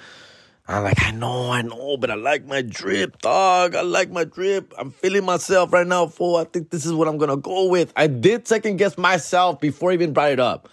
I'm 0.68 0.84
like, 0.84 1.04
I 1.04 1.12
know, 1.12 1.52
I 1.52 1.62
know, 1.62 1.98
but 1.98 2.10
I 2.10 2.16
like 2.16 2.46
my 2.46 2.62
drip, 2.62 3.22
dog. 3.22 3.76
I 3.76 3.82
like 3.82 4.10
my 4.10 4.24
drip. 4.24 4.74
I'm 4.78 4.92
feeling 4.92 5.26
myself 5.26 5.74
right 5.74 5.86
now, 5.86 6.08
fool. 6.08 6.38
I 6.38 6.46
think 6.46 6.70
this 6.70 6.86
is 6.86 6.94
what 6.94 7.10
I'm 7.10 7.18
gonna 7.18 7.36
go 7.36 7.66
with. 7.66 7.92
I 7.98 8.08
did 8.08 8.48
second 8.48 8.78
guess 8.78 8.98
myself 8.98 9.60
before 9.60 9.92
I 9.92 9.96
even 9.96 10.14
brought 10.14 10.32
it 10.32 10.40
up. 10.40 10.70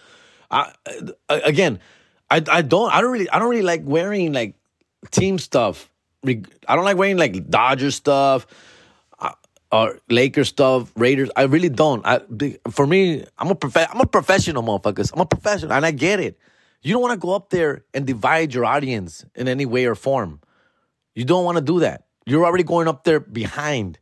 I, 0.49 0.71
uh, 1.27 1.41
again, 1.43 1.81
I 2.29 2.41
I 2.49 2.61
don't 2.61 2.89
I 2.89 3.01
don't 3.01 3.11
really 3.11 3.29
I 3.29 3.37
don't 3.37 3.49
really 3.49 3.63
like 3.63 3.81
wearing 3.83 4.31
like 4.31 4.55
team 5.11 5.37
stuff. 5.37 5.89
I 6.25 6.41
don't 6.69 6.85
like 6.85 6.95
wearing 6.95 7.17
like 7.17 7.49
Dodger 7.49 7.91
stuff 7.91 8.47
or 9.71 9.99
Lakers 10.09 10.49
stuff, 10.49 10.91
Raiders. 10.95 11.29
I 11.35 11.43
really 11.43 11.69
don't. 11.69 12.05
I 12.05 12.21
for 12.69 12.85
me, 12.85 13.25
I'm 13.37 13.49
a 13.49 13.55
prof- 13.55 13.89
I'm 13.91 14.01
a 14.01 14.05
professional, 14.05 14.63
motherfuckers. 14.63 15.11
I'm 15.13 15.21
a 15.21 15.25
professional, 15.25 15.73
and 15.73 15.85
I 15.85 15.91
get 15.91 16.19
it. 16.19 16.37
You 16.81 16.93
don't 16.93 17.01
want 17.01 17.13
to 17.13 17.25
go 17.25 17.33
up 17.33 17.49
there 17.49 17.85
and 17.93 18.05
divide 18.05 18.53
your 18.53 18.65
audience 18.65 19.23
in 19.35 19.47
any 19.47 19.65
way 19.65 19.85
or 19.85 19.95
form. 19.95 20.41
You 21.15 21.25
don't 21.25 21.45
want 21.45 21.57
to 21.57 21.63
do 21.63 21.79
that. 21.81 22.05
You're 22.25 22.45
already 22.45 22.63
going 22.63 22.87
up 22.87 23.03
there 23.03 23.19
behind. 23.19 23.99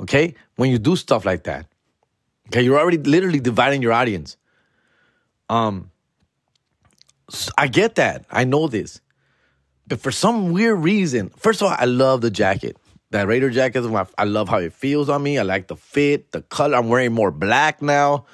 Okay, 0.00 0.34
when 0.56 0.70
you 0.70 0.78
do 0.78 0.96
stuff 0.96 1.24
like 1.24 1.44
that, 1.44 1.66
okay, 2.48 2.62
you're 2.62 2.78
already 2.78 2.98
literally 2.98 3.40
dividing 3.40 3.80
your 3.80 3.92
audience. 3.92 4.36
Um, 5.48 5.90
I 7.56 7.68
get 7.68 7.94
that. 7.94 8.26
I 8.30 8.44
know 8.44 8.66
this, 8.66 9.00
but 9.86 10.00
for 10.00 10.10
some 10.10 10.52
weird 10.52 10.80
reason, 10.80 11.30
first 11.36 11.62
of 11.62 11.68
all, 11.68 11.76
I 11.78 11.84
love 11.84 12.22
the 12.22 12.30
jacket. 12.30 12.76
That 13.14 13.28
Raider 13.28 13.48
jacket, 13.48 13.84
I 14.18 14.24
love 14.24 14.48
how 14.48 14.58
it 14.58 14.72
feels 14.72 15.08
on 15.08 15.22
me. 15.22 15.38
I 15.38 15.44
like 15.44 15.68
the 15.68 15.76
fit, 15.76 16.32
the 16.32 16.42
color. 16.42 16.76
I'm 16.76 16.88
wearing 16.88 17.12
more 17.12 17.30
black 17.30 17.80
now. 17.80 18.26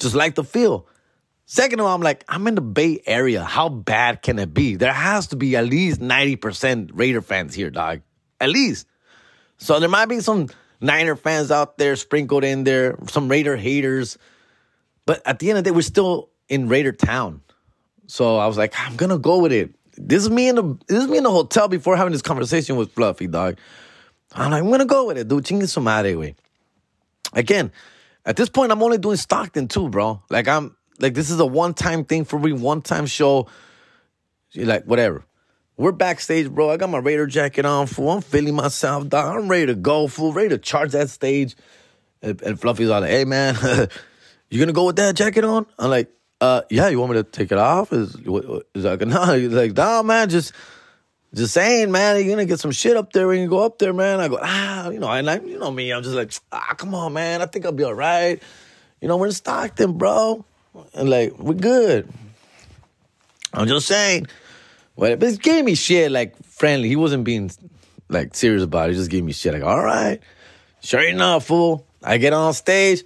Just 0.00 0.16
like 0.16 0.34
the 0.34 0.42
feel. 0.42 0.88
Second 1.46 1.78
of 1.78 1.86
all, 1.86 1.94
I'm 1.94 2.00
like, 2.00 2.24
I'm 2.28 2.44
in 2.48 2.56
the 2.56 2.60
Bay 2.60 3.00
Area. 3.06 3.44
How 3.44 3.68
bad 3.68 4.20
can 4.20 4.40
it 4.40 4.52
be? 4.52 4.74
There 4.74 4.92
has 4.92 5.28
to 5.28 5.36
be 5.36 5.54
at 5.54 5.64
least 5.64 6.00
90% 6.00 6.90
Raider 6.92 7.22
fans 7.22 7.54
here, 7.54 7.70
dog. 7.70 8.00
At 8.40 8.48
least. 8.48 8.88
So 9.58 9.78
there 9.78 9.88
might 9.88 10.06
be 10.06 10.18
some 10.18 10.48
Niner 10.80 11.14
fans 11.14 11.52
out 11.52 11.78
there 11.78 11.94
sprinkled 11.94 12.42
in 12.42 12.64
there, 12.64 12.98
some 13.06 13.28
Raider 13.28 13.56
haters. 13.56 14.18
But 15.06 15.24
at 15.24 15.38
the 15.38 15.50
end 15.50 15.58
of 15.58 15.62
the 15.62 15.70
day, 15.70 15.76
we're 15.76 15.82
still 15.82 16.30
in 16.48 16.66
Raider 16.66 16.90
town. 16.90 17.42
So 18.08 18.38
I 18.38 18.48
was 18.48 18.58
like, 18.58 18.74
I'm 18.76 18.96
gonna 18.96 19.18
go 19.18 19.38
with 19.38 19.52
it. 19.52 19.72
This 19.96 20.24
is 20.24 20.30
me 20.30 20.48
in 20.48 20.56
the 20.56 20.78
this 20.88 21.04
is 21.04 21.08
me 21.08 21.18
in 21.18 21.22
the 21.22 21.30
hotel 21.30 21.68
before 21.68 21.96
having 21.96 22.12
this 22.12 22.22
conversation 22.22 22.74
with 22.74 22.90
Fluffy, 22.90 23.28
dog. 23.28 23.56
I'm 24.34 24.50
like, 24.50 24.62
I'm 24.62 24.70
gonna 24.70 24.84
go 24.84 25.06
with 25.06 25.18
it, 25.18 25.28
dude. 25.28 25.44
Chingue 25.44 25.68
su 25.68 25.80
madre. 25.80 26.34
Again, 27.32 27.72
at 28.24 28.36
this 28.36 28.48
point, 28.48 28.72
I'm 28.72 28.82
only 28.82 28.98
doing 28.98 29.16
Stockton 29.16 29.68
too, 29.68 29.88
bro. 29.88 30.22
Like 30.30 30.48
I'm 30.48 30.76
like 30.98 31.14
this 31.14 31.30
is 31.30 31.40
a 31.40 31.46
one 31.46 31.74
time 31.74 32.04
thing 32.04 32.24
for 32.24 32.38
me, 32.38 32.52
one 32.52 32.82
time 32.82 33.06
show. 33.06 33.48
Like 34.54 34.84
whatever. 34.84 35.24
We're 35.76 35.92
backstage, 35.92 36.50
bro. 36.50 36.70
I 36.70 36.76
got 36.76 36.90
my 36.90 36.98
Raider 36.98 37.26
jacket 37.26 37.64
on, 37.64 37.86
fool. 37.86 38.10
I'm 38.10 38.20
feeling 38.20 38.54
myself, 38.54 39.08
dog. 39.08 39.38
I'm 39.38 39.48
ready 39.48 39.66
to 39.66 39.74
go, 39.74 40.08
fool. 40.08 40.32
Ready 40.32 40.50
to 40.50 40.58
charge 40.58 40.92
that 40.92 41.08
stage. 41.08 41.56
And, 42.20 42.40
and 42.42 42.60
Fluffy's 42.60 42.90
all 42.90 43.00
like, 43.00 43.10
hey, 43.10 43.24
man, 43.24 43.56
you 44.50 44.60
gonna 44.60 44.74
go 44.74 44.84
with 44.84 44.96
that 44.96 45.16
jacket 45.16 45.42
on? 45.42 45.64
I'm 45.78 45.88
like, 45.88 46.10
uh, 46.42 46.62
yeah, 46.68 46.88
you 46.88 47.00
want 47.00 47.12
me 47.12 47.18
to 47.18 47.24
take 47.24 47.50
it 47.50 47.56
off? 47.56 47.94
Is, 47.94 48.14
is 48.14 48.24
like, 48.84 49.00
no. 49.00 49.32
He's 49.32 49.52
like, 49.52 49.74
nah, 49.74 50.02
man, 50.02 50.28
just, 50.28 50.52
just 51.34 51.54
saying, 51.54 51.92
man, 51.92 52.16
you're 52.16 52.28
gonna 52.28 52.46
get 52.46 52.60
some 52.60 52.72
shit 52.72 52.96
up 52.96 53.12
there 53.12 53.28
when 53.28 53.40
you 53.40 53.48
go 53.48 53.64
up 53.64 53.78
there, 53.78 53.92
man. 53.92 54.20
I 54.20 54.28
go, 54.28 54.38
ah, 54.40 54.90
you 54.90 54.98
know, 54.98 55.08
and 55.08 55.30
I, 55.30 55.38
you 55.38 55.58
know 55.58 55.70
me, 55.70 55.92
I'm 55.92 56.02
just 56.02 56.16
like, 56.16 56.32
ah, 56.50 56.74
come 56.76 56.94
on, 56.94 57.12
man, 57.12 57.40
I 57.40 57.46
think 57.46 57.64
I'll 57.64 57.72
be 57.72 57.84
all 57.84 57.94
right. 57.94 58.42
You 59.00 59.08
know, 59.08 59.16
we're 59.16 59.26
in 59.26 59.32
Stockton, 59.32 59.96
bro, 59.96 60.44
and 60.94 61.08
like, 61.08 61.38
we're 61.38 61.54
good. 61.54 62.08
I'm 63.52 63.66
just 63.66 63.86
saying. 63.86 64.26
Well, 64.96 65.16
but 65.16 65.30
he 65.30 65.36
gave 65.36 65.64
me 65.64 65.74
shit 65.74 66.12
like 66.12 66.36
friendly. 66.44 66.88
He 66.88 66.96
wasn't 66.96 67.24
being 67.24 67.50
like 68.08 68.34
serious 68.34 68.62
about 68.62 68.90
it. 68.90 68.92
He 68.92 68.98
just 68.98 69.10
gave 69.10 69.24
me 69.24 69.32
shit 69.32 69.54
like, 69.54 69.62
all 69.62 69.82
right, 69.82 70.20
sure 70.82 71.00
enough, 71.00 71.46
fool. 71.46 71.86
I 72.02 72.18
get 72.18 72.32
on 72.32 72.52
stage. 72.54 73.04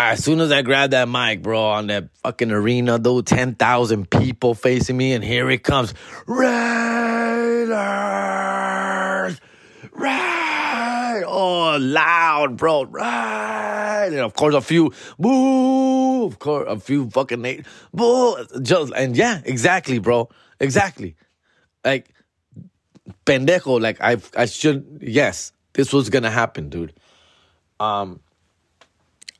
As 0.00 0.22
soon 0.22 0.38
as 0.38 0.52
I 0.52 0.62
grab 0.62 0.92
that 0.92 1.08
mic, 1.08 1.42
bro, 1.42 1.60
on 1.60 1.88
that 1.88 2.10
fucking 2.22 2.52
arena, 2.52 3.00
though, 3.00 3.20
10,000 3.20 4.08
people 4.08 4.54
facing 4.54 4.96
me, 4.96 5.12
and 5.12 5.24
here 5.24 5.50
it 5.50 5.64
comes. 5.64 5.92
Raiders! 6.28 7.76
Right! 9.90 11.22
Oh, 11.26 11.78
loud, 11.80 12.56
bro. 12.56 12.84
Right! 12.84 14.06
And 14.06 14.20
of 14.20 14.34
course, 14.34 14.54
a 14.54 14.60
few, 14.60 14.92
boo! 15.18 16.26
Of 16.26 16.38
course, 16.38 16.66
a 16.68 16.78
few 16.78 17.10
fucking, 17.10 17.64
boo! 17.92 18.36
Just, 18.62 18.92
and 18.94 19.16
yeah, 19.16 19.40
exactly, 19.44 19.98
bro. 19.98 20.28
Exactly. 20.60 21.16
Like, 21.84 22.14
pendejo, 23.26 23.80
like, 23.80 24.00
I 24.00 24.18
I 24.36 24.46
should, 24.46 25.00
yes, 25.02 25.50
this 25.72 25.92
was 25.92 26.08
gonna 26.08 26.30
happen, 26.30 26.68
dude. 26.68 26.92
Um, 27.80 28.20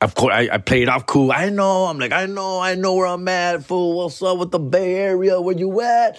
of 0.01 0.15
course, 0.15 0.33
I, 0.33 0.49
I 0.51 0.57
played 0.59 0.87
off 0.87 1.05
cool. 1.05 1.31
I 1.31 1.49
know. 1.49 1.85
I'm 1.85 1.99
like, 1.99 2.13
I 2.13 2.25
know, 2.25 2.59
I 2.59 2.75
know 2.75 2.95
where 2.95 3.07
I'm 3.07 3.27
at, 3.27 3.65
fool. 3.65 3.97
What's 3.97 4.21
up 4.21 4.37
with 4.37 4.51
the 4.51 4.59
Bay 4.59 4.95
Area? 4.95 5.41
Where 5.41 5.55
you 5.55 5.81
at? 5.81 6.17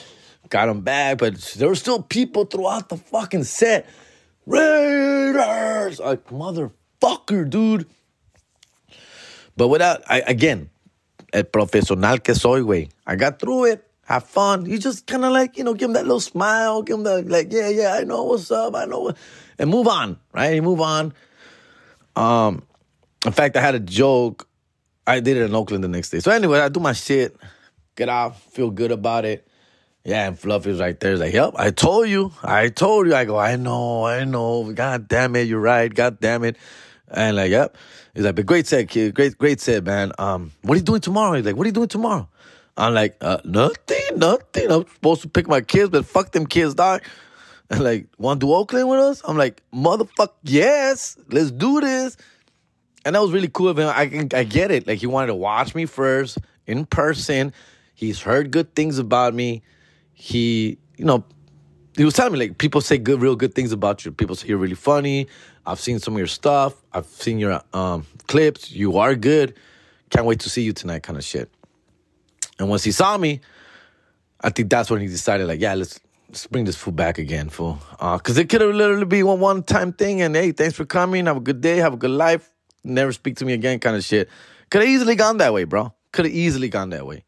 Got 0.51 0.69
him 0.69 0.83
back, 0.83 1.19
but 1.19 1.37
there 1.57 1.69
were 1.69 1.77
still 1.77 2.03
people 2.03 2.45
throughout 2.45 2.89
the 2.89 2.97
fucking 2.97 3.45
set. 3.45 3.87
Raiders! 4.47 6.01
Like, 6.01 6.27
motherfucker, 6.27 7.49
dude. 7.49 7.87
But 9.57 9.69
without, 9.69 10.03
I, 10.09 10.21
again, 10.27 10.71
el 11.33 11.45
profesional 11.45 12.19
que 12.19 12.35
soy, 12.35 12.61
güey. 12.61 12.91
I 13.07 13.17
got 13.17 13.39
through 13.39 13.67
it. 13.67 13.87
Have 14.05 14.25
fun. 14.25 14.67
You 14.67 14.79
just 14.79 15.07
kind 15.07 15.25
of 15.25 15.33
like, 15.33 15.57
you 15.57 15.63
know, 15.63 15.73
give 15.73 15.89
him 15.89 15.93
that 15.95 16.03
little 16.03 16.21
smile. 16.21 16.83
Give 16.83 16.97
him 16.97 17.05
the, 17.05 17.23
like, 17.23 17.53
yeah, 17.53 17.69
yeah, 17.69 17.95
I 17.95 18.03
know 18.03 18.25
what's 18.25 18.51
up. 18.51 18.75
I 18.75 18.85
know. 18.87 19.01
What, 19.01 19.17
and 19.59 19.71
move 19.71 19.87
on, 19.87 20.19
right? 20.33 20.57
You 20.57 20.63
move 20.63 20.81
on. 20.81 21.15
Um, 22.17 22.65
in 23.25 23.33
fact, 23.33 23.57
I 23.57 23.61
had 23.61 23.75
a 23.75 23.81
joke. 23.81 24.49
I 25.07 25.21
did 25.21 25.37
it 25.37 25.43
in 25.43 25.55
Oakland 25.55 25.85
the 25.85 25.89
next 25.89 26.11
day. 26.11 26.21
So 26.21 26.31
anyway, 26.31 26.61
I 26.61 26.69
do 26.69 26.81
my 26.81 26.93
shit, 26.93 27.37
get 27.97 28.09
off, 28.09 28.43
feel 28.53 28.71
good 28.71 28.93
about 28.93 29.25
it. 29.25 29.47
Yeah, 30.05 30.29
and 30.29 30.39
Fluffy's 30.39 30.81
right 30.81 30.99
there. 30.99 31.11
He's 31.11 31.21
like, 31.21 31.35
yep, 31.35 31.53
I 31.57 31.71
told 31.71 32.09
you. 32.09 32.33
I 32.43 32.69
told 32.69 33.07
you. 33.07 33.15
I 33.15 33.27
go, 33.27 33.39
I 33.39 33.57
know, 33.57 34.07
I 34.07 34.25
know. 34.25 34.73
God 34.73 35.09
damn 35.09 35.37
it, 35.37 35.47
you're 35.47 35.61
right. 35.61 35.93
God 35.93 36.21
damn 36.21 36.43
it. 36.45 36.57
And 37.09 37.37
like, 37.37 37.51
yep. 37.51 37.77
He's 38.15 38.25
like, 38.25 38.35
but 38.35 38.47
great 38.47 38.67
set, 38.67 38.89
kid. 38.89 39.15
Great, 39.15 39.37
great 39.37 39.61
set, 39.61 39.85
man. 39.85 40.13
Um, 40.19 40.53
what 40.63 40.75
are 40.75 40.79
you 40.79 40.85
doing 40.85 41.01
tomorrow? 41.01 41.37
He's 41.37 41.45
like, 41.45 41.57
what 41.57 41.65
are 41.65 41.69
you 41.69 41.75
doing 41.75 41.89
tomorrow? 41.89 42.29
I'm 42.77 42.95
like, 42.95 43.17
uh, 43.21 43.39
nothing, 43.45 44.17
nothing. 44.19 44.71
I'm 44.71 44.87
supposed 44.87 45.23
to 45.23 45.29
pick 45.29 45.47
my 45.47 45.61
kids, 45.61 45.91
but 45.91 46.07
fuck 46.07 46.33
them 46.33 46.47
kids, 46.47 46.75
dog. 46.75 47.03
And 47.69 47.85
like, 47.85 48.07
want 48.17 48.41
to 48.41 48.47
do 48.47 48.53
Oakland 48.53 48.89
with 48.89 49.01
us? 49.01 49.23
I'm 49.27 49.37
like, 49.37 49.63
motherfucker, 49.73 50.33
yes, 50.43 51.19
let's 51.29 51.51
do 51.51 51.81
this 51.81 52.17
and 53.05 53.15
that 53.15 53.23
was 53.23 53.33
really 53.33 53.49
cool 53.49 53.69
of 53.69 53.79
him. 53.79 53.89
I 53.89 54.29
I 54.35 54.45
get 54.45 54.71
it. 54.71 54.87
Like 54.87 54.99
he 54.99 55.07
wanted 55.07 55.29
to 55.29 55.35
watch 55.35 55.75
me 55.75 55.87
first 55.87 56.39
in 56.67 56.87
person. 56.87 57.53
He's 57.95 58.21
heard 58.21 58.51
good 58.51 58.75
things 58.75 58.99
about 58.99 59.35
me. 59.35 59.63
He, 60.15 60.79
you 60.97 61.05
know, 61.05 61.25
he 61.97 62.05
was 62.05 62.15
telling 62.15 62.33
me 62.33 62.39
like 62.39 62.59
people 62.59 62.81
say 62.81 62.99
good, 62.99 63.21
real 63.21 63.37
good 63.37 63.55
things 63.55 63.73
about 63.73 64.05
you. 64.05 64.13
People 64.13 64.37
say 64.37 64.49
you're 64.49 64.59
really 64.59 64.75
funny. 64.75 65.29
I've 65.67 65.81
seen 65.81 65.99
some 65.99 66.15
of 66.15 66.19
your 66.19 66.27
stuff. 66.27 66.75
I've 66.93 67.07
seen 67.07 67.39
your 67.39 67.61
um, 67.73 68.07
clips. 68.27 68.71
You 68.71 68.99
are 68.99 69.15
good. 69.15 69.55
Can't 70.11 70.27
wait 70.27 70.41
to 70.41 70.51
see 70.51 70.63
you 70.63 70.73
tonight, 70.73 71.03
kind 71.03 71.19
of 71.19 71.25
shit. 71.25 71.51
And 72.59 72.69
once 72.69 72.85
he 72.85 72.93
saw 72.93 73.17
me, 73.17 73.41
I 74.41 74.51
think 74.51 74.71
that's 74.71 74.91
when 74.91 75.01
he 75.01 75.07
decided 75.07 75.47
like, 75.47 75.61
yeah, 75.61 75.75
let's 75.75 76.01
let's 76.29 76.47
bring 76.47 76.65
this 76.65 76.77
fool 76.77 76.93
back 76.93 77.19
again, 77.19 77.49
fool. 77.49 77.79
Because 77.93 78.39
uh, 78.39 78.43
it 78.43 78.49
could 78.49 78.61
have 78.61 78.75
literally 78.75 79.05
been 79.05 79.27
one 79.27 79.41
one 79.41 79.63
time 79.63 79.93
thing. 79.93 80.23
And 80.23 80.35
hey, 80.35 80.53
thanks 80.53 80.77
for 80.77 80.85
coming. 80.85 81.27
Have 81.27 81.37
a 81.39 81.41
good 81.41 81.61
day. 81.61 81.79
Have 81.79 81.95
a 81.95 81.99
good 81.99 82.11
life 82.11 82.51
never 82.85 83.13
speak 83.13 83.37
to 83.37 83.45
me 83.45 83.53
again 83.53 83.79
kind 83.79 83.97
of 83.97 84.05
shit. 84.05 84.29
Could 84.71 84.83
have 84.83 84.91
easily 84.91 85.17
gone 85.17 85.39
that 85.39 85.53
way, 85.53 85.65
bro. 85.65 85.93
Could 86.13 86.27
have 86.27 86.35
easily 86.35 86.69
gone 86.69 86.91
that 86.91 87.07
way. 87.07 87.25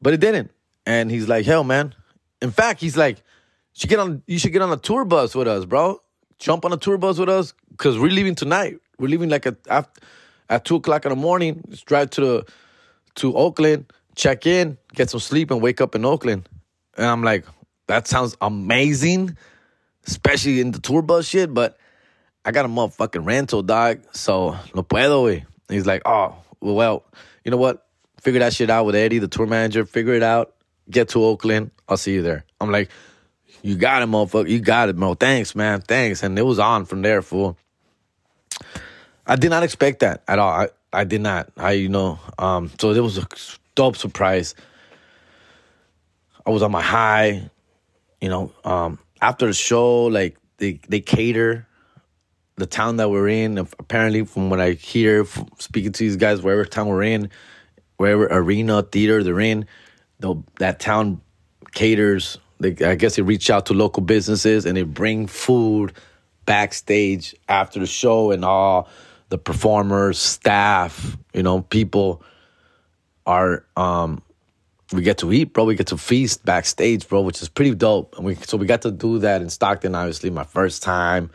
But 0.00 0.14
it 0.14 0.20
didn't. 0.20 0.50
And 0.86 1.10
he's 1.10 1.28
like, 1.28 1.46
hell, 1.46 1.64
man. 1.64 1.94
In 2.40 2.50
fact, 2.50 2.80
he's 2.80 2.96
like, 2.96 3.18
you 3.18 3.80
should 3.80 3.90
get 3.90 4.00
on 4.00 4.22
you 4.26 4.38
should 4.38 4.52
get 4.52 4.62
on 4.62 4.72
a 4.72 4.76
tour 4.76 5.04
bus 5.04 5.34
with 5.34 5.48
us, 5.48 5.64
bro. 5.64 6.00
Jump 6.38 6.64
on 6.64 6.72
a 6.72 6.76
tour 6.76 6.98
bus 6.98 7.18
with 7.18 7.28
us. 7.28 7.54
Cause 7.76 7.98
we're 7.98 8.10
leaving 8.10 8.34
tonight. 8.34 8.78
We're 8.98 9.08
leaving 9.08 9.30
like 9.30 9.46
at 9.46 9.56
after, 9.68 10.00
at 10.48 10.64
two 10.64 10.76
o'clock 10.76 11.04
in 11.04 11.10
the 11.10 11.16
morning. 11.16 11.62
Drive 11.86 12.10
to 12.10 12.20
the 12.20 12.46
to 13.16 13.36
Oakland, 13.36 13.92
check 14.14 14.46
in, 14.46 14.78
get 14.94 15.10
some 15.10 15.20
sleep, 15.20 15.50
and 15.50 15.60
wake 15.60 15.80
up 15.80 15.94
in 15.94 16.04
Oakland. 16.04 16.48
And 16.96 17.06
I'm 17.06 17.22
like, 17.22 17.44
that 17.86 18.08
sounds 18.08 18.36
amazing, 18.40 19.36
especially 20.06 20.60
in 20.60 20.72
the 20.72 20.80
tour 20.80 21.02
bus 21.02 21.26
shit. 21.26 21.52
But 21.52 21.76
I 22.44 22.50
got 22.50 22.64
a 22.64 22.68
motherfucking 22.68 23.24
rental, 23.24 23.62
dog. 23.62 24.00
So 24.12 24.56
no 24.74 24.82
puedo, 24.82 25.24
güey. 25.24 25.44
He's 25.68 25.86
like, 25.86 26.02
oh, 26.04 26.36
well, 26.60 27.04
you 27.44 27.50
know 27.50 27.56
what? 27.56 27.86
Figure 28.20 28.40
that 28.40 28.52
shit 28.52 28.70
out 28.70 28.84
with 28.84 28.94
Eddie, 28.94 29.18
the 29.18 29.28
tour 29.28 29.46
manager. 29.46 29.84
Figure 29.84 30.14
it 30.14 30.22
out. 30.22 30.54
Get 30.90 31.10
to 31.10 31.24
Oakland. 31.24 31.70
I'll 31.88 31.96
see 31.96 32.14
you 32.14 32.22
there. 32.22 32.44
I'm 32.60 32.70
like, 32.70 32.90
you 33.62 33.76
got 33.76 34.02
it, 34.02 34.08
motherfucker. 34.08 34.48
You 34.48 34.60
got 34.60 34.88
it, 34.88 34.96
bro. 34.96 35.14
Thanks, 35.14 35.54
man. 35.54 35.80
Thanks. 35.80 36.22
And 36.22 36.38
it 36.38 36.42
was 36.42 36.58
on 36.58 36.84
from 36.84 37.02
there, 37.02 37.22
fool. 37.22 37.56
I 39.26 39.36
did 39.36 39.50
not 39.50 39.62
expect 39.62 40.00
that 40.00 40.22
at 40.26 40.38
all. 40.38 40.50
I, 40.50 40.68
I 40.92 41.04
did 41.04 41.20
not. 41.20 41.50
I, 41.56 41.72
you 41.72 41.88
know, 41.88 42.18
um, 42.38 42.70
so 42.80 42.90
it 42.90 43.00
was 43.00 43.18
a 43.18 43.26
dope 43.74 43.96
surprise. 43.96 44.54
I 46.44 46.50
was 46.50 46.62
on 46.62 46.72
my 46.72 46.82
high, 46.82 47.48
you 48.20 48.28
know, 48.28 48.52
um, 48.64 48.98
after 49.20 49.46
the 49.46 49.52
show, 49.52 50.06
like 50.06 50.36
they, 50.58 50.80
they 50.88 51.00
cater 51.00 51.68
the 52.56 52.66
town 52.66 52.96
that 52.96 53.10
we're 53.10 53.28
in. 53.28 53.58
Apparently, 53.58 54.24
from 54.24 54.50
what 54.50 54.60
I 54.60 54.72
hear, 54.72 55.26
speaking 55.58 55.92
to 55.92 55.98
these 55.98 56.16
guys, 56.16 56.42
wherever 56.42 56.64
town 56.64 56.88
we're 56.88 57.02
in, 57.02 57.30
wherever 57.96 58.26
arena 58.26 58.82
theater 58.82 59.22
they're 59.22 59.40
in, 59.40 59.66
that 60.58 60.80
town 60.80 61.20
caters. 61.72 62.38
They, 62.60 62.76
I 62.84 62.94
guess 62.94 63.16
they 63.16 63.22
reach 63.22 63.50
out 63.50 63.66
to 63.66 63.74
local 63.74 64.02
businesses 64.02 64.66
and 64.66 64.76
they 64.76 64.84
bring 64.84 65.26
food 65.26 65.92
backstage 66.46 67.34
after 67.48 67.80
the 67.80 67.86
show, 67.86 68.30
and 68.30 68.44
all 68.44 68.88
the 69.28 69.38
performers, 69.38 70.18
staff, 70.18 71.16
you 71.32 71.42
know, 71.42 71.62
people 71.62 72.22
are. 73.26 73.64
um 73.76 74.22
we 74.92 75.02
get 75.02 75.18
to 75.18 75.32
eat, 75.32 75.54
bro. 75.54 75.64
We 75.64 75.74
get 75.74 75.86
to 75.86 75.96
feast 75.96 76.44
backstage, 76.44 77.08
bro, 77.08 77.22
which 77.22 77.40
is 77.40 77.48
pretty 77.48 77.74
dope. 77.74 78.14
And 78.16 78.26
we 78.26 78.34
so 78.34 78.56
we 78.58 78.66
got 78.66 78.82
to 78.82 78.90
do 78.90 79.18
that 79.20 79.40
in 79.40 79.48
Stockton. 79.48 79.94
Obviously, 79.94 80.30
my 80.30 80.44
first 80.44 80.82
time 80.82 81.30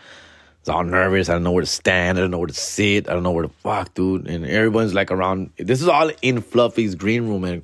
all 0.70 0.84
nervous. 0.84 1.30
I 1.30 1.34
don't 1.34 1.44
know 1.44 1.52
where 1.52 1.62
to 1.62 1.68
stand. 1.68 2.18
I 2.18 2.22
don't 2.22 2.32
know 2.32 2.40
where 2.40 2.48
to 2.48 2.54
sit. 2.54 3.10
I 3.10 3.14
don't 3.14 3.24
know 3.24 3.32
where 3.32 3.44
to 3.44 3.50
fuck, 3.50 3.94
dude. 3.94 4.28
And 4.28 4.46
everyone's 4.46 4.94
like 4.94 5.12
around. 5.12 5.52
This 5.58 5.82
is 5.82 5.88
all 5.88 6.12
in 6.22 6.42
Fluffy's 6.42 6.96
green 6.96 7.28
room, 7.28 7.44
and 7.44 7.64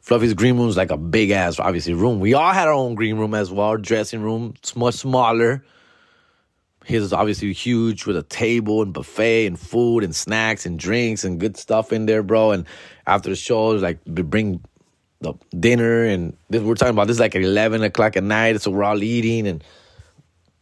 Fluffy's 0.00 0.34
green 0.34 0.56
room 0.56 0.68
is 0.68 0.76
like 0.76 0.90
a 0.90 0.96
big 0.96 1.30
ass, 1.30 1.60
obviously, 1.60 1.94
room. 1.94 2.20
We 2.20 2.34
all 2.34 2.52
had 2.52 2.68
our 2.68 2.74
own 2.74 2.94
green 2.96 3.16
room 3.16 3.34
as 3.34 3.50
well. 3.52 3.76
Dressing 3.76 4.20
room, 4.20 4.54
it's 4.58 4.74
much 4.74 4.96
smaller. 4.96 5.64
His 6.84 7.04
is 7.04 7.12
obviously 7.12 7.52
huge 7.52 8.06
with 8.06 8.16
a 8.16 8.24
table 8.24 8.82
and 8.82 8.92
buffet 8.92 9.46
and 9.46 9.56
food 9.56 10.02
and 10.02 10.12
snacks 10.12 10.66
and 10.66 10.76
drinks 10.76 11.22
and 11.22 11.38
good 11.38 11.56
stuff 11.56 11.92
in 11.92 12.06
there, 12.06 12.24
bro. 12.24 12.50
And 12.50 12.66
after 13.06 13.30
the 13.30 13.36
show, 13.36 13.68
like 13.68 14.00
we 14.04 14.22
bring 14.22 14.64
the 15.20 15.34
dinner 15.56 16.02
and 16.02 16.36
this, 16.50 16.60
we're 16.60 16.74
talking 16.74 16.94
about 16.94 17.06
this 17.06 17.20
like 17.20 17.36
at 17.36 17.42
eleven 17.42 17.84
o'clock 17.84 18.16
at 18.16 18.24
night. 18.24 18.60
So 18.60 18.72
we're 18.72 18.82
all 18.82 19.00
eating 19.00 19.46
and 19.46 19.62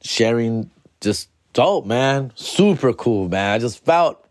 sharing 0.03 0.71
just 1.01 1.30
dope, 1.53 1.87
man. 1.87 2.33
Super 2.35 2.93
cool, 2.93 3.29
man. 3.29 3.55
I 3.55 3.59
just 3.59 3.85
felt 3.85 4.27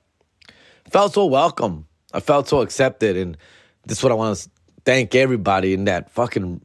felt 0.89 1.13
so 1.13 1.25
welcome. 1.25 1.88
I 2.13 2.19
felt 2.19 2.47
so 2.47 2.62
accepted, 2.62 3.17
and 3.17 3.38
this 3.86 3.99
is 3.99 4.03
what 4.03 4.12
I 4.12 4.15
want 4.15 4.38
to 4.38 4.49
thank 4.86 5.13
everybody 5.15 5.73
in 5.73 5.86
that 5.86 6.10
fucking 6.12 6.62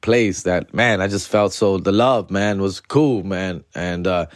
place. 0.00 0.42
That 0.42 0.72
man, 0.72 1.00
I 1.00 1.08
just 1.08 1.28
felt 1.28 1.52
so 1.52 1.78
the 1.78 1.92
love, 1.92 2.30
man, 2.30 2.60
was 2.60 2.80
cool, 2.80 3.22
man, 3.22 3.64
and 3.74 4.06
uh, 4.06 4.26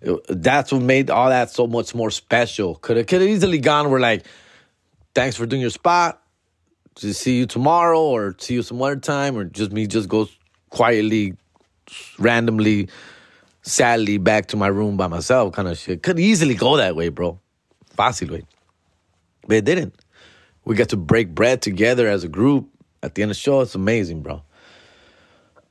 it, 0.00 0.20
that's 0.28 0.72
what 0.72 0.82
made 0.82 1.10
all 1.10 1.28
that 1.28 1.50
so 1.50 1.66
much 1.66 1.94
more 1.94 2.10
special. 2.10 2.76
Could 2.76 2.96
have 2.96 3.06
could 3.06 3.20
have 3.20 3.30
easily 3.30 3.58
gone. 3.58 3.90
We're 3.90 4.00
like, 4.00 4.26
thanks 5.14 5.36
for 5.36 5.46
doing 5.46 5.62
your 5.62 5.70
spot. 5.70 6.22
To 6.96 7.14
see 7.14 7.38
you 7.38 7.46
tomorrow, 7.46 8.02
or 8.02 8.34
see 8.38 8.54
you 8.54 8.62
some 8.62 8.82
other 8.82 8.96
time, 8.96 9.36
or 9.36 9.44
just 9.44 9.70
me 9.70 9.86
just 9.86 10.08
go 10.08 10.28
quietly, 10.70 11.34
randomly, 12.18 12.88
sadly 13.70 14.18
back 14.18 14.46
to 14.48 14.56
my 14.56 14.68
room 14.68 14.96
by 14.96 15.06
myself, 15.06 15.54
kind 15.54 15.68
of 15.68 15.78
shit. 15.78 16.02
Could 16.02 16.18
easily 16.18 16.54
go 16.54 16.76
that 16.76 16.96
way, 16.96 17.08
bro. 17.08 17.38
Fácil 17.96 18.30
way. 18.30 18.44
But 19.46 19.58
it 19.58 19.64
didn't. 19.64 19.94
We 20.64 20.74
got 20.74 20.90
to 20.90 20.96
break 20.96 21.34
bread 21.34 21.62
together 21.62 22.06
as 22.08 22.24
a 22.24 22.28
group 22.28 22.68
at 23.02 23.14
the 23.14 23.22
end 23.22 23.30
of 23.30 23.36
the 23.36 23.40
show. 23.40 23.60
It's 23.60 23.74
amazing, 23.74 24.22
bro. 24.22 24.42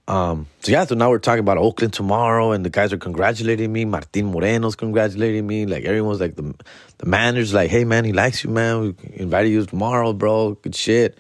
Um, 0.09 0.47
so 0.61 0.71
yeah, 0.71 0.85
so 0.85 0.95
now 0.95 1.11
we're 1.11 1.19
talking 1.19 1.41
about 1.41 1.59
Oakland 1.59 1.93
tomorrow, 1.93 2.51
and 2.51 2.65
the 2.65 2.71
guys 2.71 2.91
are 2.91 2.97
congratulating 2.97 3.71
me. 3.71 3.85
Martin 3.85 4.25
Moreno's 4.25 4.75
congratulating 4.75 5.45
me. 5.45 5.67
Like 5.67 5.85
everyone's 5.85 6.19
like 6.19 6.35
the 6.35 6.55
the 6.97 7.05
manager's 7.05 7.53
like, 7.53 7.69
"Hey 7.69 7.83
man, 7.85 8.05
he 8.05 8.11
likes 8.11 8.43
you, 8.43 8.49
man. 8.49 8.81
We 8.81 8.95
invited 9.13 9.49
you 9.49 9.65
tomorrow, 9.67 10.11
bro. 10.13 10.55
Good 10.55 10.73
shit." 10.75 11.15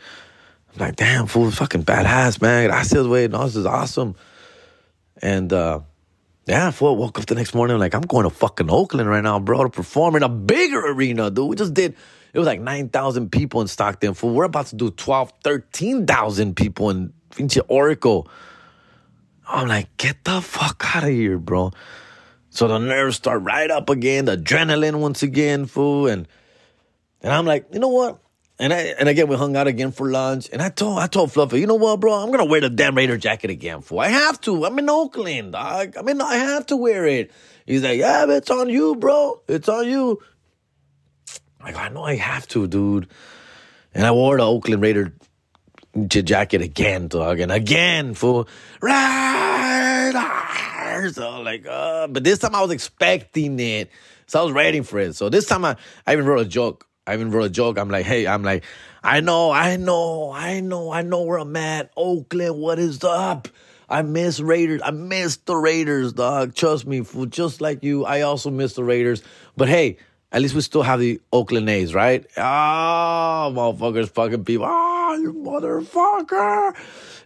I'm 0.73 0.79
like, 0.79 0.95
"Damn, 0.95 1.27
fool, 1.27 1.51
fucking 1.51 1.83
badass, 1.83 2.41
man. 2.41 2.67
Gracias, 2.67 3.05
way. 3.05 3.27
No, 3.27 3.43
this 3.43 3.55
is 3.55 3.67
awesome." 3.67 4.15
And 5.21 5.53
uh, 5.53 5.81
yeah, 6.49 6.71
fool, 6.71 6.95
woke 6.95 7.19
up 7.19 7.27
the 7.27 7.35
next 7.35 7.53
morning 7.53 7.77
like 7.77 7.93
I'm 7.93 8.01
going 8.01 8.23
to 8.23 8.31
fucking 8.31 8.71
Oakland 8.71 9.07
right 9.07 9.23
now, 9.23 9.39
bro, 9.39 9.63
to 9.63 9.69
perform 9.69 10.15
in 10.15 10.23
a 10.23 10.29
bigger 10.29 10.79
arena, 10.79 11.29
dude. 11.29 11.47
We 11.47 11.55
just 11.55 11.75
did. 11.75 11.95
It 12.33 12.39
was 12.39 12.47
like 12.47 12.59
9,000 12.59 13.31
people 13.31 13.61
in 13.61 13.67
Stockton. 13.67 14.15
Fool, 14.15 14.33
we're 14.33 14.45
about 14.45 14.67
to 14.67 14.75
do 14.75 14.89
12, 14.89 15.31
13,000 15.43 16.55
people 16.55 16.89
in 16.89 17.13
Finche 17.31 17.61
Oracle. 17.67 18.27
I'm 19.47 19.67
like, 19.67 19.95
get 19.97 20.23
the 20.23 20.41
fuck 20.41 20.83
out 20.95 21.03
of 21.03 21.09
here, 21.09 21.37
bro. 21.37 21.71
So 22.49 22.67
the 22.67 22.79
nerves 22.79 23.17
start 23.17 23.43
right 23.43 23.69
up 23.69 23.89
again, 23.89 24.25
the 24.25 24.37
adrenaline 24.37 24.99
once 24.99 25.21
again, 25.21 25.65
fool. 25.67 26.07
And 26.07 26.27
and 27.21 27.31
I'm 27.31 27.45
like, 27.45 27.67
you 27.71 27.79
know 27.79 27.89
what? 27.89 28.19
And 28.61 28.73
I 28.73 28.93
and 28.99 29.07
again 29.07 29.29
we 29.29 29.37
hung 29.37 29.55
out 29.55 29.67
again 29.67 29.91
for 29.91 30.09
lunch. 30.09 30.49
And 30.51 30.61
I 30.61 30.69
told 30.69 30.99
I 30.99 31.07
told 31.07 31.31
Fluffy, 31.31 31.61
you 31.61 31.67
know 31.67 31.75
what, 31.75 32.01
bro? 32.01 32.13
I'm 32.13 32.29
gonna 32.29 32.43
wear 32.45 32.59
the 32.59 32.69
damn 32.69 32.95
Raider 32.95 33.17
jacket 33.17 33.49
again, 33.49 33.81
For 33.81 34.03
I 34.03 34.09
have 34.09 34.39
to. 34.41 34.65
I'm 34.65 34.77
in 34.77 34.89
Oakland, 34.89 35.53
dog. 35.53 35.95
I 35.97 36.01
mean, 36.01 36.19
I 36.19 36.35
have 36.35 36.65
to 36.67 36.75
wear 36.75 37.05
it. 37.05 37.31
He's 37.65 37.83
like, 37.83 37.99
yeah, 37.99 38.25
but 38.25 38.37
it's 38.37 38.51
on 38.51 38.69
you, 38.69 38.95
bro. 38.95 39.41
It's 39.47 39.69
on 39.69 39.87
you. 39.87 40.19
I 41.61 41.71
go, 41.71 41.77
I 41.77 41.89
know 41.89 42.03
I 42.03 42.15
have 42.15 42.47
to, 42.49 42.67
dude. 42.67 43.07
And 43.93 44.05
I 44.05 44.11
wore 44.11 44.37
the 44.37 44.43
Oakland 44.43 44.81
Raider 44.81 45.13
jacket 46.07 46.61
again, 46.61 47.07
dog, 47.07 47.39
and 47.39 47.51
again, 47.51 48.13
fool. 48.13 48.47
Raiders. 48.81 50.15
So 51.15 51.41
like, 51.41 51.65
uh, 51.65 52.07
but 52.07 52.23
this 52.25 52.39
time 52.39 52.55
I 52.55 52.61
was 52.61 52.71
expecting 52.71 53.59
it. 53.59 53.89
So 54.27 54.41
I 54.41 54.43
was 54.43 54.53
waiting 54.53 54.83
for 54.83 54.99
it. 54.99 55.15
So 55.15 55.29
this 55.29 55.45
time 55.45 55.63
I, 55.63 55.77
I 56.05 56.13
even 56.13 56.25
wrote 56.25 56.41
a 56.41 56.49
joke. 56.49 56.85
I 57.07 57.13
even 57.13 57.31
wrote 57.31 57.45
a 57.45 57.49
joke. 57.49 57.77
I'm 57.77 57.89
like, 57.89 58.05
hey, 58.05 58.27
I'm 58.27 58.43
like, 58.43 58.63
I 59.03 59.21
know, 59.21 59.51
I 59.51 59.77
know, 59.77 60.31
I 60.31 60.59
know, 60.59 60.91
I 60.91 61.01
know 61.01 61.23
where 61.23 61.39
I'm 61.39 61.55
at. 61.55 61.91
Oakland, 61.95 62.59
what 62.59 62.79
is 62.79 63.03
up? 63.03 63.47
I 63.89 64.03
miss 64.03 64.39
Raiders. 64.39 64.81
I 64.83 64.91
miss 64.91 65.37
the 65.37 65.55
Raiders, 65.55 66.13
dog. 66.13 66.53
Trust 66.53 66.85
me, 66.85 67.01
fool. 67.01 67.25
Just 67.25 67.61
like 67.61 67.83
you, 67.83 68.05
I 68.05 68.21
also 68.21 68.51
miss 68.51 68.73
the 68.73 68.83
Raiders. 68.83 69.23
But 69.57 69.67
hey, 69.67 69.97
at 70.31 70.41
least 70.41 70.53
we 70.53 70.61
still 70.61 70.83
have 70.83 70.99
the 70.99 71.19
Oakland 71.33 71.69
A's, 71.69 71.95
right? 71.95 72.25
Oh, 72.37 73.51
motherfuckers, 73.55 74.09
fucking 74.09 74.45
people. 74.45 74.67
Oh, 74.69 75.17
you 75.19 75.33
motherfucker. 75.33 76.75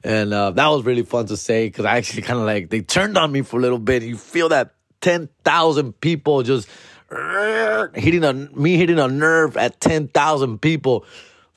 And 0.05 0.33
uh, 0.33 0.51
that 0.51 0.67
was 0.67 0.85
really 0.85 1.03
fun 1.03 1.25
to 1.27 1.35
say 1.35 1.67
because 1.67 1.85
I 1.85 1.97
actually 1.97 2.21
kind 2.21 2.39
of 2.39 2.45
like, 2.45 2.69
they 2.69 2.81
turned 2.81 3.17
on 3.17 3.31
me 3.31 3.41
for 3.41 3.57
a 3.57 3.61
little 3.61 3.79
bit. 3.79 4.03
You 4.03 4.15
feel 4.15 4.49
that 4.49 4.73
10,000 5.01 5.99
people 5.99 6.43
just 6.43 6.69
hitting 7.93 8.23
a, 8.23 8.33
me 8.33 8.77
hitting 8.77 8.99
a 8.99 9.07
nerve 9.07 9.57
at 9.57 9.79
10,000 9.79 10.61
people 10.61 11.05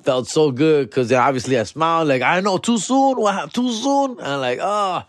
felt 0.02 0.28
so 0.28 0.52
good 0.52 0.88
because 0.88 1.12
obviously 1.12 1.58
I 1.58 1.64
smiled 1.64 2.08
like, 2.08 2.22
I 2.22 2.40
know, 2.40 2.58
too 2.58 2.78
soon? 2.78 3.20
What, 3.20 3.52
too 3.52 3.72
soon? 3.72 4.20
And 4.20 4.40
like, 4.40 4.60
oh, 4.62 5.02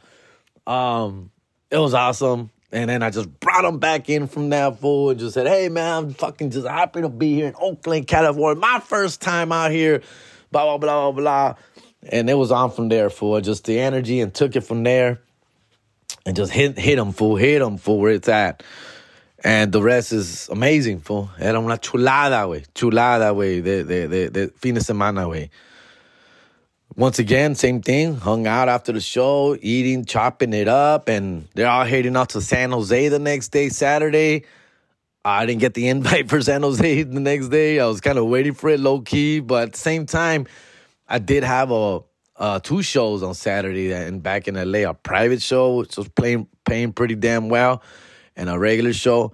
um, 0.65 1.31
it 1.69 1.77
was 1.77 1.93
awesome. 1.93 2.49
And 2.71 2.89
then 2.89 3.01
I 3.01 3.11
just 3.11 3.39
brought 3.39 3.63
him 3.63 3.79
back 3.79 4.09
in 4.09 4.27
from 4.27 4.49
that 4.49 4.79
fool 4.79 5.11
and 5.11 5.19
just 5.19 5.35
said, 5.35 5.47
hey, 5.47 5.69
man, 5.69 6.03
I'm 6.03 6.13
fucking 6.13 6.49
just 6.49 6.67
happy 6.67 7.01
to 7.01 7.09
be 7.09 7.35
here 7.35 7.47
in 7.47 7.55
Oakland, 7.57 8.07
California. 8.07 8.59
My 8.59 8.79
first 8.79 9.21
time 9.21 9.53
out 9.53 9.71
here, 9.71 10.01
blah, 10.51 10.65
blah, 10.65 10.77
blah, 10.77 11.11
blah, 11.11 11.21
blah. 11.21 11.55
And 12.11 12.29
it 12.29 12.33
was 12.33 12.51
on 12.51 12.71
from 12.71 12.89
there, 12.89 13.09
fool. 13.09 13.39
Just 13.39 13.65
the 13.65 13.79
energy 13.79 14.19
and 14.19 14.33
took 14.33 14.55
it 14.55 14.61
from 14.61 14.83
there 14.83 15.21
and 16.25 16.35
just 16.35 16.51
hit, 16.51 16.77
hit 16.77 16.99
him, 16.99 17.13
fool. 17.13 17.37
Hit 17.37 17.61
him, 17.61 17.77
fool, 17.77 17.99
where 17.99 18.11
it's 18.11 18.27
at. 18.27 18.63
And 19.43 19.71
the 19.71 19.81
rest 19.81 20.13
is 20.13 20.49
amazing, 20.49 21.01
fool. 21.01 21.29
Era 21.39 21.59
una 21.59 21.77
chulada, 21.77 22.45
güey. 22.47 22.65
Chulada, 22.73 23.33
güey, 23.33 23.63
de, 23.63 23.83
de, 23.83 24.07
de, 24.07 24.29
de 24.29 24.47
fin 24.49 24.75
de 24.75 24.81
semana, 24.81 25.25
güey. 25.25 25.49
Once 26.95 27.19
again, 27.19 27.53
same 27.53 27.81
thing. 27.81 28.15
Hung 28.15 28.47
out 28.47 28.69
after 28.69 28.91
the 28.91 28.99
show, 28.99 29.55
eating, 29.61 30.03
chopping 30.05 30.53
it 30.53 30.67
up, 30.67 31.07
and 31.09 31.47
they're 31.53 31.67
all 31.67 31.85
heading 31.85 32.15
out 32.17 32.29
to 32.29 32.41
San 32.41 32.71
Jose 32.71 33.09
the 33.09 33.19
next 33.19 33.49
day, 33.49 33.69
Saturday. 33.69 34.45
I 35.23 35.45
didn't 35.45 35.61
get 35.61 35.75
the 35.75 35.87
invite 35.89 36.29
for 36.29 36.41
San 36.41 36.63
Jose 36.63 37.03
the 37.03 37.19
next 37.19 37.49
day. 37.49 37.79
I 37.79 37.85
was 37.85 38.01
kind 38.01 38.17
of 38.17 38.25
waiting 38.25 38.53
for 38.53 38.69
it 38.69 38.79
low 38.79 39.01
key, 39.01 39.41
but 39.41 39.63
at 39.63 39.71
the 39.73 39.77
same 39.77 40.07
time, 40.07 40.47
I 41.07 41.19
did 41.19 41.43
have 41.43 41.69
a 41.69 42.01
uh, 42.37 42.59
two 42.59 42.81
shows 42.81 43.23
on 43.23 43.33
Saturday 43.33 43.91
and 43.91 44.21
back 44.21 44.47
in 44.47 44.55
LA, 44.55 44.89
a 44.89 44.93
private 44.93 45.41
show, 45.41 45.77
which 45.77 45.97
was 45.97 46.07
playing 46.07 46.47
paying 46.65 46.93
pretty 46.93 47.15
damn 47.15 47.49
well, 47.49 47.81
and 48.37 48.49
a 48.49 48.57
regular 48.57 48.93
show. 48.93 49.33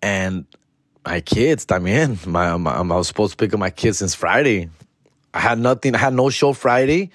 And 0.00 0.46
my 1.04 1.20
kids, 1.20 1.66
también. 1.66 2.24
My, 2.26 2.56
my, 2.56 2.72
I 2.72 2.82
was 2.82 3.08
supposed 3.08 3.32
to 3.32 3.36
pick 3.36 3.52
up 3.52 3.60
my 3.60 3.70
kids 3.70 3.98
since 3.98 4.14
Friday. 4.14 4.70
I 5.34 5.40
had 5.40 5.58
nothing. 5.58 5.94
I 5.94 5.98
had 5.98 6.14
no 6.14 6.30
show 6.30 6.54
Friday 6.54 7.10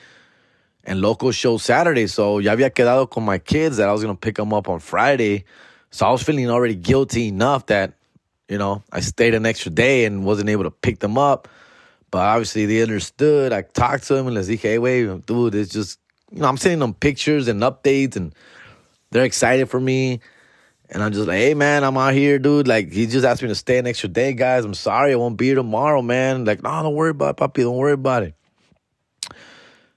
and 0.84 1.02
local 1.02 1.32
show 1.32 1.58
Saturday. 1.58 2.08
So 2.08 2.40
ya 2.40 2.52
había 2.54 2.70
quedado 2.70 3.10
con 3.10 3.24
my 3.24 3.40
kids 3.40 3.78
that 3.78 3.88
I 3.88 3.92
was 3.92 4.02
gonna 4.02 4.16
pick 4.16 4.36
them 4.36 4.54
up 4.54 4.68
on 4.70 4.80
Friday. 4.80 5.46
So 5.92 6.06
I 6.06 6.12
was 6.12 6.22
feeling 6.22 6.50
already 6.50 6.76
guilty 6.76 7.28
enough 7.28 7.68
that, 7.68 7.94
you 8.50 8.58
know, 8.58 8.84
I 8.92 9.00
stayed 9.00 9.34
an 9.34 9.46
extra 9.46 9.72
day 9.72 10.06
and 10.06 10.26
wasn't 10.26 10.50
able 10.50 10.64
to 10.64 10.72
pick 10.72 11.00
them 11.00 11.18
up. 11.18 11.48
But 12.12 12.20
obviously 12.20 12.66
they 12.66 12.82
understood. 12.82 13.54
I 13.54 13.62
talked 13.62 14.08
to 14.08 14.16
them 14.16 14.28
and 14.28 14.36
les 14.36 14.48
dije, 14.48 14.60
hey, 14.60 14.80
wait, 14.80 15.26
dude, 15.26 15.56
it's 15.56 15.72
just, 15.72 16.00
you 16.32 16.40
know, 16.40 16.48
I'm 16.48 16.58
sending 16.58 16.80
them 16.80 16.94
pictures 16.94 17.48
and 17.48 17.62
updates 17.62 18.16
and 18.16 18.36
they're 19.12 19.24
excited 19.24 19.70
for 19.70 19.80
me. 19.80 20.20
And 20.90 21.02
I'm 21.02 21.12
just 21.12 21.28
like, 21.28 21.38
hey, 21.38 21.54
man, 21.54 21.84
I'm 21.84 21.98
out 21.98 22.14
here, 22.14 22.38
dude. 22.38 22.68
Like, 22.68 22.92
he 22.92 23.08
just 23.08 23.26
asked 23.26 23.42
me 23.42 23.48
to 23.48 23.56
stay 23.56 23.80
an 23.80 23.88
extra 23.88 24.10
day, 24.10 24.34
guys. 24.34 24.64
I'm 24.66 24.74
sorry 24.74 25.14
I 25.14 25.16
won't 25.16 25.38
be 25.38 25.48
here 25.48 25.56
tomorrow, 25.56 26.02
man. 26.02 26.46
Like, 26.46 26.62
no, 26.62 26.84
don't 26.84 26.94
worry 26.94 27.12
about 27.12 27.32
it, 27.32 27.38
puppy. 27.38 27.64
Don't 27.64 27.78
worry 27.78 27.94
about 27.94 28.24
it. 28.24 28.36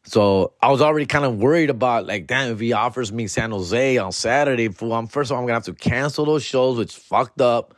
So 0.05 0.53
I 0.63 0.71
was 0.71 0.81
already 0.81 1.07
kind 1.07 1.25
of 1.25 1.37
worried 1.39 1.69
about, 1.69 2.07
like, 2.07 2.29
damn, 2.29 2.53
if 2.53 2.61
he 2.61 2.73
offers 2.73 3.13
me 3.13 3.27
San 3.27 3.51
Jose 3.51 3.99
on 3.99 4.13
Saturday, 4.13 4.69
fool, 4.69 4.95
I'm, 4.95 5.09
first 5.09 5.31
of 5.31 5.35
all, 5.35 5.43
I'm 5.43 5.49
to 5.49 5.55
have 5.55 5.65
to 5.65 5.75
cancel 5.75 6.25
those 6.25 6.45
shows, 6.45 6.79
which 6.79 6.95
fucked 6.95 7.41
up, 7.41 7.75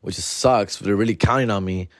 which 0.00 0.14
sucks. 0.14 0.78
They're 0.78 0.96
really 0.96 1.16
counting 1.16 1.50
on 1.50 1.64
me. 1.64 1.90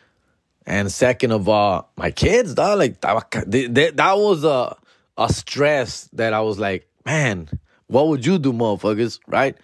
And 0.67 0.91
second 0.91 1.33
of 1.33 1.49
all, 1.49 1.93
my 1.97 2.11
kids, 2.11 2.55
dog, 2.55 2.79
like, 2.79 3.01
that, 3.03 3.93
that 3.97 4.17
was 4.17 4.45
a, 4.45 4.77
a 5.19 5.33
stress 5.33 6.09
that 6.15 6.33
I 6.33 6.41
was 6.41 6.59
like, 6.59 6.89
man, 7.05 7.51
what 7.87 8.09
would 8.09 8.25
you 8.25 8.39
do, 8.39 8.55
motherfuckers, 8.55 9.21
right? 9.27 9.57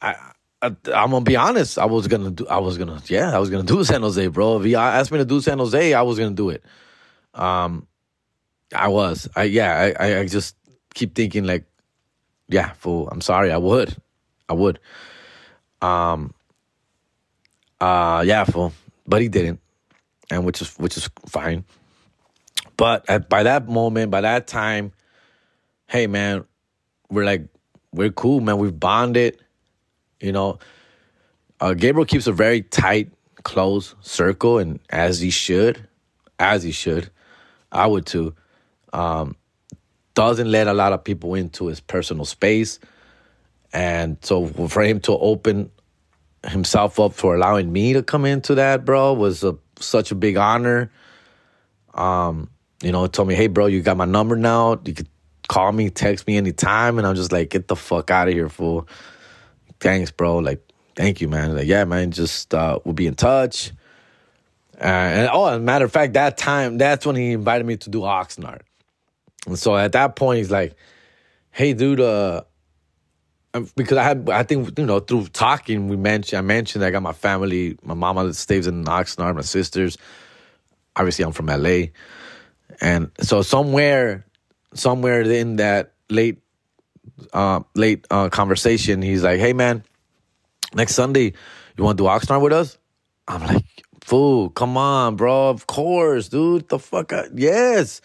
I, 0.00 0.16
I 0.62 0.66
am 0.66 1.10
gonna 1.10 1.20
be 1.20 1.36
honest. 1.36 1.78
I 1.78 1.86
was 1.86 2.08
gonna 2.08 2.30
do. 2.30 2.46
I 2.48 2.58
was 2.58 2.78
gonna. 2.78 3.00
Yeah, 3.06 3.34
I 3.34 3.38
was 3.38 3.50
gonna 3.50 3.62
do 3.64 3.84
San 3.84 4.02
Jose, 4.02 4.26
bro. 4.28 4.58
If 4.58 4.64
he 4.64 4.74
asked 4.74 5.12
me 5.12 5.18
to 5.18 5.24
do 5.24 5.40
San 5.40 5.58
Jose, 5.58 5.94
I 5.94 6.02
was 6.02 6.18
gonna 6.18 6.34
do 6.34 6.50
it. 6.50 6.64
Um, 7.34 7.86
I 8.74 8.88
was. 8.88 9.28
I 9.36 9.44
yeah. 9.44 9.92
I 9.98 10.18
I 10.20 10.26
just 10.26 10.56
keep 10.94 11.14
thinking 11.14 11.44
like, 11.44 11.64
yeah, 12.48 12.72
fool. 12.72 13.08
I'm 13.10 13.20
sorry. 13.20 13.52
I 13.52 13.58
would. 13.58 13.96
I 14.48 14.54
would. 14.54 14.80
Um. 15.80 16.34
Uh. 17.80 18.24
Yeah, 18.26 18.44
fool. 18.44 18.72
But 19.06 19.22
he 19.22 19.28
didn't, 19.28 19.60
and 20.30 20.44
which 20.44 20.60
is 20.60 20.76
which 20.76 20.96
is 20.96 21.08
fine. 21.26 21.64
But 22.76 23.08
at, 23.08 23.28
by 23.28 23.42
that 23.42 23.68
moment, 23.68 24.10
by 24.10 24.20
that 24.20 24.46
time, 24.46 24.92
hey 25.86 26.06
man, 26.06 26.44
we're 27.10 27.24
like 27.24 27.48
we're 27.92 28.10
cool, 28.10 28.40
man. 28.40 28.58
We've 28.58 28.78
bonded 28.78 29.38
you 30.20 30.32
know, 30.32 30.58
uh, 31.60 31.74
Gabriel 31.74 32.06
keeps 32.06 32.26
a 32.26 32.32
very 32.32 32.62
tight, 32.62 33.10
close 33.42 33.94
circle, 34.00 34.58
and 34.58 34.80
as 34.90 35.20
he 35.20 35.30
should, 35.30 35.88
as 36.38 36.62
he 36.62 36.72
should, 36.72 37.10
I 37.72 37.86
would 37.86 38.06
too. 38.06 38.34
Um, 38.92 39.36
doesn't 40.14 40.50
let 40.50 40.66
a 40.66 40.72
lot 40.72 40.92
of 40.92 41.04
people 41.04 41.34
into 41.34 41.66
his 41.66 41.80
personal 41.80 42.24
space, 42.24 42.80
And 43.72 44.16
so 44.22 44.46
for 44.46 44.82
him 44.82 45.00
to 45.00 45.12
open 45.12 45.70
himself 46.46 46.98
up 46.98 47.12
for 47.12 47.34
allowing 47.36 47.72
me 47.72 47.92
to 47.92 48.02
come 48.02 48.24
into 48.24 48.54
that, 48.56 48.84
bro, 48.84 49.12
was 49.12 49.44
a, 49.44 49.56
such 49.78 50.10
a 50.10 50.14
big 50.14 50.36
honor. 50.36 50.90
Um, 51.94 52.50
you 52.82 52.92
know, 52.92 53.06
told 53.06 53.28
me, 53.28 53.34
hey, 53.34 53.48
bro, 53.48 53.66
you 53.66 53.82
got 53.82 53.96
my 53.96 54.04
number 54.04 54.36
now. 54.36 54.80
You 54.84 54.94
could 54.94 55.08
call 55.48 55.70
me, 55.72 55.90
text 55.90 56.26
me 56.26 56.36
anytime. 56.36 56.98
And 56.98 57.06
I'm 57.06 57.14
just 57.14 57.32
like, 57.32 57.50
get 57.50 57.68
the 57.68 57.76
fuck 57.76 58.10
out 58.10 58.28
of 58.28 58.34
here, 58.34 58.48
fool. 58.48 58.88
Thanks, 59.80 60.10
bro. 60.10 60.38
Like, 60.38 60.62
thank 60.96 61.20
you, 61.20 61.28
man. 61.28 61.54
Like, 61.54 61.66
yeah, 61.66 61.84
man, 61.84 62.10
just 62.10 62.54
uh, 62.54 62.78
we'll 62.84 62.94
be 62.94 63.06
in 63.06 63.14
touch. 63.14 63.72
Uh, 64.80 64.84
and 64.84 65.30
oh, 65.32 65.46
as 65.46 65.56
a 65.56 65.60
matter 65.60 65.84
of 65.84 65.92
fact, 65.92 66.12
that 66.12 66.36
time, 66.38 66.78
that's 66.78 67.04
when 67.04 67.16
he 67.16 67.32
invited 67.32 67.66
me 67.66 67.76
to 67.76 67.90
do 67.90 68.00
Oxnard. 68.00 68.60
And 69.46 69.58
so 69.58 69.76
at 69.76 69.92
that 69.92 70.16
point, 70.16 70.38
he's 70.38 70.50
like, 70.50 70.74
hey, 71.50 71.72
dude, 71.72 72.00
uh, 72.00 72.42
um, 73.54 73.68
because 73.76 73.96
I 73.96 74.04
had, 74.04 74.28
I 74.30 74.42
think, 74.42 74.78
you 74.78 74.86
know, 74.86 75.00
through 75.00 75.26
talking, 75.28 75.88
we 75.88 75.96
mentioned, 75.96 76.38
I 76.38 76.42
mentioned 76.42 76.84
I 76.84 76.90
got 76.90 77.02
my 77.02 77.12
family, 77.12 77.78
my 77.82 77.94
mama 77.94 78.32
stays 78.34 78.66
in 78.66 78.84
Oxnard, 78.84 79.34
my 79.34 79.40
sisters. 79.40 79.96
Obviously, 80.96 81.24
I'm 81.24 81.32
from 81.32 81.46
LA. 81.46 81.86
And 82.80 83.10
so 83.20 83.42
somewhere, 83.42 84.26
somewhere 84.74 85.22
in 85.22 85.56
that 85.56 85.94
late, 86.10 86.38
uh, 87.32 87.60
late 87.74 88.06
uh, 88.10 88.28
conversation, 88.28 89.02
he's 89.02 89.22
like, 89.22 89.40
hey, 89.40 89.52
man, 89.52 89.84
next 90.74 90.94
Sunday, 90.94 91.32
you 91.76 91.84
want 91.84 91.98
to 91.98 92.04
do 92.04 92.08
Oxnard 92.08 92.42
with 92.42 92.52
us? 92.52 92.78
I'm 93.26 93.42
like, 93.46 93.64
fool, 94.02 94.50
come 94.50 94.76
on, 94.76 95.16
bro. 95.16 95.50
Of 95.50 95.66
course, 95.66 96.28
dude. 96.28 96.68
The 96.68 96.78
fuck 96.78 97.12
out. 97.12 97.26
Yes. 97.34 98.00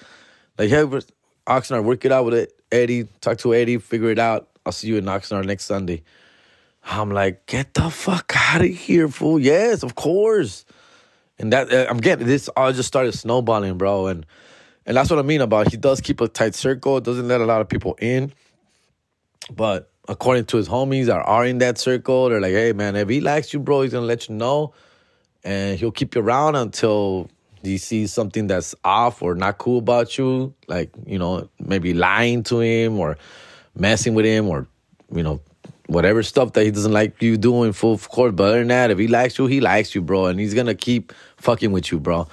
Like, 0.58 0.70
hey, 0.70 0.84
Oxnard, 1.48 1.84
work 1.84 2.06
it 2.06 2.12
out 2.12 2.26
with 2.26 2.34
it. 2.34 2.54
Eddie, 2.72 3.06
talk 3.22 3.38
to 3.39 3.54
Eddie, 3.54 3.78
figure 3.78 4.10
it 4.10 4.20
out. 4.20 4.50
I'll 4.66 4.72
see 4.72 4.88
you 4.88 4.98
in 4.98 5.06
Oxnard 5.06 5.46
next 5.46 5.66
Sunday. 5.66 6.04
I'm 6.86 7.12
like, 7.12 7.46
get 7.46 7.74
the 7.74 7.89
fuck 7.89 8.34
out 8.36 8.62
of 8.62 8.68
here, 8.68 9.08
fool. 9.08 9.39
Yes, 9.39 9.84
of 9.84 9.96
course. 9.96 10.66
And 11.39 11.54
that 11.54 11.72
uh, 11.72 11.88
I'm 11.89 11.98
getting 11.98 12.28
this 12.28 12.50
all 12.50 12.72
just 12.74 12.88
started 12.88 13.13
snowballing, 13.13 13.78
bro. 13.78 14.08
And 14.08 14.26
and 14.86 14.98
that's 14.98 15.10
what 15.10 15.20
I 15.20 15.24
mean 15.24 15.42
about 15.42 15.72
he 15.72 15.78
does 15.78 16.02
keep 16.02 16.20
a 16.22 16.28
tight 16.28 16.56
circle, 16.56 17.00
doesn't 17.00 17.28
let 17.28 17.42
a 17.42 17.46
lot 17.46 17.62
of 17.62 17.70
people 17.70 17.96
in. 18.00 18.34
But 19.51 19.89
according 20.08 20.45
to 20.45 20.58
his 20.58 20.67
homies 20.67 21.06
that 21.06 21.21
are 21.21 21.45
in 21.45 21.60
that 21.60 21.77
circle, 21.77 22.29
they're 22.29 22.41
like, 22.41 22.53
hey 22.53 22.73
man, 22.73 22.95
if 22.95 23.10
he 23.10 23.21
likes 23.21 23.53
you, 23.53 23.60
bro, 23.60 23.82
he's 23.82 23.93
gonna 23.93 24.06
let 24.06 24.29
you 24.29 24.36
know. 24.36 24.73
And 25.43 25.77
he'll 25.77 25.91
keep 25.91 26.15
you 26.15 26.21
around 26.21 26.56
until 26.56 27.29
he 27.62 27.77
sees 27.77 28.13
something 28.13 28.47
that's 28.47 28.75
off 28.84 29.21
or 29.21 29.36
not 29.36 29.58
cool 29.58 29.79
about 29.79 30.17
you, 30.17 30.53
like, 30.67 30.89
you 31.06 31.17
know, 31.17 31.49
maybe 31.60 31.93
lying 31.93 32.43
to 32.43 32.60
him 32.60 32.99
or 32.99 33.17
messing 33.75 34.13
with 34.13 34.25
him 34.25 34.47
or, 34.47 34.67
you 35.13 35.23
know, 35.23 35.41
whatever 35.88 36.23
stuff 36.23 36.53
that 36.53 36.63
he 36.63 36.71
doesn't 36.71 36.91
like 36.91 37.21
you 37.21 37.38
doing 37.38 37.73
full 37.73 37.93
of 37.93 38.10
course. 38.10 38.34
But 38.34 38.43
other 38.45 38.60
than 38.60 38.69
that, 38.69 38.91
if 38.91 38.97
he 38.97 39.08
likes 39.08 39.38
you, 39.38 39.47
he 39.47 39.60
likes 39.60 39.93
you, 39.95 40.01
bro. 40.01 40.27
And 40.27 40.39
he's 40.39 40.53
gonna 40.53 40.75
keep 40.75 41.13
fucking 41.38 41.71
with 41.71 41.91
you, 41.91 41.99
bro. 41.99 42.27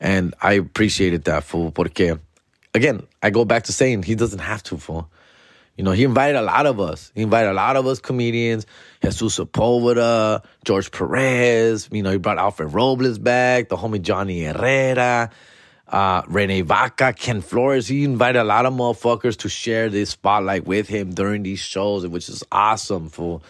And 0.00 0.34
I 0.42 0.54
appreciated 0.54 1.24
that 1.24 1.44
fool. 1.44 1.70
Porque 1.70 2.18
again, 2.74 3.06
I 3.22 3.30
go 3.30 3.44
back 3.44 3.64
to 3.64 3.72
saying 3.72 4.02
he 4.02 4.14
doesn't 4.14 4.40
have 4.40 4.62
to, 4.64 4.76
fool. 4.76 5.10
You 5.76 5.84
know, 5.84 5.92
he 5.92 6.04
invited 6.04 6.36
a 6.36 6.42
lot 6.42 6.66
of 6.66 6.80
us. 6.80 7.12
He 7.14 7.22
invited 7.22 7.50
a 7.50 7.54
lot 7.54 7.76
of 7.76 7.86
us 7.86 8.00
comedians. 8.00 8.66
Jesus 9.02 9.38
Sepulveda, 9.38 10.42
George 10.64 10.90
Perez. 10.90 11.88
You 11.92 12.02
know, 12.02 12.10
he 12.10 12.18
brought 12.18 12.38
Alfred 12.38 12.72
Robles 12.72 13.18
back, 13.18 13.68
the 13.68 13.76
homie 13.76 14.00
Johnny 14.00 14.44
Herrera 14.44 15.30
uh, 15.88 16.22
Rene 16.26 16.62
Vaca, 16.62 17.12
Ken 17.12 17.40
Flores. 17.40 17.86
He 17.86 18.04
invited 18.04 18.40
a 18.40 18.44
lot 18.44 18.66
of 18.66 18.74
motherfuckers 18.74 19.36
to 19.38 19.48
share 19.48 19.88
this 19.88 20.10
spotlight 20.10 20.66
with 20.66 20.88
him 20.88 21.12
during 21.12 21.42
these 21.42 21.60
shows, 21.60 22.06
which 22.06 22.28
is 22.28 22.42
awesome. 22.50 23.08
For 23.08 23.40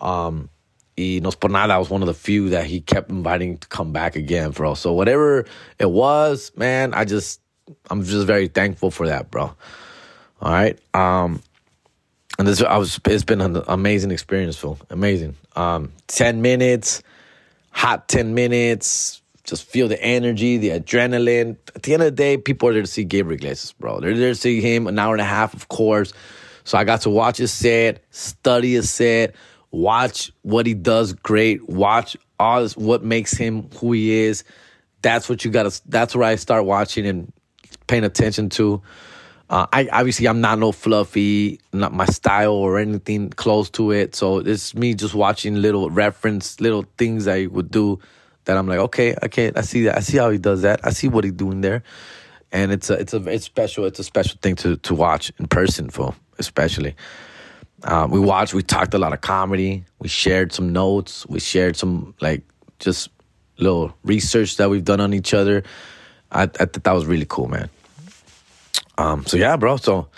um, 0.00 0.48
y 0.96 1.20
Nos 1.22 1.34
Por 1.34 1.50
Nada 1.50 1.78
was 1.78 1.90
one 1.90 2.02
of 2.02 2.06
the 2.06 2.14
few 2.14 2.50
that 2.50 2.66
he 2.66 2.80
kept 2.80 3.10
inviting 3.10 3.58
to 3.58 3.68
come 3.68 3.92
back 3.92 4.16
again, 4.16 4.52
bro. 4.52 4.74
So 4.74 4.92
whatever 4.92 5.46
it 5.78 5.90
was, 5.90 6.52
man, 6.56 6.94
I 6.94 7.04
just 7.04 7.40
I'm 7.90 8.04
just 8.04 8.26
very 8.26 8.48
thankful 8.48 8.90
for 8.90 9.08
that, 9.08 9.30
bro. 9.30 9.54
All 10.40 10.52
right. 10.52 10.78
Um, 10.92 11.42
and 12.38 12.48
this 12.48 12.62
I 12.62 12.76
was 12.76 13.00
it's 13.06 13.24
been 13.24 13.40
an 13.40 13.62
amazing 13.68 14.10
experience, 14.10 14.56
Phil. 14.56 14.78
Amazing. 14.90 15.36
Um, 15.56 15.92
ten 16.06 16.42
minutes, 16.42 17.02
hot 17.70 18.08
ten 18.08 18.34
minutes 18.34 19.22
just 19.44 19.64
feel 19.64 19.88
the 19.88 20.02
energy, 20.02 20.56
the 20.56 20.70
adrenaline. 20.70 21.56
At 21.76 21.82
the 21.82 21.92
end 21.92 22.02
of 22.02 22.06
the 22.06 22.12
day, 22.12 22.36
people 22.38 22.68
are 22.68 22.72
there 22.72 22.82
to 22.82 22.88
see 22.88 23.04
Gabriel 23.04 23.36
Iglesias, 23.36 23.72
bro. 23.72 24.00
They're 24.00 24.16
there 24.16 24.30
to 24.30 24.34
see 24.34 24.60
him 24.60 24.86
an 24.86 24.98
hour 24.98 25.12
and 25.12 25.20
a 25.20 25.26
half, 25.26 25.54
of 25.54 25.68
course. 25.68 26.12
So 26.64 26.78
I 26.78 26.84
got 26.84 27.02
to 27.02 27.10
watch 27.10 27.36
his 27.36 27.52
set, 27.52 28.02
study 28.10 28.72
his 28.72 28.90
set, 28.90 29.34
watch 29.70 30.32
what 30.42 30.64
he 30.66 30.72
does 30.72 31.12
great, 31.12 31.68
watch 31.68 32.16
all 32.40 32.62
this, 32.62 32.74
what 32.74 33.04
makes 33.04 33.32
him 33.32 33.68
who 33.76 33.92
he 33.92 34.12
is. 34.12 34.44
That's 35.02 35.28
what 35.28 35.44
you 35.44 35.50
got 35.50 35.70
to. 35.70 35.82
That's 35.88 36.16
where 36.16 36.26
I 36.26 36.36
start 36.36 36.64
watching 36.64 37.06
and 37.06 37.30
paying 37.86 38.04
attention 38.04 38.48
to. 38.50 38.80
Uh, 39.50 39.66
I 39.72 39.88
obviously 39.92 40.26
I'm 40.26 40.40
not 40.40 40.58
no 40.58 40.72
fluffy, 40.72 41.60
not 41.72 41.92
my 41.92 42.06
style 42.06 42.54
or 42.54 42.78
anything 42.78 43.30
close 43.30 43.68
to 43.70 43.92
it. 43.92 44.14
So 44.14 44.38
it's 44.38 44.74
me 44.74 44.94
just 44.94 45.14
watching 45.14 45.56
little 45.56 45.90
reference, 45.90 46.60
little 46.60 46.86
things 46.96 47.28
I 47.28 47.46
would 47.46 47.70
do 47.70 48.00
that 48.44 48.56
I'm 48.56 48.66
like, 48.66 48.78
okay, 48.78 49.14
okay, 49.22 49.52
I 49.54 49.62
see 49.62 49.84
that. 49.84 49.96
I 49.96 50.00
see 50.00 50.18
how 50.18 50.30
he 50.30 50.38
does 50.38 50.62
that. 50.62 50.80
I 50.84 50.90
see 50.90 51.08
what 51.08 51.24
he's 51.24 51.32
doing 51.32 51.60
there, 51.60 51.82
and 52.52 52.72
it's 52.72 52.90
a, 52.90 52.94
it's 52.94 53.14
a, 53.14 53.26
it's 53.28 53.44
special. 53.44 53.84
It's 53.84 53.98
a 53.98 54.04
special 54.04 54.38
thing 54.42 54.56
to 54.56 54.76
to 54.76 54.94
watch 54.94 55.32
in 55.38 55.46
person 55.46 55.90
for, 55.90 56.14
especially. 56.38 56.94
Um, 57.84 58.10
we 58.10 58.20
watched. 58.20 58.54
We 58.54 58.62
talked 58.62 58.94
a 58.94 58.98
lot 58.98 59.12
of 59.12 59.20
comedy. 59.20 59.84
We 59.98 60.08
shared 60.08 60.52
some 60.52 60.72
notes. 60.72 61.26
We 61.26 61.40
shared 61.40 61.76
some 61.76 62.14
like 62.20 62.42
just 62.78 63.10
little 63.58 63.94
research 64.04 64.56
that 64.56 64.70
we've 64.70 64.84
done 64.84 65.00
on 65.00 65.14
each 65.14 65.34
other. 65.34 65.62
I, 66.30 66.42
I 66.42 66.46
thought 66.46 66.84
that 66.84 66.92
was 66.92 67.06
really 67.06 67.26
cool, 67.28 67.48
man. 67.48 67.68
Um, 68.96 69.26
so 69.26 69.36
yeah, 69.36 69.56
bro. 69.56 69.76
So 69.76 70.08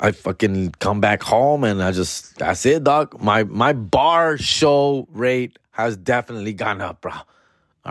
I 0.00 0.12
fucking 0.12 0.72
come 0.78 1.00
back 1.00 1.22
home 1.22 1.64
and 1.64 1.82
I 1.82 1.92
just 1.92 2.38
that's 2.38 2.66
it, 2.66 2.84
dog. 2.84 3.22
My 3.22 3.44
my 3.44 3.72
bar 3.72 4.38
show 4.38 5.06
rate 5.12 5.58
has 5.70 5.96
definitely 5.96 6.52
gone 6.52 6.80
up, 6.80 7.00
bro. 7.00 7.12
All 7.12 7.24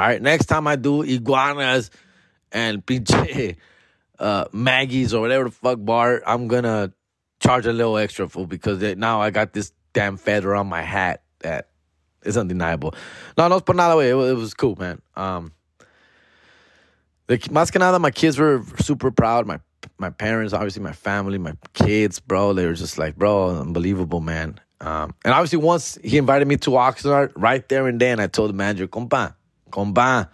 right, 0.02 0.22
next 0.22 0.46
time 0.46 0.68
I 0.68 0.76
do 0.76 1.02
iguanas 1.04 1.92
and 2.52 2.86
pinche 2.86 3.56
uh, 4.20 4.46
Maggie's 4.52 5.14
or 5.14 5.22
whatever 5.22 5.46
the 5.46 5.52
fuck 5.52 5.78
bar, 5.84 6.22
I'm 6.26 6.48
gonna 6.48 6.94
charge 7.40 7.66
a 7.66 7.74
little 7.74 7.98
extra 7.98 8.30
for 8.30 8.48
because 8.48 8.82
now 8.96 9.22
I 9.22 9.32
got 9.32 9.54
this 9.54 9.72
damn 9.94 10.18
feather 10.18 10.56
on 10.56 10.68
my 10.68 10.82
hat 10.82 11.24
that 11.40 11.70
is 12.24 12.38
undeniable. 12.38 12.94
No, 13.38 13.48
no, 13.48 13.60
but 13.60 13.76
not 13.76 13.96
way. 13.98 14.10
It, 14.10 14.16
it 14.16 14.36
was 14.36 14.54
cool, 14.54 14.76
man. 14.76 15.02
Um, 15.16 15.54
the 17.28 17.38
más 17.38 17.72
que 17.72 17.80
nada, 17.80 18.00
my 18.00 18.12
kids 18.12 18.38
were 18.38 18.64
super 18.80 19.12
proud. 19.12 19.48
My 19.48 19.60
my 20.02 20.10
parents, 20.10 20.52
obviously, 20.52 20.82
my 20.82 20.92
family, 20.92 21.38
my 21.38 21.54
kids, 21.74 22.20
bro. 22.20 22.54
They 22.54 22.66
were 22.66 22.74
just 22.74 22.98
like, 22.98 23.16
bro, 23.16 23.62
unbelievable, 23.62 24.20
man. 24.20 24.60
Um, 24.82 25.14
and 25.24 25.34
obviously, 25.34 25.60
once 25.60 25.98
he 26.04 26.18
invited 26.18 26.48
me 26.48 26.58
to 26.58 26.72
Oxnard, 26.72 27.32
right 27.36 27.68
there 27.70 27.88
and 27.88 28.02
then, 28.02 28.20
I 28.20 28.26
told 28.26 28.50
the 28.50 28.54
manager, 28.54 28.88
compa, 28.88 29.36
compa, 29.70 30.28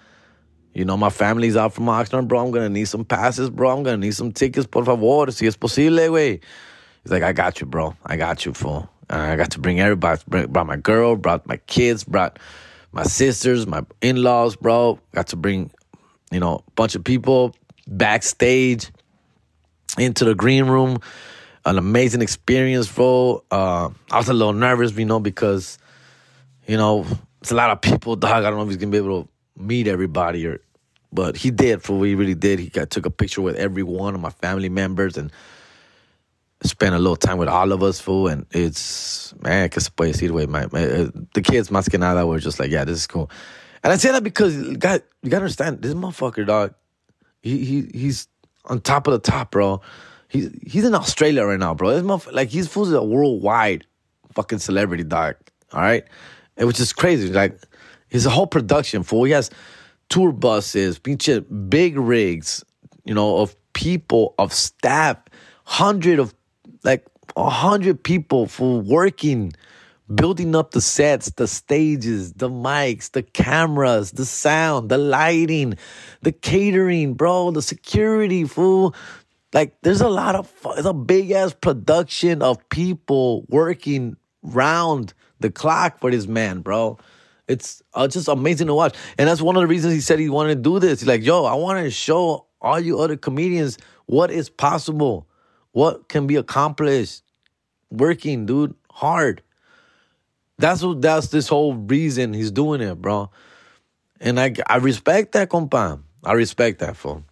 you 0.74 0.86
know, 0.86 0.96
my 0.96 1.10
family's 1.10 1.58
out 1.58 1.74
from 1.74 1.86
Oxnard, 1.86 2.30
bro. 2.30 2.46
I'm 2.46 2.54
to 2.54 2.70
need 2.70 2.88
some 2.88 3.04
passes, 3.04 3.50
bro. 3.50 3.78
I'm 3.78 3.84
to 3.84 3.98
need 3.98 4.16
some 4.16 4.32
tickets, 4.32 4.66
por 4.66 4.86
favor, 4.86 5.32
si 5.32 5.46
es 5.48 5.58
posible, 5.58 6.10
güey. 6.10 6.40
He's 7.04 7.12
like, 7.12 7.24
I 7.24 7.34
got 7.34 7.60
you, 7.60 7.68
bro. 7.68 7.96
I 8.06 8.16
got 8.16 8.46
you, 8.46 8.54
fool. 8.54 8.90
Uh, 9.10 9.16
I 9.16 9.36
got 9.36 9.52
to 9.52 9.60
bring 9.60 9.82
everybody, 9.82 10.22
brought 10.28 10.68
my 10.68 10.78
girl, 10.78 11.18
brought 11.18 11.46
my 11.46 11.58
kids, 11.58 12.06
brought 12.06 12.40
my 12.94 13.04
sisters, 13.04 13.68
my 13.68 13.84
in 14.02 14.24
laws, 14.24 14.56
bro. 14.56 15.00
Got 15.14 15.28
to 15.28 15.36
bring, 15.36 15.72
you 16.32 16.40
know, 16.40 16.64
a 16.66 16.72
bunch 16.72 16.96
of 16.96 17.04
people 17.04 17.54
backstage 17.88 18.92
into 19.98 20.26
the 20.26 20.36
green 20.36 20.66
room 20.66 21.00
an 21.68 21.78
amazing 21.78 22.22
experience, 22.22 22.90
bro. 22.90 23.44
Uh, 23.52 23.90
I 24.10 24.18
was 24.18 24.30
a 24.30 24.34
little 24.34 24.54
nervous, 24.54 24.96
you 24.96 25.06
know, 25.06 25.20
because 25.20 25.78
you 26.66 26.78
know 26.78 27.06
it's 27.42 27.52
a 27.52 27.56
lot 27.56 27.70
of 27.70 27.82
people. 27.82 28.16
Dog, 28.16 28.46
I 28.46 28.50
don't 28.50 28.56
know 28.56 28.64
if 28.64 28.70
he's 28.70 28.78
gonna 28.78 28.92
be 28.92 28.98
able 28.98 29.24
to 29.24 29.30
meet 29.58 29.88
everybody, 29.88 30.48
or 30.48 30.62
but 31.12 31.36
he 31.36 31.52
did. 31.52 31.84
For 31.84 32.00
what 32.00 32.08
he 32.08 32.16
really 32.16 32.36
did, 32.36 32.60
he 32.60 32.70
got 32.70 32.90
took 32.90 33.06
a 33.06 33.10
picture 33.10 33.42
with 33.42 33.58
every 33.58 33.84
one 33.84 34.16
of 34.16 34.22
my 34.22 34.30
family 34.30 34.70
members 34.70 35.18
and 35.18 35.30
spent 36.64 36.96
a 36.96 37.00
little 37.00 37.18
time 37.18 37.38
with 37.38 37.50
all 37.50 37.74
of 37.74 37.84
us, 37.84 38.00
fool. 38.00 38.30
And 38.30 38.46
it's 38.52 39.34
man, 39.42 39.68
que 39.68 39.82
se 39.82 39.90
puede 39.94 40.14
decir, 40.14 40.32
way. 40.32 40.46
My, 40.46 40.68
my 40.72 40.84
uh, 40.86 41.10
the 41.34 41.42
kids, 41.42 41.70
más 41.70 41.90
que 41.90 42.00
nada, 42.00 42.26
were 42.26 42.40
just 42.40 42.62
like, 42.62 42.72
yeah, 42.72 42.86
this 42.86 42.98
is 43.00 43.08
cool. 43.08 43.30
And 43.84 43.92
I 43.92 43.98
say 43.98 44.12
that 44.14 44.24
because 44.24 44.56
got 44.78 45.02
you 45.22 45.30
got 45.30 45.40
to 45.40 45.44
understand 45.44 45.82
this 45.82 45.94
motherfucker, 45.94 46.48
dog. 46.48 46.76
He 47.42 47.66
he 47.66 47.90
he's 47.94 48.30
on 48.68 48.82
top 48.82 49.08
of 49.08 49.14
the 49.14 49.20
top, 49.20 49.52
bro. 49.52 49.82
He's 50.30 50.52
he's 50.62 50.86
in 50.86 50.94
Australia 50.94 51.46
right 51.46 51.60
now, 51.60 51.74
bro. 51.74 51.96
Like 52.32 52.50
he's 52.50 52.68
full 52.68 52.94
a 52.94 53.04
worldwide 53.04 53.86
fucking 54.34 54.60
celebrity 54.60 55.04
dog. 55.04 55.36
All 55.74 55.82
right, 55.82 56.04
and 56.58 56.68
which 56.68 56.80
is 56.80 56.94
crazy. 56.94 57.30
Like 57.32 57.60
his 58.10 58.26
whole 58.26 58.48
production 58.48 59.04
fool. 59.04 59.24
He 59.24 59.32
has 59.32 59.50
tour 60.10 60.32
buses, 60.32 61.00
big 61.70 61.98
rigs, 61.98 62.64
you 63.06 63.14
know, 63.14 63.38
of 63.38 63.56
people, 63.74 64.34
of 64.38 64.54
staff, 64.54 65.18
hundred 65.66 66.20
of 66.20 66.34
like 66.84 67.06
a 67.36 67.50
hundred 67.50 68.02
people 68.02 68.48
for 68.48 68.80
working, 68.80 69.54
building 70.14 70.56
up 70.56 70.72
the 70.72 70.82
sets, 70.82 71.30
the 71.32 71.48
stages, 71.48 72.34
the 72.34 72.50
mics, 72.50 73.12
the 73.12 73.24
cameras, 73.24 74.12
the 74.12 74.26
sound, 74.26 74.90
the 74.90 74.98
lighting, 74.98 75.78
the 76.22 76.32
catering, 76.32 77.14
bro, 77.14 77.52
the 77.52 77.62
security, 77.62 78.46
fool. 78.46 78.96
Like, 79.54 79.76
there's 79.82 80.02
a 80.02 80.10
lot 80.10 80.36
of, 80.36 80.52
it's 80.78 80.86
a 80.86 80.94
big 80.94 81.32
ass 81.32 81.54
production 81.54 82.42
of 82.42 82.68
people 82.70 83.46
working 83.50 84.18
round 84.44 85.14
the 85.40 85.50
clock 85.50 86.00
for 86.00 86.12
this 86.12 86.28
man, 86.28 86.62
bro. 86.62 86.98
It's 87.48 87.82
uh, 87.94 88.08
just 88.08 88.28
amazing 88.28 88.68
to 88.68 88.74
watch. 88.74 88.96
And 89.18 89.28
that's 89.28 89.42
one 89.42 89.56
of 89.56 89.62
the 89.62 89.68
reasons 89.68 89.94
he 89.94 90.02
said 90.02 90.20
he 90.20 90.30
wanted 90.30 90.56
to 90.56 90.62
do 90.62 90.80
this. 90.80 91.00
He's 91.00 91.08
like, 91.08 91.24
yo, 91.24 91.46
I 91.46 91.54
want 91.56 91.84
to 91.84 91.92
show 91.92 92.46
all 92.62 92.80
you 92.80 93.00
other 93.00 93.16
comedians 93.16 93.78
what 94.06 94.32
is 94.32 94.50
possible, 94.50 95.28
what 95.72 96.10
can 96.10 96.28
be 96.28 96.36
accomplished 96.36 97.24
working, 97.90 98.46
dude, 98.46 98.76
hard. 98.92 99.42
That's 100.60 100.82
what 100.82 101.02
that's 101.02 101.28
this 101.28 101.48
whole 101.48 101.76
reason 101.76 102.34
he's 102.34 102.52
doing 102.52 102.82
it, 102.82 102.96
bro. 103.02 103.30
And 104.20 104.40
I 104.40 104.56
I 104.66 104.78
respect 104.78 105.34
that, 105.34 105.50
compa. 105.50 106.02
I 106.24 106.34
respect 106.34 106.80
that, 106.80 106.98
fool. 106.98 107.24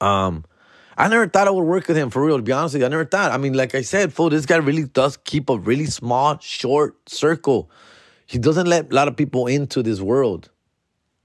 Um, 0.00 0.44
I 0.98 1.08
never 1.08 1.28
thought 1.28 1.46
I 1.46 1.50
would 1.50 1.62
work 1.62 1.86
with 1.88 1.96
him 1.96 2.10
for 2.10 2.24
real. 2.24 2.36
To 2.36 2.42
be 2.42 2.52
honest 2.52 2.74
with 2.74 2.82
you, 2.82 2.86
I 2.86 2.90
never 2.90 3.04
thought. 3.04 3.30
I 3.30 3.38
mean, 3.38 3.54
like 3.54 3.74
I 3.74 3.82
said, 3.82 4.12
fool, 4.12 4.30
this 4.30 4.46
guy 4.46 4.56
really 4.56 4.84
does 4.84 5.16
keep 5.16 5.48
a 5.48 5.56
really 5.56 5.86
small, 5.86 6.38
short 6.40 7.08
circle. 7.08 7.70
He 8.26 8.38
doesn't 8.38 8.66
let 8.66 8.92
a 8.92 8.94
lot 8.94 9.08
of 9.08 9.16
people 9.16 9.46
into 9.46 9.82
this 9.82 10.00
world. 10.00 10.50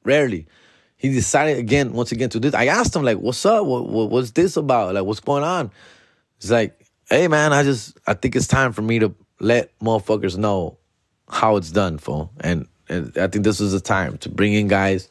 Rarely. 0.03 0.47
He 0.95 1.09
decided 1.09 1.57
again, 1.57 1.93
once 1.93 2.11
again, 2.11 2.29
to 2.29 2.39
do 2.39 2.49
this. 2.49 2.57
I 2.57 2.67
asked 2.67 2.95
him, 2.95 3.03
like, 3.03 3.17
what's 3.17 3.45
up? 3.45 3.65
What, 3.65 3.89
what, 3.89 4.09
what's 4.09 4.31
this 4.31 4.57
about? 4.57 4.93
Like, 4.93 5.03
what's 5.03 5.19
going 5.19 5.43
on? 5.43 5.71
He's 6.39 6.51
like, 6.51 6.79
hey, 7.09 7.27
man, 7.27 7.51
I 7.51 7.63
just, 7.63 7.97
I 8.07 8.13
think 8.13 8.35
it's 8.35 8.47
time 8.47 8.73
for 8.73 8.81
me 8.81 8.99
to 8.99 9.13
let 9.39 9.77
motherfuckers 9.79 10.37
know 10.37 10.77
how 11.29 11.55
it's 11.57 11.71
done, 11.71 11.97
fool. 11.97 12.31
And, 12.39 12.67
and 12.89 13.17
I 13.17 13.27
think 13.27 13.43
this 13.43 13.59
is 13.59 13.71
the 13.71 13.79
time 13.79 14.17
to 14.19 14.29
bring 14.29 14.53
in 14.53 14.67
guys. 14.67 15.09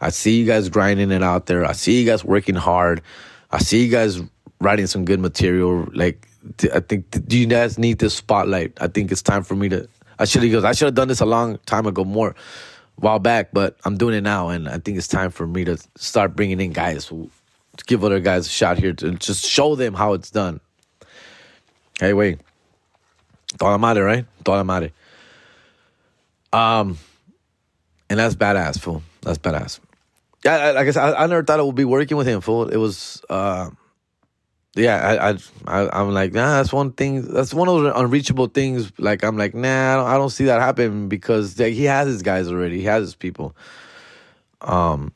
I 0.00 0.10
see 0.10 0.38
you 0.38 0.46
guys 0.46 0.68
grinding 0.68 1.10
it 1.10 1.22
out 1.22 1.46
there. 1.46 1.64
I 1.64 1.72
see 1.72 2.00
you 2.00 2.06
guys 2.06 2.24
working 2.24 2.54
hard. 2.54 3.02
I 3.50 3.58
see 3.58 3.84
you 3.84 3.90
guys 3.90 4.20
writing 4.60 4.86
some 4.86 5.04
good 5.04 5.20
material. 5.20 5.88
Like, 5.92 6.28
I 6.72 6.80
think, 6.80 7.10
do 7.26 7.38
you 7.38 7.46
guys 7.46 7.78
need 7.78 7.98
this 7.98 8.14
spotlight? 8.14 8.76
I 8.80 8.88
think 8.88 9.10
it's 9.10 9.22
time 9.22 9.42
for 9.42 9.54
me 9.54 9.68
to. 9.70 9.88
I 10.18 10.24
should 10.24 10.42
have 10.42 10.64
I 10.64 10.72
should 10.72 10.86
have 10.86 10.94
done 10.94 11.08
this 11.08 11.20
a 11.20 11.26
long 11.26 11.58
time 11.66 11.86
ago, 11.86 12.04
more 12.04 12.34
while 12.96 13.18
back, 13.18 13.50
but 13.52 13.76
I'm 13.84 13.96
doing 13.96 14.14
it 14.14 14.22
now, 14.22 14.48
and 14.48 14.68
I 14.68 14.78
think 14.78 14.96
it's 14.96 15.08
time 15.08 15.30
for 15.30 15.46
me 15.46 15.64
to 15.64 15.76
start 15.96 16.34
bringing 16.34 16.60
in 16.60 16.72
guys 16.72 17.06
who 17.06 17.30
to 17.76 17.84
give 17.84 18.04
other 18.04 18.20
guys 18.20 18.46
a 18.46 18.50
shot 18.50 18.78
here 18.78 18.94
to 18.94 19.12
just 19.12 19.44
show 19.44 19.74
them 19.74 19.94
how 19.94 20.14
it's 20.14 20.30
done. 20.30 20.60
Hey, 22.00 22.14
toda 23.58 23.78
madre, 23.78 24.02
right? 24.02 24.26
Toda 24.44 24.64
madre. 24.64 24.92
Um, 26.52 26.98
and 28.08 28.18
that's 28.18 28.34
badass, 28.34 28.78
fool. 28.80 29.02
That's 29.22 29.38
badass 29.38 29.80
yeah, 30.46 30.70
like 30.72 30.86
I 30.86 30.90
said, 30.92 31.02
I, 31.02 31.24
I, 31.24 31.26
never 31.26 31.42
thought 31.42 31.58
I 31.58 31.62
would 31.62 31.74
be 31.74 31.84
working 31.84 32.16
with 32.16 32.26
him. 32.28 32.40
Fool, 32.40 32.68
it 32.68 32.76
was, 32.76 33.20
uh, 33.28 33.70
yeah, 34.76 34.96
I, 35.20 35.30
I, 35.66 35.88
I, 35.88 36.00
am 36.02 36.14
like, 36.14 36.32
nah, 36.32 36.58
that's 36.58 36.72
one 36.72 36.92
thing. 36.92 37.22
That's 37.22 37.52
one 37.52 37.68
of 37.68 37.82
the 37.82 37.98
unreachable 37.98 38.46
things. 38.46 38.92
Like, 38.96 39.24
I'm 39.24 39.36
like, 39.36 39.54
nah, 39.54 39.92
I 39.92 39.96
don't, 39.96 40.06
I 40.06 40.16
don't 40.18 40.30
see 40.30 40.44
that 40.44 40.60
happen 40.60 41.08
because 41.08 41.58
like, 41.58 41.74
he 41.74 41.84
has 41.84 42.06
his 42.06 42.22
guys 42.22 42.48
already. 42.48 42.78
He 42.78 42.84
has 42.84 43.02
his 43.02 43.14
people. 43.16 43.56
Um, 44.60 45.12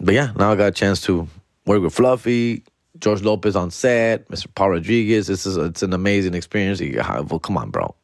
but 0.00 0.14
yeah, 0.14 0.32
now 0.36 0.52
I 0.52 0.56
got 0.56 0.68
a 0.68 0.72
chance 0.72 1.02
to 1.02 1.28
work 1.64 1.82
with 1.82 1.94
Fluffy, 1.94 2.64
George 3.02 3.22
Lopez 3.22 3.56
on 3.56 3.70
set, 3.72 4.28
Mr. 4.28 4.46
Paul 4.54 4.70
Rodriguez. 4.70 5.26
This 5.26 5.44
is 5.44 5.56
it's 5.56 5.82
an 5.82 5.92
amazing 5.92 6.34
experience. 6.34 6.80
Well, 6.80 7.40
come 7.40 7.58
on, 7.58 7.70
bro. 7.70 7.94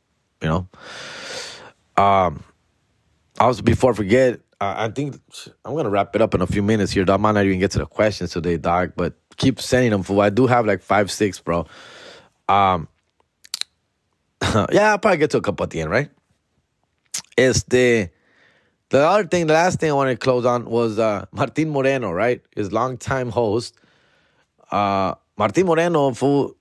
You 0.43 0.49
know. 0.49 0.69
Um, 1.97 2.43
also 3.39 3.63
before 3.63 3.93
I 3.93 3.95
forget, 3.95 4.41
I 4.61 4.89
think 4.89 5.17
I'm 5.65 5.77
gonna 5.77 5.89
wrap 5.89 6.17
it 6.17 6.21
up 6.21 6.35
in 6.35 6.43
a 6.43 6.49
few 6.49 6.65
minutes 6.65 6.91
here. 6.91 7.05
I 7.09 7.17
might 7.17 7.33
not 7.33 7.47
even 7.47 7.61
get 7.61 7.71
to 7.73 7.79
the 7.79 7.87
questions 7.87 8.33
today, 8.33 8.57
dog. 8.57 8.93
But 8.97 9.15
keep 9.37 9.61
sending 9.61 9.93
them. 9.93 10.03
For 10.03 10.21
I 10.21 10.31
do 10.31 10.49
have 10.49 10.67
like 10.67 10.83
five, 10.83 11.13
six, 11.13 11.39
bro. 11.39 11.67
Um, 12.49 12.89
yeah, 14.73 14.91
I'll 14.91 14.99
probably 14.99 15.19
get 15.19 15.31
to 15.31 15.39
a 15.39 15.43
couple 15.43 15.63
at 15.63 15.71
the 15.71 15.81
end, 15.81 15.91
right? 15.91 16.11
Este, 17.37 18.11
the 18.91 18.99
other 18.99 19.29
thing, 19.29 19.47
the 19.47 19.53
last 19.55 19.79
thing 19.79 19.91
I 19.91 19.95
wanted 19.95 20.15
to 20.15 20.19
close 20.19 20.45
on 20.45 20.65
was 20.65 20.99
uh, 20.99 21.27
Martin 21.31 21.71
Moreno, 21.71 22.11
right? 22.11 22.43
His 22.57 22.73
longtime 22.73 23.31
host. 23.31 23.77
Uh, 24.71 25.15
Martin 25.37 25.67
Moreno, 25.67 26.13
who, 26.13 26.57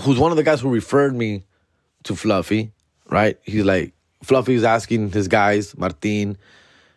who's 0.00 0.18
one 0.18 0.30
of 0.30 0.36
the 0.36 0.42
guys 0.42 0.60
who 0.60 0.70
referred 0.70 1.14
me 1.14 1.44
to 2.04 2.16
Fluffy, 2.16 2.72
right? 3.08 3.38
He's 3.42 3.64
like, 3.64 3.92
Fluffy's 4.22 4.64
asking 4.64 5.10
his 5.10 5.28
guys, 5.28 5.76
Martin 5.76 6.38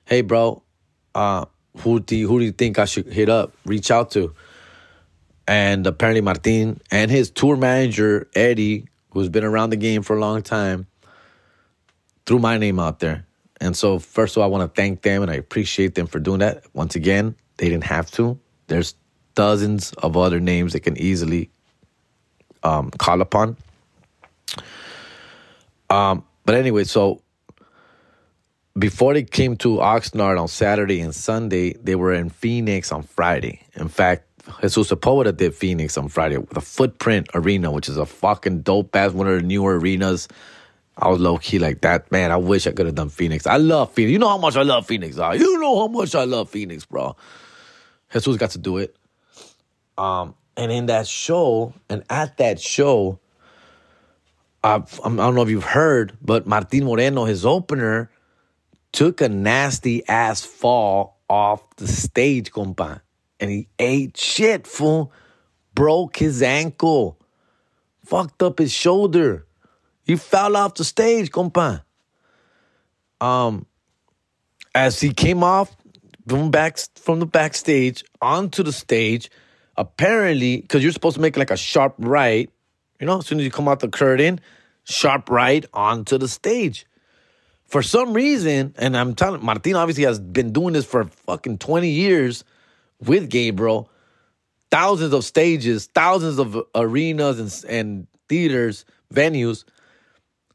hey, 0.05 0.21
bro, 0.21 0.61
uh, 1.13 1.45
who 1.79 1.99
do 1.99 2.15
you, 2.15 2.27
who 2.27 2.39
do 2.39 2.45
you 2.45 2.51
think 2.51 2.79
I 2.79 2.85
should 2.85 3.07
hit 3.07 3.29
up, 3.29 3.53
reach 3.65 3.91
out 3.91 4.11
to? 4.11 4.33
And 5.47 5.85
apparently 5.85 6.21
Martin 6.21 6.79
and 6.91 7.11
his 7.11 7.29
tour 7.29 7.55
manager 7.55 8.27
Eddie, 8.35 8.87
who's 9.11 9.29
been 9.29 9.43
around 9.43 9.71
the 9.71 9.77
game 9.77 10.01
for 10.01 10.15
a 10.15 10.19
long 10.19 10.41
time, 10.41 10.87
threw 12.25 12.39
my 12.39 12.57
name 12.57 12.79
out 12.79 12.99
there. 12.99 13.25
And 13.61 13.75
so, 13.75 13.99
first 13.99 14.35
of 14.35 14.41
all, 14.41 14.43
I 14.43 14.51
want 14.51 14.73
to 14.73 14.81
thank 14.81 15.01
them 15.01 15.21
and 15.21 15.31
I 15.31 15.35
appreciate 15.35 15.95
them 15.95 16.07
for 16.07 16.19
doing 16.19 16.39
that. 16.39 16.63
Once 16.73 16.95
again, 16.95 17.35
they 17.57 17.69
didn't 17.69 17.85
have 17.85 18.11
to. 18.11 18.39
There's 18.67 18.95
dozens 19.35 19.91
of 19.93 20.17
other 20.17 20.39
names 20.39 20.73
they 20.73 20.79
can 20.79 20.97
easily 20.97 21.49
um, 22.63 22.89
call 22.91 23.21
upon. 23.21 23.57
Um, 25.89 26.25
but 26.45 26.55
anyway, 26.55 26.83
so 26.83 27.21
before 28.77 29.13
they 29.13 29.23
came 29.23 29.55
to 29.57 29.77
Oxnard 29.77 30.39
on 30.39 30.47
Saturday 30.47 30.99
and 30.99 31.13
Sunday, 31.13 31.73
they 31.73 31.95
were 31.95 32.13
in 32.13 32.29
Phoenix 32.29 32.91
on 32.91 33.03
Friday. 33.03 33.61
In 33.75 33.87
fact, 33.87 34.23
Jesus 34.61 34.89
Sepulveda 34.91 35.35
did 35.35 35.55
Phoenix 35.55 35.97
on 35.97 36.07
Friday 36.07 36.37
with 36.37 36.55
a 36.55 36.61
Footprint 36.61 37.29
Arena, 37.33 37.71
which 37.71 37.89
is 37.89 37.97
a 37.97 38.05
fucking 38.05 38.61
dope 38.61 38.95
ass 38.95 39.11
one 39.11 39.27
of 39.27 39.35
the 39.35 39.41
newer 39.41 39.79
arenas. 39.79 40.27
I 40.97 41.09
was 41.09 41.19
low 41.19 41.37
key 41.37 41.59
like 41.59 41.81
that, 41.81 42.11
man. 42.11 42.31
I 42.31 42.37
wish 42.37 42.67
I 42.67 42.71
could 42.71 42.85
have 42.85 42.95
done 42.95 43.09
Phoenix. 43.09 43.47
I 43.47 43.57
love 43.57 43.91
Phoenix. 43.93 44.11
You 44.13 44.19
know 44.19 44.29
how 44.29 44.37
much 44.37 44.55
I 44.55 44.61
love 44.61 44.85
Phoenix. 44.85 45.15
Dog. 45.15 45.39
You 45.39 45.59
know 45.59 45.79
how 45.79 45.87
much 45.87 46.15
I 46.15 46.23
love 46.23 46.49
Phoenix, 46.49 46.85
bro. 46.85 47.15
Jesus 48.13 48.37
got 48.37 48.51
to 48.51 48.57
do 48.57 48.77
it. 48.77 48.95
Um, 49.97 50.35
and 50.57 50.71
in 50.71 50.85
that 50.87 51.07
show, 51.07 51.73
and 51.89 52.03
at 52.09 52.37
that 52.37 52.59
show, 52.59 53.19
I, 54.63 54.75
I 54.75 55.09
don't 55.09 55.35
know 55.35 55.41
if 55.41 55.49
you've 55.49 55.63
heard, 55.63 56.17
but 56.21 56.47
Martin 56.47 56.85
Moreno, 56.85 57.25
his 57.25 57.45
opener, 57.45 58.09
took 58.91 59.21
a 59.21 59.29
nasty 59.29 60.07
ass 60.07 60.43
fall 60.43 61.19
off 61.29 61.63
the 61.75 61.87
stage, 61.87 62.51
compa. 62.51 63.01
And 63.39 63.51
he 63.51 63.67
ate 63.77 64.17
shit, 64.17 64.65
fool. 64.65 65.11
Broke 65.73 66.17
his 66.17 66.41
ankle. 66.41 67.19
Fucked 68.05 68.41
up 68.41 68.59
his 68.59 68.71
shoulder. 68.71 69.45
He 70.03 70.15
fell 70.15 70.55
off 70.55 70.75
the 70.75 70.83
stage, 70.83 71.31
compa. 71.31 71.83
Um, 73.19 73.65
as 74.73 74.99
he 74.99 75.13
came 75.13 75.43
off 75.43 75.75
from 76.27 76.51
back 76.51 76.77
from 76.95 77.19
the 77.19 77.25
backstage 77.25 78.03
onto 78.21 78.63
the 78.63 78.73
stage, 78.73 79.29
apparently, 79.77 80.57
because 80.57 80.83
you're 80.83 80.91
supposed 80.91 81.15
to 81.15 81.21
make 81.21 81.37
like 81.37 81.51
a 81.51 81.57
sharp 81.57 81.95
right, 81.97 82.49
you 82.99 83.07
know, 83.07 83.19
as 83.19 83.25
soon 83.25 83.39
as 83.39 83.45
you 83.45 83.51
come 83.51 83.67
out 83.67 83.79
the 83.79 83.89
curtain, 83.89 84.39
sharp 84.83 85.29
right 85.29 85.65
onto 85.73 86.17
the 86.17 86.27
stage 86.27 86.85
for 87.67 87.81
some 87.81 88.13
reason, 88.13 88.73
and 88.77 88.95
I'm 88.95 89.15
telling 89.15 89.43
Martin 89.43 89.75
obviously 89.75 90.03
has 90.03 90.19
been 90.19 90.51
doing 90.51 90.73
this 90.73 90.85
for 90.85 91.05
fucking 91.05 91.57
20 91.57 91.89
years 91.89 92.43
with 93.01 93.29
Gabriel, 93.29 93.89
thousands 94.69 95.13
of 95.13 95.25
stages, 95.25 95.87
thousands 95.87 96.37
of 96.39 96.57
arenas 96.75 97.39
and, 97.39 97.71
and 97.71 98.07
theaters, 98.29 98.85
venues. 99.13 99.65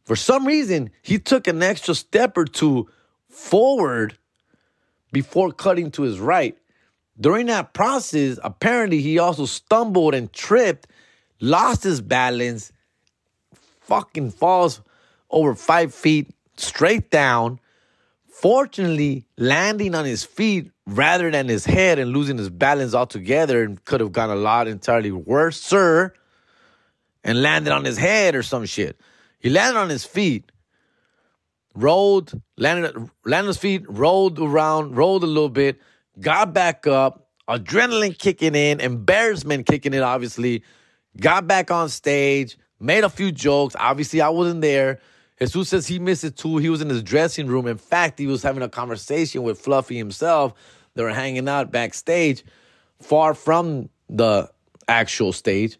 For 0.04 0.16
some 0.16 0.46
reason, 0.46 0.90
he 1.02 1.18
took 1.18 1.46
an 1.46 1.62
extra 1.62 1.94
step 1.94 2.36
or 2.36 2.44
two 2.44 2.88
forward 3.28 4.16
before 5.12 5.52
cutting 5.52 5.90
to 5.92 6.02
his 6.02 6.20
right. 6.20 6.56
During 7.20 7.46
that 7.46 7.74
process, 7.74 8.38
apparently 8.42 9.00
he 9.00 9.18
also 9.18 9.44
stumbled 9.44 10.14
and 10.14 10.32
tripped, 10.32 10.86
lost 11.40 11.82
his 11.82 12.00
balance, 12.00 12.72
fucking 13.80 14.30
falls 14.30 14.80
over 15.30 15.54
five 15.54 15.94
feet, 15.94 16.30
straight 16.56 17.10
down, 17.10 17.60
fortunately 18.28 19.26
landing 19.36 19.94
on 19.94 20.04
his 20.04 20.24
feet 20.24 20.70
rather 20.86 21.30
than 21.30 21.48
his 21.48 21.66
head 21.66 21.98
and 21.98 22.10
losing 22.10 22.38
his 22.38 22.48
balance 22.48 22.94
altogether 22.94 23.62
and 23.62 23.84
could 23.84 24.00
have 24.00 24.12
gone 24.12 24.30
a 24.30 24.34
lot 24.34 24.66
entirely 24.66 25.12
worse, 25.12 25.60
sir, 25.60 26.12
and 27.22 27.42
landed 27.42 27.72
on 27.72 27.84
his 27.84 27.98
head 27.98 28.34
or 28.34 28.42
some 28.42 28.64
shit. 28.64 28.98
He 29.40 29.50
landed 29.50 29.78
on 29.78 29.90
his 29.90 30.04
feet, 30.04 30.50
rolled, 31.74 32.40
landed, 32.56 32.96
landed 33.26 33.44
on 33.44 33.46
his 33.46 33.58
feet, 33.58 33.84
rolled 33.88 34.38
around, 34.38 34.96
rolled 34.96 35.22
a 35.22 35.26
little 35.26 35.50
bit, 35.50 35.80
got 36.18 36.52
back 36.52 36.86
up, 36.86 37.28
adrenaline 37.48 38.18
kicking 38.18 38.54
in, 38.54 38.80
embarrassment 38.80 39.66
kicking 39.66 39.94
in, 39.94 40.02
obviously, 40.02 40.62
got 41.18 41.46
back 41.46 41.70
on 41.70 41.88
stage, 41.88 42.58
made 42.78 43.04
a 43.04 43.10
few 43.10 43.32
jokes. 43.32 43.76
Obviously, 43.78 44.20
I 44.20 44.28
wasn't 44.28 44.62
there. 44.62 45.00
Jesus 45.40 45.70
says 45.70 45.86
he 45.86 45.98
missed 45.98 46.24
it 46.24 46.36
too. 46.36 46.58
He 46.58 46.68
was 46.68 46.82
in 46.82 46.88
his 46.88 47.02
dressing 47.02 47.46
room. 47.46 47.66
In 47.66 47.78
fact, 47.78 48.18
he 48.18 48.26
was 48.26 48.42
having 48.42 48.62
a 48.62 48.68
conversation 48.68 49.42
with 49.42 49.58
Fluffy 49.58 49.96
himself. 49.96 50.52
They 50.94 51.02
were 51.02 51.14
hanging 51.14 51.48
out 51.48 51.70
backstage, 51.70 52.44
far 53.00 53.32
from 53.32 53.88
the 54.08 54.50
actual 54.86 55.32
stage. 55.32 55.78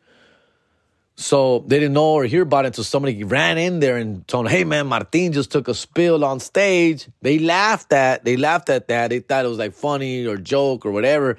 So 1.20 1.58
they 1.66 1.78
didn't 1.78 1.92
know 1.92 2.14
or 2.14 2.24
hear 2.24 2.42
about 2.42 2.64
it 2.64 2.68
until 2.68 2.84
somebody 2.84 3.22
ran 3.24 3.58
in 3.58 3.80
there 3.80 3.98
and 3.98 4.26
told 4.26 4.46
them, 4.46 4.52
hey 4.52 4.64
man, 4.64 4.86
Martin 4.86 5.32
just 5.32 5.52
took 5.52 5.68
a 5.68 5.74
spill 5.74 6.24
on 6.24 6.40
stage. 6.40 7.08
They 7.20 7.38
laughed 7.38 7.92
at 7.92 8.24
they 8.24 8.38
laughed 8.38 8.70
at 8.70 8.88
that. 8.88 9.10
They 9.10 9.20
thought 9.20 9.44
it 9.44 9.48
was 9.48 9.58
like 9.58 9.74
funny 9.74 10.26
or 10.26 10.38
joke 10.38 10.86
or 10.86 10.92
whatever. 10.92 11.36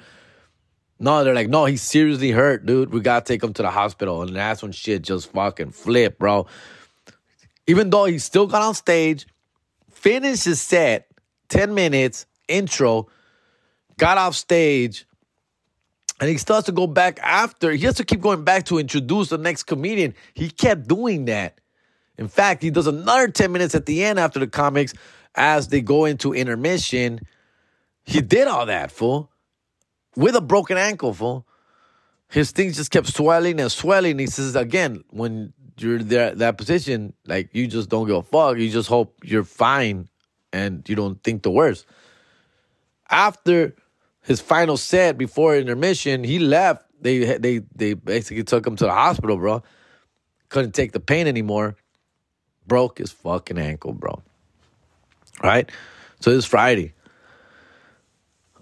No, 1.00 1.24
they're 1.24 1.34
like, 1.34 1.48
no, 1.48 1.64
he's 1.64 1.82
seriously 1.82 2.30
hurt, 2.30 2.64
dude. 2.64 2.92
We 2.92 3.00
gotta 3.00 3.24
take 3.24 3.42
him 3.42 3.52
to 3.54 3.62
the 3.62 3.70
hospital. 3.70 4.22
And 4.22 4.36
that's 4.36 4.62
when 4.62 4.70
shit 4.70 5.02
just 5.02 5.32
fucking 5.32 5.72
flipped, 5.72 6.20
bro. 6.20 6.46
Even 7.66 7.90
though 7.90 8.04
he 8.04 8.20
still 8.20 8.46
got 8.46 8.62
on 8.62 8.74
stage, 8.74 9.26
finished 9.90 10.44
his 10.44 10.60
set, 10.60 11.08
10 11.48 11.74
minutes, 11.74 12.26
intro, 12.46 13.08
got 13.98 14.16
off 14.16 14.36
stage, 14.36 15.06
and 16.20 16.28
he 16.28 16.36
starts 16.36 16.66
to 16.66 16.72
go 16.72 16.86
back 16.86 17.18
after. 17.20 17.72
He 17.72 17.84
has 17.86 17.96
to 17.96 18.04
keep 18.04 18.20
going 18.20 18.44
back 18.44 18.64
to 18.66 18.78
introduce 18.78 19.28
the 19.28 19.38
next 19.38 19.64
comedian. 19.64 20.14
He 20.34 20.50
kept 20.50 20.86
doing 20.86 21.24
that. 21.26 21.60
In 22.18 22.28
fact, 22.28 22.62
he 22.62 22.70
does 22.70 22.86
another 22.86 23.28
10 23.28 23.50
minutes 23.50 23.74
at 23.74 23.86
the 23.86 24.04
end 24.04 24.18
after 24.18 24.38
the 24.38 24.46
comics 24.46 24.94
as 25.34 25.68
they 25.68 25.80
go 25.80 26.04
into 26.04 26.32
intermission. 26.32 27.20
He 28.04 28.20
did 28.20 28.48
all 28.48 28.66
that, 28.66 28.92
fool 28.92 29.32
with 30.16 30.36
a 30.36 30.40
broken 30.40 30.76
ankle, 30.76 31.14
fool. 31.14 31.46
His 32.28 32.50
things 32.50 32.76
just 32.76 32.90
kept 32.90 33.08
swelling 33.08 33.60
and 33.60 33.70
swelling. 33.70 34.18
He 34.18 34.26
says 34.26 34.56
again, 34.56 35.04
when 35.10 35.52
you're 35.78 35.98
there 35.98 36.34
that 36.34 36.56
position, 36.58 37.12
like 37.26 37.50
you 37.52 37.66
just 37.66 37.88
don't 37.88 38.06
give 38.06 38.16
a 38.16 38.22
fuck. 38.22 38.56
You 38.58 38.70
just 38.70 38.88
hope 38.88 39.18
you're 39.24 39.44
fine 39.44 40.08
and 40.52 40.88
you 40.88 40.94
don't 40.94 41.22
think 41.22 41.42
the 41.42 41.50
worst. 41.50 41.86
After 43.10 43.74
his 44.22 44.40
final 44.40 44.76
set 44.76 45.18
before 45.18 45.56
intermission, 45.56 46.24
he 46.24 46.38
left. 46.38 46.84
They 47.00 47.36
they 47.38 47.58
they 47.74 47.94
basically 47.94 48.44
took 48.44 48.66
him 48.66 48.76
to 48.76 48.84
the 48.84 48.92
hospital, 48.92 49.36
bro. 49.36 49.62
Couldn't 50.48 50.72
take 50.72 50.92
the 50.92 51.00
pain 51.00 51.26
anymore. 51.26 51.76
Broke 52.66 52.98
his 52.98 53.10
fucking 53.10 53.58
ankle, 53.58 53.92
bro. 53.92 54.22
Right? 55.42 55.70
So 56.20 56.30
this 56.30 56.44
Friday. 56.44 56.94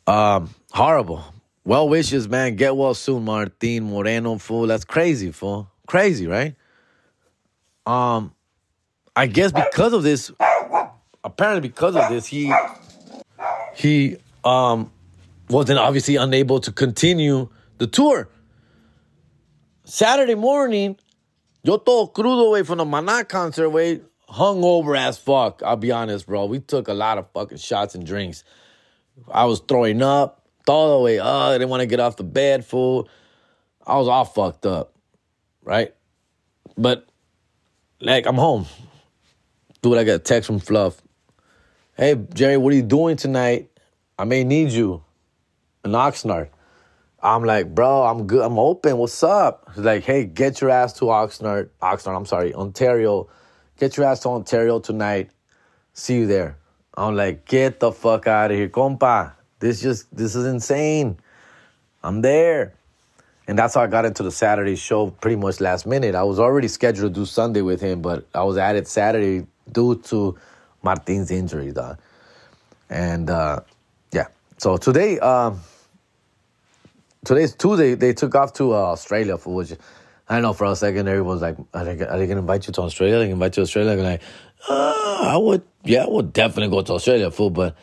Um, 0.06 0.50
horrible. 0.72 1.22
Well 1.64 1.88
wishes, 1.88 2.28
man. 2.28 2.56
Get 2.56 2.74
well 2.74 2.94
soon, 2.94 3.24
Martin 3.24 3.84
Moreno, 3.84 4.38
fool. 4.38 4.66
That's 4.66 4.84
crazy, 4.84 5.30
fool. 5.30 5.68
Crazy, 5.86 6.26
right? 6.26 6.54
Um, 7.86 8.34
I 9.14 9.26
guess 9.26 9.52
because 9.52 9.92
of 9.92 10.02
this, 10.02 10.32
apparently 11.22 11.68
because 11.68 11.96
of 11.96 12.08
this, 12.08 12.26
he 12.26 12.52
he 13.74 14.16
um 14.42 14.90
wasn't 15.51 15.78
obviously 15.78 16.16
unable 16.16 16.61
to 16.61 16.72
continue 16.72 17.48
the 17.78 17.86
tour. 17.86 18.28
Saturday 19.84 20.36
morning, 20.36 20.96
yo 21.62 21.76
todo 21.76 22.07
crudo 22.12 22.46
away 22.46 22.62
from 22.62 22.78
the 22.78 22.84
Maná 22.84 23.28
concert, 23.28 23.68
way 23.70 24.01
hung 24.28 24.62
over 24.62 24.94
as 24.94 25.18
fuck. 25.18 25.62
I'll 25.64 25.76
be 25.76 25.90
honest, 25.90 26.26
bro. 26.26 26.46
We 26.46 26.61
took 26.61 26.88
a 26.88 26.94
lot 26.94 27.18
of 27.18 27.30
fucking 27.32 27.59
shots 27.59 27.94
and 27.94 28.07
drinks. 28.07 28.44
I 29.30 29.44
was 29.46 29.61
throwing 29.61 30.03
up 30.03 30.46
all 30.68 30.98
the 30.98 31.05
way 31.05 31.18
up. 31.18 31.26
I 31.26 31.55
didn't 31.55 31.68
want 31.68 31.80
to 31.80 31.86
get 31.86 31.98
off 31.98 32.16
the 32.16 32.24
bed, 32.24 32.64
fool. 32.64 33.09
I 33.84 33.96
was 33.96 34.07
all 34.07 34.24
fucked 34.24 34.66
up, 34.66 34.94
right? 35.64 35.92
But, 36.76 37.09
like, 38.01 38.26
I'm 38.26 38.36
home. 38.36 38.66
Dude, 39.82 39.98
I 39.98 40.05
got 40.05 40.12
a 40.12 40.18
text 40.20 40.46
from 40.46 40.61
Fluff. 40.61 41.03
Hey, 41.96 42.14
Jerry, 42.32 42.57
what 42.57 42.72
are 42.72 42.76
you 42.76 42.82
doing 42.82 43.16
tonight? 43.16 43.70
I 44.18 44.24
may 44.24 44.44
need 44.44 44.70
you 44.70 45.03
in 45.85 45.93
Oxnard. 45.93 46.49
I'm 47.22 47.45
like, 47.45 47.74
bro, 47.74 48.03
I'm 48.05 48.26
good. 48.26 48.43
I'm 48.43 48.59
open. 48.59 48.97
What's 48.97 49.22
up? 49.22 49.70
He's 49.74 49.85
like, 49.85 50.05
hey, 50.05 50.24
get 50.24 50.61
your 50.61 50.70
ass 50.70 50.95
to 50.95 51.07
Oxnard. 51.07 51.68
Oxnard, 51.83 52.16
I'm 52.16 52.26
sorry, 52.26 52.55
Ontario. 52.55 53.28
Get 53.78 53.97
your 53.97 54.07
ass 54.07 54.20
to 54.20 54.31
Ontario 54.31 54.78
tonight. 54.78 55.31
See 55.93 56.16
you 56.16 56.26
there. 56.26 56.57
I'm 56.95 57.16
like, 57.16 57.45
get 57.45 57.81
the 57.81 57.93
fuck 57.93 58.26
out 58.26 58.51
of 58.51 58.57
here, 58.57 58.68
compa. 58.68 59.33
This 59.59 59.81
just 59.83 60.14
this 60.16 60.35
is 60.35 60.47
insane. 60.47 61.18
I'm 62.03 62.22
there. 62.22 62.74
And 63.47 63.59
that's 63.59 63.74
how 63.74 63.83
I 63.83 63.87
got 63.87 64.05
into 64.05 64.22
the 64.22 64.31
Saturday 64.31 64.76
show 64.76 65.11
pretty 65.11 65.37
much 65.37 65.61
last 65.61 65.87
minute. 65.87 66.14
I 66.14 66.22
was 66.22 66.39
already 66.39 66.68
scheduled 66.68 67.14
to 67.14 67.20
do 67.20 67.26
Sunday 67.26 67.62
with 67.62 67.81
him, 67.81 68.01
but 68.01 68.26
I 68.35 68.45
was 68.45 68.57
added 68.57 68.87
Saturday 68.87 69.47
due 69.72 69.97
to 69.97 70.39
Martin's 70.83 71.31
injury, 71.31 71.72
dog. 71.72 71.99
And 72.89 73.28
uh, 73.28 73.61
yeah. 74.12 74.28
So 74.57 74.76
today, 74.76 75.18
um, 75.18 75.61
today's 77.25 77.55
Tuesday, 77.55 77.95
they 77.95 78.12
took 78.12 78.35
off 78.35 78.53
to 78.55 78.73
uh, 78.73 78.77
Australia 78.77 79.37
for 79.39 79.55
which 79.55 79.73
I 80.29 80.41
know 80.41 80.53
for 80.53 80.66
a 80.66 80.77
second 80.77 81.09
everyone 81.09 81.35
was 81.35 81.43
like, 81.43 81.57
are 81.75 81.85
they, 81.85 82.05
are 82.05 82.18
they 82.18 82.27
gonna 82.27 82.41
invite 82.41 82.66
you 82.66 82.73
to 82.75 82.83
Australia? 82.83 83.18
They 83.18 83.31
invite 83.31 83.57
you 83.57 83.62
to 83.62 83.62
Australia? 83.62 83.93
And 83.93 84.03
like, 84.03 84.23
uh, 84.68 85.18
I 85.23 85.37
would, 85.37 85.62
yeah, 85.85 86.05
I 86.05 86.09
would 86.09 86.33
definitely 86.33 86.71
go 86.71 86.83
to 86.83 86.93
Australia, 86.93 87.31
fool, 87.31 87.51
but 87.51 87.77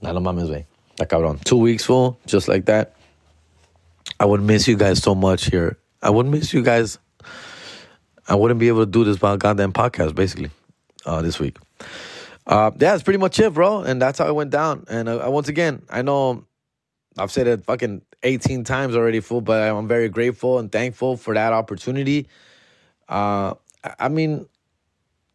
not 0.00 0.14
on 0.14 0.22
my 0.22 0.32
way. 0.32 0.66
Like 0.98 1.08
cabrón. 1.08 1.42
Two 1.44 1.58
weeks 1.58 1.84
full, 1.84 2.18
just 2.26 2.48
like 2.48 2.66
that. 2.66 2.94
I 4.20 4.24
would 4.24 4.42
miss 4.42 4.66
you 4.66 4.76
guys 4.76 5.02
so 5.02 5.14
much 5.14 5.46
here. 5.46 5.78
I 6.02 6.10
would 6.10 6.26
miss 6.26 6.52
you 6.52 6.62
guys. 6.62 6.98
I 8.28 8.34
wouldn't 8.34 8.60
be 8.60 8.68
able 8.68 8.84
to 8.84 8.90
do 8.90 9.04
this 9.04 9.16
by 9.16 9.36
goddamn 9.36 9.72
podcast 9.72 10.14
basically 10.14 10.50
uh, 11.06 11.22
this 11.22 11.38
week. 11.38 11.56
Uh, 12.46 12.70
yeah, 12.74 12.92
that's 12.92 13.02
pretty 13.02 13.18
much 13.18 13.38
it, 13.38 13.52
bro. 13.52 13.80
And 13.80 14.00
that's 14.00 14.18
how 14.18 14.26
it 14.26 14.34
went 14.34 14.50
down. 14.50 14.84
And 14.88 15.08
uh, 15.08 15.24
once 15.26 15.48
again, 15.48 15.82
I 15.90 16.02
know 16.02 16.44
I've 17.16 17.30
said 17.30 17.46
it 17.46 17.64
fucking 17.64 18.02
18 18.22 18.64
times 18.64 18.96
already, 18.96 19.20
fool, 19.20 19.40
but 19.40 19.62
I'm 19.62 19.88
very 19.88 20.08
grateful 20.08 20.58
and 20.58 20.70
thankful 20.70 21.16
for 21.16 21.34
that 21.34 21.52
opportunity. 21.52 22.28
Uh, 23.08 23.54
I 23.98 24.08
mean, 24.08 24.46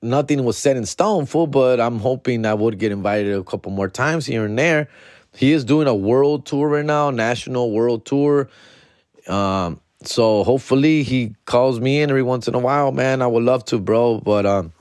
nothing 0.01 0.43
was 0.43 0.57
set 0.57 0.77
in 0.77 0.85
stone, 0.85 1.25
fool, 1.25 1.47
but 1.47 1.79
I'm 1.79 1.99
hoping 1.99 2.45
I 2.45 2.53
would 2.53 2.77
get 2.77 2.91
invited 2.91 3.35
a 3.35 3.43
couple 3.43 3.71
more 3.71 3.89
times 3.89 4.25
here 4.25 4.45
and 4.45 4.57
there. 4.57 4.89
He 5.35 5.51
is 5.51 5.63
doing 5.63 5.87
a 5.87 5.95
world 5.95 6.45
tour 6.45 6.67
right 6.67 6.85
now, 6.85 7.09
national 7.09 7.71
world 7.71 8.05
tour. 8.05 8.49
Um, 9.27 9.79
so 10.03 10.43
hopefully 10.43 11.03
he 11.03 11.35
calls 11.45 11.79
me 11.79 12.01
in 12.01 12.09
every 12.09 12.23
once 12.23 12.47
in 12.47 12.55
a 12.55 12.59
while, 12.59 12.91
man. 12.91 13.21
I 13.21 13.27
would 13.27 13.43
love 13.43 13.65
to, 13.65 13.79
bro. 13.79 14.19
But 14.19 14.45
um, 14.45 14.73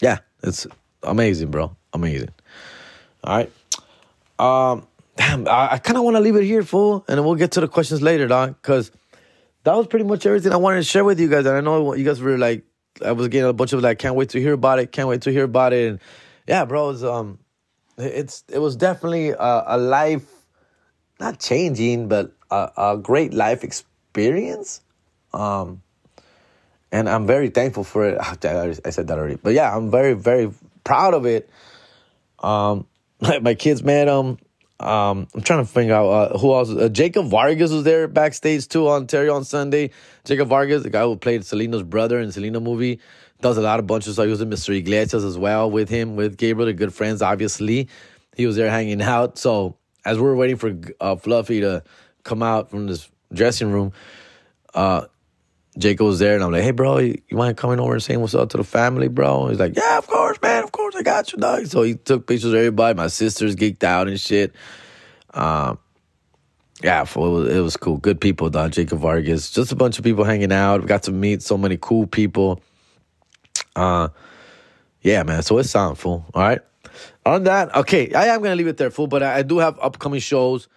yeah, 0.00 0.18
it's 0.42 0.66
amazing, 1.02 1.50
bro. 1.50 1.76
Amazing. 1.92 2.30
All 3.24 3.36
right. 3.36 3.52
Um, 4.38 4.86
damn, 5.16 5.48
I, 5.48 5.72
I 5.72 5.78
kind 5.78 5.96
of 5.96 6.04
want 6.04 6.16
to 6.16 6.20
leave 6.20 6.36
it 6.36 6.44
here, 6.44 6.62
fool, 6.62 7.04
and 7.08 7.24
we'll 7.24 7.34
get 7.34 7.52
to 7.52 7.60
the 7.60 7.68
questions 7.68 8.02
later, 8.02 8.28
dog. 8.28 8.56
Because 8.60 8.90
that 9.64 9.74
was 9.74 9.86
pretty 9.86 10.04
much 10.04 10.26
everything 10.26 10.52
I 10.52 10.56
wanted 10.56 10.78
to 10.78 10.84
share 10.84 11.04
with 11.04 11.18
you 11.18 11.28
guys. 11.28 11.46
And 11.46 11.56
I 11.56 11.60
know 11.60 11.94
you 11.94 12.04
guys 12.04 12.20
were 12.20 12.38
like, 12.38 12.64
I 13.04 13.12
was 13.12 13.28
getting 13.28 13.48
a 13.48 13.52
bunch 13.52 13.72
of 13.72 13.82
like, 13.82 13.98
can't 13.98 14.14
wait 14.14 14.30
to 14.30 14.40
hear 14.40 14.52
about 14.52 14.78
it, 14.78 14.92
can't 14.92 15.08
wait 15.08 15.22
to 15.22 15.32
hear 15.32 15.44
about 15.44 15.72
it, 15.72 15.90
and 15.90 16.00
yeah, 16.46 16.64
bro, 16.64 16.90
it's 16.90 17.02
um 17.02 17.38
it's 17.98 18.44
it 18.48 18.58
was 18.58 18.76
definitely 18.76 19.30
a, 19.30 19.64
a 19.66 19.78
life 19.78 20.46
not 21.18 21.40
changing 21.40 22.08
but 22.08 22.32
a, 22.50 22.70
a 22.76 22.98
great 22.98 23.32
life 23.32 23.64
experience 23.64 24.82
um 25.32 25.82
and 26.92 27.08
i'm 27.08 27.26
very 27.26 27.48
thankful 27.48 27.84
for 27.84 28.06
it 28.06 28.18
i 28.20 28.90
said 28.90 29.08
that 29.08 29.18
already 29.18 29.36
but 29.36 29.54
yeah 29.54 29.74
i'm 29.74 29.90
very 29.90 30.12
very 30.14 30.50
proud 30.84 31.14
of 31.14 31.24
it 31.26 31.48
um 32.40 32.86
my 33.40 33.54
kids 33.54 33.82
met 33.82 34.08
him 34.08 34.38
um, 34.78 35.26
I'm 35.34 35.40
trying 35.40 35.64
to 35.64 35.70
figure 35.70 35.94
out 35.94 36.08
uh, 36.08 36.38
who 36.38 36.54
else. 36.54 36.70
Uh, 36.70 36.88
Jacob 36.88 37.28
Vargas 37.28 37.70
was 37.70 37.84
there 37.84 38.06
backstage 38.08 38.68
too 38.68 38.88
on 38.88 39.02
Ontario 39.02 39.34
on 39.34 39.44
Sunday. 39.44 39.90
Jacob 40.24 40.48
Vargas, 40.48 40.82
the 40.82 40.90
guy 40.90 41.02
who 41.02 41.16
played 41.16 41.44
Selena's 41.44 41.82
brother 41.82 42.20
in 42.20 42.30
Selena 42.30 42.60
movie 42.60 43.00
does 43.40 43.56
a 43.56 43.62
lot 43.62 43.78
of 43.78 43.86
bunches. 43.86 44.16
So 44.16 44.24
he 44.24 44.30
was 44.30 44.40
in 44.40 44.50
Mr. 44.50 44.76
Iglesias 44.76 45.24
as 45.24 45.38
well 45.38 45.70
with 45.70 45.88
him, 45.88 46.16
with 46.16 46.36
Gabriel. 46.36 46.66
They're 46.66 46.74
good 46.74 46.92
friends, 46.94 47.22
obviously. 47.22 47.88
He 48.36 48.46
was 48.46 48.56
there 48.56 48.70
hanging 48.70 49.00
out. 49.02 49.38
So 49.38 49.76
as 50.04 50.18
we're 50.18 50.36
waiting 50.36 50.56
for 50.56 50.78
uh, 51.00 51.16
Fluffy 51.16 51.60
to 51.60 51.82
come 52.22 52.42
out 52.42 52.70
from 52.70 52.86
this 52.86 53.08
dressing 53.32 53.72
room, 53.72 53.92
uh, 54.74 55.06
Jacob 55.78 56.06
was 56.06 56.18
there, 56.18 56.34
and 56.34 56.42
I'm 56.42 56.52
like, 56.52 56.62
"Hey, 56.62 56.70
bro, 56.70 56.98
you, 56.98 57.20
you 57.28 57.36
mind 57.36 57.56
coming 57.56 57.80
over 57.80 57.92
and 57.92 58.02
saying 58.02 58.20
what's 58.20 58.34
up 58.34 58.48
to 58.50 58.56
the 58.56 58.64
family, 58.64 59.08
bro?" 59.08 59.48
He's 59.48 59.58
like, 59.58 59.76
"Yeah, 59.76 59.98
of 59.98 60.06
course, 60.06 60.38
man. 60.42 60.64
Of 60.64 60.72
course, 60.72 60.94
I 60.96 61.02
got 61.02 61.32
you, 61.32 61.38
dog." 61.38 61.66
So 61.66 61.82
he 61.82 61.94
took 61.94 62.26
pictures 62.26 62.52
of 62.52 62.58
everybody. 62.58 62.96
My 62.96 63.08
sister's 63.08 63.56
geeked 63.56 63.84
out 63.84 64.08
and 64.08 64.18
shit. 64.18 64.54
Um, 65.34 65.78
yeah, 66.82 67.02
it 67.02 67.16
was, 67.16 67.48
it 67.48 67.60
was 67.60 67.76
cool. 67.76 67.98
Good 67.98 68.20
people, 68.20 68.50
dog. 68.50 68.72
Jacob 68.72 68.98
Vargas, 68.98 69.50
just 69.50 69.72
a 69.72 69.76
bunch 69.76 69.98
of 69.98 70.04
people 70.04 70.24
hanging 70.24 70.52
out. 70.52 70.82
We 70.82 70.86
got 70.86 71.04
to 71.04 71.12
meet 71.12 71.42
so 71.42 71.56
many 71.56 71.78
cool 71.80 72.06
people. 72.06 72.62
Uh, 73.74 74.08
yeah, 75.02 75.22
man. 75.22 75.42
So 75.42 75.58
it's 75.58 75.70
sound 75.70 75.98
fool. 75.98 76.24
All 76.34 76.42
right. 76.42 76.60
On 77.24 77.42
that, 77.44 77.74
okay, 77.74 78.12
I 78.14 78.26
am 78.26 78.42
gonna 78.42 78.56
leave 78.56 78.66
it 78.66 78.76
there, 78.76 78.90
fool. 78.90 79.06
But 79.06 79.22
I, 79.22 79.38
I 79.38 79.42
do 79.42 79.58
have 79.58 79.78
upcoming 79.80 80.20
shows. 80.20 80.68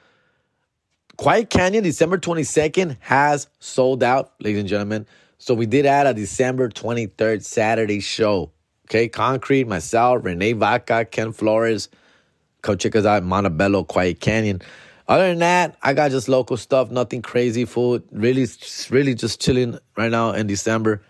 Quiet 1.20 1.50
Canyon, 1.50 1.84
December 1.84 2.18
twenty 2.18 2.44
second, 2.44 2.96
has 3.02 3.50
sold 3.60 4.04
out, 4.04 4.32
ladies 4.40 4.62
and 4.62 4.70
gentlemen. 4.70 5.06
So 5.38 5.54
we 5.54 5.66
did 5.66 5.86
add 5.86 6.08
a 6.08 6.14
December 6.14 6.70
23rd 6.70 7.44
Saturday 7.44 8.00
show. 8.00 8.52
Okay, 8.86 9.10
Concrete, 9.10 9.68
myself, 9.68 10.24
Renee 10.24 10.54
Vaca, 10.54 11.04
Ken 11.04 11.34
Flores. 11.34 11.90
Come 12.62 12.78
check 12.78 12.96
us 12.96 13.04
out 13.04 13.24
Montebello, 13.24 13.84
Quiet 13.84 14.22
Canyon. 14.22 14.62
Other 15.10 15.28
than 15.28 15.40
that, 15.40 15.76
I 15.82 15.94
got 15.94 16.12
just 16.12 16.30
local 16.30 16.56
stuff, 16.56 16.90
nothing 16.90 17.22
crazy, 17.22 17.66
food. 17.66 18.02
Really, 18.14 18.48
really 18.90 19.14
just 19.14 19.42
chilling 19.42 19.78
right 19.98 20.10
now 20.10 20.32
in 20.32 20.48
December. 20.48 21.02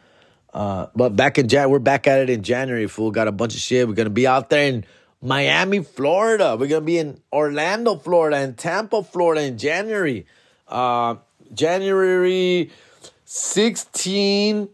Uh, 0.51 0.87
but 0.95 1.15
back 1.15 1.37
in 1.37 1.47
Jan, 1.47 1.69
we're 1.69 1.77
back 1.77 2.07
at 2.07 2.17
it 2.19 2.31
in 2.31 2.41
January, 2.41 2.87
fool. 2.87 3.11
Got 3.11 3.27
a 3.27 3.31
bunch 3.31 3.53
of 3.53 3.59
shit. 3.59 3.87
We're 3.87 3.93
gonna 3.93 4.09
be 4.09 4.25
out 4.25 4.49
there 4.49 4.69
in 4.69 4.85
Miami, 5.21 5.83
Florida. 5.83 6.55
We're 6.57 6.67
gonna 6.67 6.81
be 6.81 6.97
in 6.97 7.21
Orlando, 7.31 7.95
Florida, 7.95 8.37
and 8.37 8.57
Tampa, 8.57 9.03
Florida 9.03 9.41
in 9.41 9.57
January. 9.57 10.25
Uh, 10.67 11.15
January 11.53 12.71
16, 13.25 14.69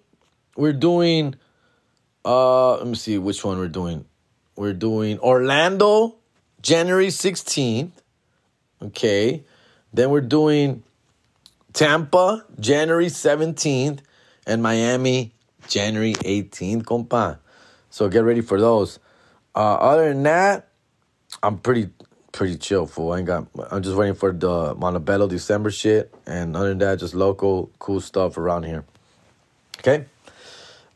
we're 0.56 0.74
doing 0.74 1.36
uh 2.24 2.78
let 2.78 2.88
me 2.88 2.96
see 2.96 3.18
which 3.18 3.44
one 3.44 3.58
we're 3.58 3.68
doing. 3.68 4.06
We're 4.56 4.74
doing 4.74 5.20
Orlando, 5.20 6.16
January 6.62 7.08
16th. 7.08 7.92
Okay. 8.82 9.44
Then 9.94 10.10
we're 10.10 10.22
doing 10.22 10.84
Tampa, 11.74 12.46
January 12.60 13.08
17th, 13.08 14.00
and 14.48 14.64
Miami, 14.64 15.34
January 15.68 16.14
18th, 16.14 16.84
compa. 16.84 17.40
So 17.90 18.10
get 18.10 18.24
ready 18.24 18.42
for 18.42 18.60
those. 18.60 19.00
Uh, 19.56 19.76
other 19.76 20.10
than 20.10 20.24
that, 20.24 20.68
I'm 21.42 21.58
pretty 21.60 21.90
pretty 22.32 22.58
chill 22.58 22.86
fool. 22.86 23.14
I 23.14 23.20
ain't 23.20 23.28
got 23.28 23.48
I'm 23.72 23.82
just 23.82 23.96
waiting 23.96 24.16
for 24.16 24.34
the 24.34 24.76
Montebello 24.76 25.28
December 25.28 25.72
shit. 25.72 26.14
And 26.26 26.56
other 26.56 26.70
than 26.70 26.80
that, 26.80 27.00
just 27.00 27.16
local 27.16 27.72
cool 27.80 28.02
stuff 28.02 28.38
around 28.38 28.64
here. 28.64 28.84
Okay? 29.80 30.06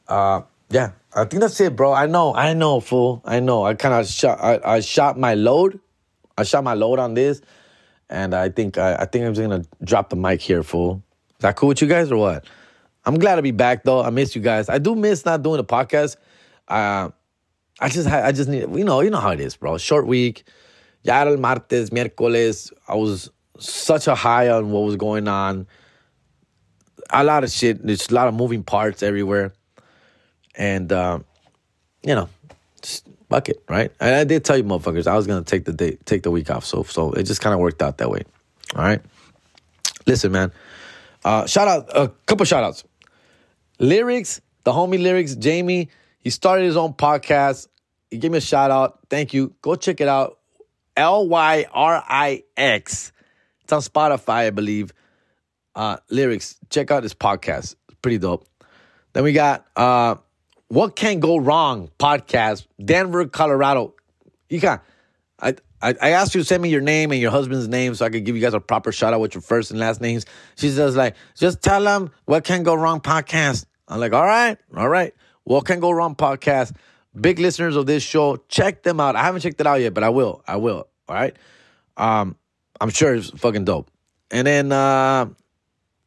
Uh 0.07 0.41
yeah, 0.70 0.91
I 1.16 1.26
think 1.26 1.41
that's 1.41 1.60
it, 1.62 1.76
bro. 1.76 1.93
I 1.93 2.05
know, 2.05 2.36
I 2.36 2.53
know, 2.53 2.80
fool. 2.80 3.22
I 3.26 3.39
know. 3.39 3.64
I 3.66 3.74
kind 3.74 3.95
of 3.95 4.07
shot 4.07 4.39
I, 4.41 4.60
I 4.64 4.80
shot 4.82 5.18
my 5.18 5.34
load. 5.34 5.80
I 6.38 6.43
shot 6.43 6.64
my 6.64 6.74
load 6.74 6.99
on 6.99 7.14
this. 7.14 7.41
And 8.10 8.34
I 8.34 8.49
think 8.49 8.78
I, 8.78 8.95
I 8.95 9.05
think 9.05 9.26
I'm 9.26 9.34
just 9.34 9.47
gonna 9.47 9.64
drop 9.82 10.10
the 10.10 10.18
mic 10.18 10.41
here, 10.41 10.64
fool. 10.64 11.01
Is 11.38 11.41
that 11.43 11.55
cool 11.55 11.70
with 11.70 11.82
you 11.82 11.88
guys 11.88 12.12
or 12.12 12.18
what? 12.18 12.45
I'm 13.05 13.18
glad 13.18 13.38
to 13.38 13.41
be 13.41 13.51
back 13.51 13.86
though. 13.86 14.03
I 14.03 14.10
miss 14.10 14.36
you 14.36 14.41
guys. 14.41 14.68
I 14.68 14.78
do 14.78 14.93
miss 14.93 15.26
not 15.26 15.41
doing 15.41 15.57
the 15.57 15.64
podcast. 15.64 16.18
Uh, 16.68 17.12
I 17.80 17.89
just 17.89 18.07
I 18.07 18.32
just 18.32 18.49
need 18.49 18.61
you 18.75 18.84
know 18.84 19.01
you 19.01 19.09
know 19.09 19.19
how 19.19 19.32
it 19.32 19.39
is, 19.39 19.55
bro. 19.55 19.77
Short 19.77 20.05
week. 20.05 20.43
Ya 21.03 21.21
el 21.21 21.38
martes, 21.38 21.89
miércoles. 21.91 22.73
I 22.88 22.95
was 22.95 23.30
such 23.57 24.07
a 24.07 24.15
high 24.15 24.49
on 24.49 24.71
what 24.71 24.82
was 24.82 24.95
going 24.95 25.27
on. 25.27 25.67
A 27.11 27.23
lot 27.23 27.43
of 27.43 27.51
shit. 27.51 27.86
There's 27.86 28.09
a 28.09 28.13
lot 28.13 28.27
of 28.27 28.34
moving 28.34 28.63
parts 28.63 29.01
everywhere, 29.01 29.53
and 30.55 30.91
uh, 30.91 31.19
you 32.03 32.15
know, 32.15 32.30
just 32.82 33.07
fuck 33.30 33.49
it, 33.49 33.63
right? 33.69 33.91
And 33.99 34.15
I 34.15 34.23
did 34.25 34.43
tell 34.43 34.57
you, 34.57 34.63
motherfuckers, 34.63 35.07
I 35.07 35.15
was 35.15 35.25
gonna 35.25 35.43
take 35.43 35.65
the 35.65 35.73
day, 35.73 35.97
take 36.05 36.23
the 36.23 36.32
week 36.32 36.51
off. 36.51 36.65
So 36.65 36.84
so 36.84 37.13
it 37.13 37.23
just 37.23 37.41
kind 37.41 37.53
of 37.53 37.59
worked 37.59 37.82
out 37.82 37.97
that 37.99 38.09
way. 38.09 38.23
All 38.75 38.84
right. 38.84 39.01
Listen, 40.05 40.32
man. 40.32 40.51
Uh, 41.23 41.45
shout 41.45 41.67
out 41.67 41.89
a 41.95 42.09
couple 42.25 42.45
shout 42.45 42.63
outs. 42.63 42.84
Lyrix, 43.80 44.41
the 44.63 44.71
homie 44.71 44.99
Lyrix, 44.99 45.38
Jamie. 45.38 45.89
He 46.20 46.30
started 46.30 46.65
his 46.65 46.78
own 46.78 46.93
podcast. 46.93 47.67
He 48.11 48.17
gave 48.17 48.32
me 48.32 48.39
a 48.39 48.41
shout 48.41 48.72
out. 48.72 48.99
Thank 49.09 49.34
you. 49.34 49.55
Go 49.61 49.76
check 49.76 50.01
it 50.01 50.07
out. 50.07 50.39
L 50.95 51.28
Y 51.28 51.65
R 51.72 52.03
I 52.07 52.43
X. 52.57 53.11
It's 53.63 53.72
on 53.72 53.82
Spotify, 53.82 54.47
I 54.47 54.49
believe. 54.49 54.93
Uh, 55.76 55.97
Lyrix. 56.11 56.57
Check 56.70 56.91
out 56.91 57.03
this 57.03 57.13
podcast. 57.13 57.76
It's 57.88 57.99
pretty 58.01 58.17
dope. 58.17 58.47
Then 59.13 59.24
we 59.24 59.34
got 59.34 59.65
uh, 59.76 60.15
What 60.67 60.95
Can 60.95 61.20
Go 61.20 61.38
Wrong 61.38 61.89
podcast, 61.99 62.67
Denver, 62.84 63.26
Colorado. 63.28 63.95
You 64.49 64.59
can 64.59 64.82
I, 65.39 65.55
I 65.82 65.95
I 66.01 66.09
asked 66.11 66.36
you 66.36 66.41
to 66.41 66.45
send 66.45 66.61
me 66.61 66.70
your 66.70 66.82
name 66.82 67.11
and 67.11 67.22
your 67.22 67.32
husband's 67.32 67.67
name 67.67 67.95
so 67.95 68.05
I 68.05 68.09
could 68.09 68.26
give 68.26 68.36
you 68.36 68.41
guys 68.41 68.53
a 68.53 68.59
proper 68.59 68.91
shout 68.91 69.13
out 69.13 69.22
with 69.22 69.36
your 69.36 69.41
first 69.41 69.72
and 69.72 69.80
last 69.80 70.01
names. 70.01 70.26
She 70.55 70.70
says 70.70 70.95
like, 70.95 71.15
just 71.36 71.61
tell 71.61 71.84
them 71.84 72.11
what 72.26 72.43
can 72.43 72.63
go 72.63 72.74
wrong 72.76 72.99
podcast. 72.99 73.65
I'm 73.88 73.99
like, 73.99 74.13
all 74.13 74.26
right, 74.26 74.57
all 74.76 74.89
right. 74.89 75.13
What 75.43 75.65
can 75.65 75.79
go 75.79 75.91
wrong 75.91 76.15
podcast. 76.15 76.75
Big 77.19 77.39
listeners 77.39 77.75
of 77.75 77.85
this 77.85 78.03
show, 78.03 78.37
check 78.49 78.83
them 78.83 78.99
out. 78.99 79.15
I 79.15 79.23
haven't 79.23 79.41
checked 79.41 79.59
it 79.59 79.65
out 79.65 79.81
yet, 79.81 79.93
but 79.93 80.03
I 80.03 80.09
will. 80.09 80.43
I 80.47 80.57
will. 80.57 80.87
All 81.07 81.15
right. 81.15 81.35
Um, 81.97 82.35
I'm 82.79 82.89
sure 82.89 83.15
it's 83.15 83.29
fucking 83.31 83.65
dope. 83.65 83.89
And 84.31 84.45
then 84.45 84.71
uh 84.71 85.27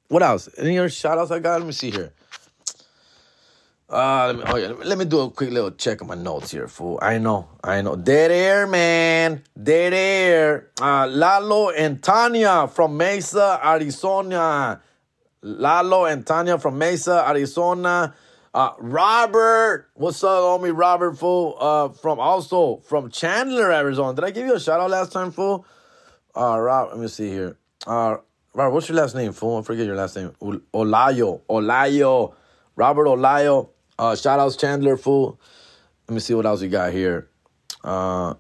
what 0.09 0.23
else? 0.23 0.49
Any 0.59 0.79
other 0.79 0.91
shout 0.91 1.17
outs 1.19 1.31
I 1.31 1.39
got? 1.39 1.59
Let 1.59 1.67
me 1.67 1.73
see 1.73 1.91
here. 1.91 2.13
Uh, 3.89 4.27
let 4.27 4.37
me, 4.37 4.43
oh 4.47 4.57
yeah, 4.57 4.73
let 4.85 4.97
me 4.97 5.05
do 5.05 5.21
a 5.21 5.31
quick 5.31 5.51
little 5.51 5.71
check 5.71 6.01
of 6.01 6.07
my 6.07 6.15
notes 6.15 6.51
here, 6.51 6.67
fool. 6.67 6.99
I 7.03 7.19
know, 7.19 7.49
I 7.63 7.83
know. 7.83 7.95
Dead 7.95 8.31
air, 8.31 8.67
man. 8.67 9.43
Dead 9.61 9.93
air. 9.93 10.71
Uh, 10.81 11.07
Lalo 11.07 11.71
and 11.71 12.03
Tanya 12.03 12.69
from 12.69 12.97
Mesa, 12.97 13.61
Arizona. 13.63 14.81
Lalo 15.43 16.07
and 16.07 16.27
Tanya 16.27 16.59
from 16.59 16.79
Mesa, 16.79 17.25
Arizona. 17.29 18.15
Uh, 18.55 18.75
Robert, 18.79 19.89
what's 19.95 20.23
up, 20.23 20.43
homie? 20.43 20.77
Robert, 20.77 21.17
fool. 21.17 21.57
Uh, 21.59 21.89
from 21.89 22.21
also 22.21 22.83
from 22.85 23.11
Chandler, 23.11 23.73
Arizona. 23.73 24.15
Did 24.15 24.25
I 24.25 24.31
give 24.31 24.47
you 24.47 24.55
a 24.55 24.61
shout 24.61 24.79
out 24.79 24.91
last 24.91 25.11
time, 25.11 25.33
fool? 25.33 25.65
Uh, 26.37 26.59
Rob, 26.61 26.91
let 26.91 26.99
me 26.99 27.09
see 27.09 27.31
here. 27.31 27.57
Uh, 27.87 28.19
Robert, 28.53 28.75
what's 28.75 28.91
your 28.91 28.99
last 28.99 29.15
name, 29.15 29.33
fool? 29.33 29.59
I 29.59 29.63
forget 29.63 29.87
your 29.87 29.97
last 29.97 30.17
name. 30.17 30.33
Olayo, 30.43 31.41
Olayo, 31.49 32.35
Robert 32.77 33.07
Olayo. 33.07 33.71
Uh, 33.99 34.15
shout 34.17 34.39
outs 34.39 34.57
Chandler, 34.57 34.99
fool. 34.99 35.41
Let 36.07 36.15
me 36.15 36.21
see 36.21 36.35
what 36.35 36.45
else 36.45 36.61
we 36.61 36.69
got 36.69 36.93
here. 36.93 37.31
Uh, 37.83 38.35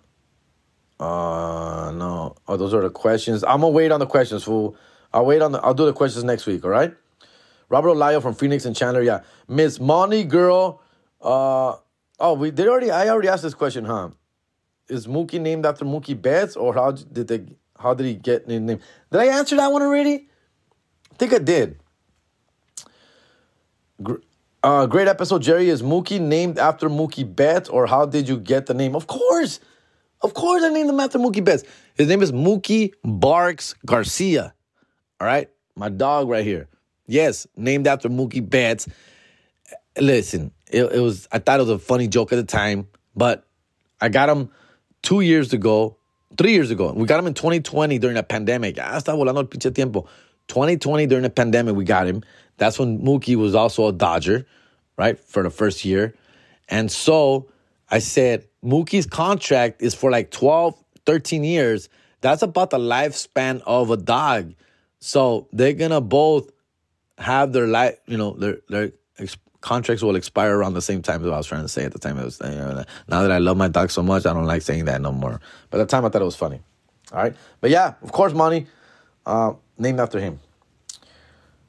uh, 1.00 1.90
no. 1.94 2.36
Oh, 2.46 2.56
those 2.58 2.74
are 2.74 2.82
the 2.82 2.90
questions. 2.90 3.42
I'm 3.44 3.62
gonna 3.62 3.68
wait 3.70 3.90
on 3.90 4.00
the 4.00 4.06
questions, 4.06 4.44
fool. 4.44 4.76
I'll 5.14 5.24
wait 5.24 5.40
on 5.40 5.52
the. 5.52 5.60
I'll 5.60 5.72
do 5.72 5.86
the 5.86 5.94
questions 5.94 6.22
next 6.22 6.44
week. 6.44 6.64
All 6.64 6.70
right. 6.70 6.94
Robert 7.72 7.88
Olayo 7.88 8.20
from 8.20 8.34
Phoenix 8.34 8.66
and 8.66 8.76
Chandler. 8.76 9.00
Yeah, 9.02 9.20
Miss 9.48 9.80
Money 9.80 10.24
Girl. 10.24 10.82
Uh, 11.22 11.76
oh, 12.20 12.34
we 12.34 12.50
did 12.50 12.68
already. 12.68 12.90
I 12.90 13.08
already 13.08 13.28
asked 13.28 13.42
this 13.42 13.54
question, 13.54 13.86
huh? 13.86 14.10
Is 14.90 15.06
Mookie 15.06 15.40
named 15.40 15.64
after 15.64 15.86
Mookie 15.86 16.20
Betts, 16.20 16.54
or 16.54 16.74
how 16.74 16.90
did 16.92 17.28
they? 17.28 17.46
How 17.78 17.94
did 17.94 18.04
he 18.06 18.14
get 18.14 18.46
his 18.46 18.60
name? 18.60 18.78
Did 19.10 19.20
I 19.22 19.38
answer 19.38 19.56
that 19.56 19.72
one 19.72 19.80
already? 19.80 20.28
I 21.12 21.14
think 21.16 21.32
I 21.32 21.38
did. 21.38 21.80
Uh, 24.62 24.86
great 24.86 25.08
episode, 25.08 25.40
Jerry. 25.40 25.70
Is 25.70 25.82
Mookie 25.82 26.20
named 26.20 26.58
after 26.58 26.90
Mookie 26.90 27.24
Betts, 27.34 27.70
or 27.70 27.86
how 27.86 28.04
did 28.04 28.28
you 28.28 28.38
get 28.38 28.66
the 28.66 28.74
name? 28.74 28.94
Of 28.94 29.06
course, 29.06 29.60
of 30.20 30.34
course, 30.34 30.62
I 30.62 30.68
named 30.68 30.90
him 30.90 31.00
after 31.00 31.18
Mookie 31.18 31.42
Betts. 31.42 31.64
His 31.94 32.06
name 32.06 32.20
is 32.20 32.32
Mookie 32.32 32.92
Barks 33.02 33.74
Garcia. 33.86 34.52
All 35.22 35.26
right, 35.26 35.48
my 35.74 35.88
dog 35.88 36.28
right 36.28 36.44
here. 36.44 36.68
Yes, 37.12 37.46
named 37.58 37.86
after 37.86 38.08
Mookie 38.08 38.48
Betts. 38.48 38.88
Listen, 40.00 40.50
it, 40.70 40.84
it 40.84 41.00
was. 41.00 41.28
I 41.30 41.40
thought 41.40 41.60
it 41.60 41.64
was 41.64 41.68
a 41.68 41.78
funny 41.78 42.08
joke 42.08 42.32
at 42.32 42.36
the 42.36 42.44
time, 42.44 42.88
but 43.14 43.46
I 44.00 44.08
got 44.08 44.30
him 44.30 44.50
two 45.02 45.20
years 45.20 45.52
ago, 45.52 45.98
three 46.38 46.52
years 46.52 46.70
ago. 46.70 46.90
We 46.90 47.04
got 47.04 47.20
him 47.20 47.26
in 47.26 47.34
2020 47.34 47.98
during 47.98 48.16
the 48.16 48.22
pandemic. 48.22 48.78
Ah, 48.80 48.98
volando 49.04 49.36
el 49.36 49.44
pinche 49.44 49.74
tiempo. 49.74 50.08
2020 50.48 51.04
during 51.04 51.22
the 51.22 51.28
pandemic, 51.28 51.76
we 51.76 51.84
got 51.84 52.06
him. 52.06 52.22
That's 52.56 52.78
when 52.78 53.00
Mookie 53.00 53.36
was 53.36 53.54
also 53.54 53.88
a 53.88 53.92
Dodger, 53.92 54.46
right, 54.96 55.18
for 55.18 55.42
the 55.42 55.50
first 55.50 55.84
year. 55.84 56.14
And 56.70 56.90
so 56.90 57.50
I 57.90 57.98
said, 57.98 58.48
Mookie's 58.64 59.04
contract 59.06 59.82
is 59.82 59.94
for 59.94 60.10
like 60.10 60.30
12, 60.30 60.82
13 61.04 61.44
years. 61.44 61.90
That's 62.22 62.40
about 62.40 62.70
the 62.70 62.78
lifespan 62.78 63.60
of 63.66 63.90
a 63.90 63.98
dog. 63.98 64.54
So 65.00 65.48
they're 65.52 65.74
going 65.74 65.90
to 65.90 66.00
both 66.00 66.50
have 67.18 67.52
their 67.52 67.66
life, 67.66 67.98
you 68.06 68.16
know, 68.16 68.32
their, 68.32 68.58
their 68.68 68.92
ex- 69.18 69.36
contracts 69.60 70.02
will 70.02 70.16
expire 70.16 70.56
around 70.56 70.74
the 70.74 70.82
same 70.82 71.02
time 71.02 71.22
as 71.22 71.30
I 71.30 71.36
was 71.36 71.46
trying 71.46 71.62
to 71.62 71.68
say 71.68 71.84
at 71.84 71.92
the 71.92 71.98
time. 71.98 72.18
It 72.18 72.24
was, 72.24 72.40
you 72.44 72.50
know, 72.50 72.84
now 73.08 73.22
that 73.22 73.30
I 73.30 73.38
love 73.38 73.56
my 73.56 73.68
dog 73.68 73.90
so 73.90 74.02
much, 74.02 74.26
I 74.26 74.32
don't 74.32 74.46
like 74.46 74.62
saying 74.62 74.86
that 74.86 75.00
no 75.00 75.12
more. 75.12 75.40
But 75.70 75.80
at 75.80 75.88
the 75.88 75.90
time, 75.90 76.04
I 76.04 76.08
thought 76.08 76.22
it 76.22 76.26
was 76.26 76.36
funny. 76.36 76.60
All 77.12 77.22
right. 77.22 77.34
But 77.60 77.70
yeah, 77.70 77.94
of 78.02 78.12
course, 78.12 78.32
money, 78.32 78.66
uh, 79.26 79.54
named 79.78 80.00
after 80.00 80.18
him. 80.18 80.40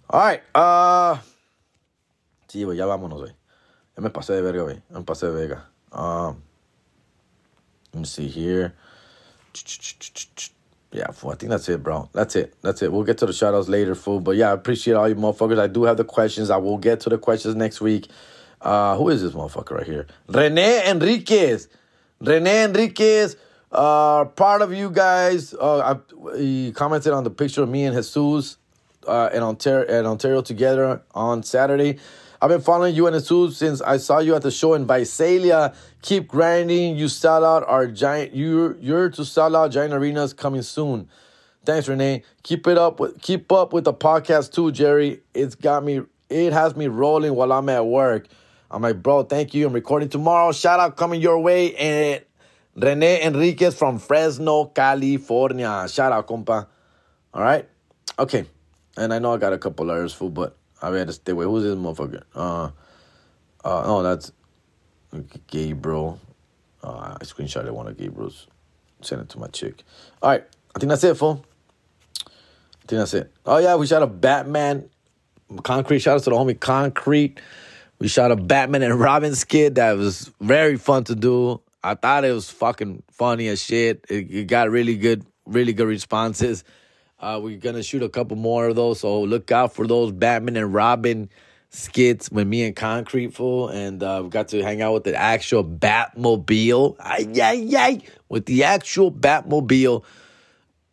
All 0.09 0.19
right. 0.19 0.41
Uh, 0.53 1.17
sí, 2.47 2.63
güey, 2.63 2.77
ya 2.77 2.85
vámonos, 2.85 3.19
güey. 3.21 3.33
Ya 3.95 4.03
me 4.03 4.09
pasé 4.09 4.35
de 4.35 4.41
verga, 4.41 4.63
güey. 4.63 4.81
Me 4.89 5.01
pasé 5.01 5.27
de 5.27 5.33
verga. 5.33 5.63
Um, 5.91 6.41
let 7.93 7.99
me 7.99 8.05
see 8.05 8.27
here. 8.27 8.73
Yeah, 10.93 11.09
fool. 11.11 11.31
I 11.31 11.35
think 11.35 11.49
that's 11.49 11.67
it, 11.69 11.81
bro. 11.81 12.07
That's 12.13 12.35
it. 12.35 12.53
That's 12.61 12.83
it. 12.83 12.91
We'll 12.91 13.03
get 13.03 13.17
to 13.17 13.25
the 13.25 13.31
shoutouts 13.31 13.67
later, 13.67 13.95
fool. 13.95 14.19
But 14.19 14.35
yeah, 14.35 14.51
I 14.51 14.53
appreciate 14.53 14.93
all 14.93 15.09
you 15.09 15.15
motherfuckers. 15.15 15.59
I 15.59 15.65
do 15.65 15.83
have 15.85 15.97
the 15.97 16.03
questions. 16.03 16.51
I 16.51 16.57
will 16.57 16.77
get 16.77 16.99
to 17.01 17.09
the 17.09 17.17
questions 17.17 17.55
next 17.55 17.81
week. 17.81 18.07
Uh, 18.61 18.95
who 18.95 19.09
is 19.09 19.23
this 19.23 19.33
motherfucker 19.33 19.71
right 19.71 19.87
here? 19.87 20.05
Rene 20.27 20.87
Enriquez. 20.87 21.67
Rene 22.21 22.65
Enriquez. 22.65 23.35
Uh, 23.71 24.25
part 24.25 24.61
of 24.61 24.71
you 24.71 24.91
guys. 24.91 25.55
Uh, 25.55 25.97
I, 25.97 26.37
he 26.37 26.71
commented 26.71 27.11
on 27.11 27.23
the 27.23 27.31
picture 27.31 27.63
of 27.63 27.69
me 27.69 27.85
and 27.85 27.95
Jesus 27.95 28.57
uh, 29.07 29.29
in 29.33 29.41
Ontario, 29.41 29.99
in 29.99 30.05
Ontario 30.05 30.41
together 30.41 31.01
on 31.15 31.41
Saturday. 31.41 31.97
I've 32.43 32.49
been 32.49 32.59
following 32.59 32.93
you 32.93 33.07
and 33.07 33.15
Jesus 33.15 33.55
since 33.55 33.79
I 33.79 33.95
saw 33.95 34.19
you 34.19 34.35
at 34.35 34.41
the 34.41 34.51
show 34.51 34.73
in 34.73 34.85
Visalia. 34.85 35.73
Keep 36.01 36.27
grinding. 36.27 36.97
You 36.97 37.07
sell 37.07 37.45
out 37.45 37.65
our 37.69 37.87
giant. 37.87 38.35
You're 38.35 38.75
you're 38.81 39.09
to 39.11 39.23
sell 39.23 39.55
out 39.55 39.71
giant 39.71 39.93
arenas 39.93 40.33
coming 40.33 40.61
soon. 40.61 41.07
Thanks, 41.63 41.87
Renee. 41.87 42.23
Keep 42.43 42.67
it 42.67 42.77
up. 42.77 42.99
With, 42.99 43.21
keep 43.21 43.49
up 43.53 43.71
with 43.71 43.85
the 43.85 43.93
podcast 43.93 44.51
too, 44.51 44.73
Jerry. 44.73 45.21
It's 45.33 45.55
got 45.55 45.85
me. 45.85 46.01
It 46.29 46.51
has 46.51 46.75
me 46.75 46.87
rolling 46.87 47.33
while 47.33 47.53
I'm 47.53 47.69
at 47.69 47.85
work. 47.85 48.27
I'm 48.69 48.81
like, 48.81 49.01
bro, 49.01 49.23
thank 49.23 49.53
you. 49.53 49.65
I'm 49.65 49.71
recording 49.71 50.09
tomorrow. 50.09 50.51
Shout 50.51 50.81
out 50.81 50.97
coming 50.97 51.21
your 51.21 51.39
way. 51.39 51.73
And 51.75 52.25
Rene 52.75 53.21
Enriquez 53.21 53.73
from 53.73 53.99
Fresno, 53.99 54.65
California. 54.65 55.87
Shout 55.87 56.11
out, 56.11 56.27
compa. 56.27 56.67
All 57.33 57.41
right. 57.41 57.69
Okay. 58.19 58.43
And 58.97 59.13
I 59.13 59.19
know 59.19 59.33
I 59.33 59.37
got 59.37 59.53
a 59.53 59.57
couple 59.57 59.89
others, 59.89 60.11
fool, 60.11 60.29
but 60.29 60.57
I 60.83 61.05
to 61.05 61.13
stay 61.13 61.31
away. 61.31 61.45
Who's 61.45 61.63
this 61.63 61.75
motherfucker? 61.75 62.23
Uh, 62.35 62.65
uh, 63.63 63.83
oh, 63.85 64.03
that's 64.03 64.33
Gabriel. 65.47 66.19
Uh, 66.83 67.15
I 67.19 67.23
screenshotted 67.23 67.71
one 67.71 67.87
of 67.87 67.97
Gabriel's. 67.97 68.47
Sent 69.01 69.21
it 69.21 69.29
to 69.29 69.39
my 69.39 69.47
chick. 69.47 69.83
All 70.21 70.29
right. 70.29 70.43
I 70.75 70.79
think 70.79 70.89
that's 70.89 71.03
it, 71.03 71.15
fool. 71.15 71.45
I 72.19 72.85
think 72.87 72.99
that's 72.99 73.13
it. 73.13 73.31
Oh, 73.45 73.57
yeah. 73.57 73.75
We 73.75 73.87
shot 73.87 74.03
a 74.03 74.07
Batman 74.07 74.89
Concrete. 75.63 75.99
Shout 75.99 76.15
out 76.15 76.23
to 76.23 76.29
the 76.29 76.35
homie 76.35 76.59
Concrete. 76.59 77.39
We 77.99 78.07
shot 78.07 78.31
a 78.31 78.35
Batman 78.35 78.81
and 78.81 78.99
Robin 78.99 79.35
skit 79.35 79.75
that 79.75 79.97
was 79.97 80.31
very 80.41 80.77
fun 80.77 81.05
to 81.05 81.15
do. 81.15 81.61
I 81.83 81.95
thought 81.95 82.23
it 82.25 82.31
was 82.31 82.49
fucking 82.49 83.03
funny 83.11 83.47
as 83.47 83.61
shit. 83.61 84.05
It, 84.09 84.31
it 84.31 84.47
got 84.47 84.69
really 84.69 84.95
good, 84.95 85.25
really 85.45 85.73
good 85.73 85.87
responses. 85.87 86.63
Uh, 87.23 87.39
we're 87.39 87.57
gonna 87.57 87.81
shoot 87.81 88.03
a 88.03 88.09
couple 88.09 88.35
more 88.35 88.67
of 88.67 88.75
those, 88.75 88.99
so 88.99 89.21
look 89.21 89.49
out 89.49 89.73
for 89.73 89.87
those 89.87 90.11
Batman 90.11 90.57
and 90.57 90.73
Robin 90.73 91.29
skits 91.69 92.29
with 92.29 92.45
me 92.45 92.65
and 92.65 92.75
Concrete 92.75 93.33
Fool, 93.33 93.69
and 93.69 94.03
uh, 94.03 94.19
we 94.25 94.29
got 94.29 94.49
to 94.49 94.61
hang 94.61 94.81
out 94.81 94.93
with 94.93 95.05
the 95.05 95.15
actual 95.15 95.63
Batmobile. 95.63 96.97
Ay, 96.99 97.25
ay, 97.41 97.69
ay, 97.77 98.01
with 98.27 98.45
the 98.45 98.65
actual 98.65 99.09
Batmobile, 99.09 100.03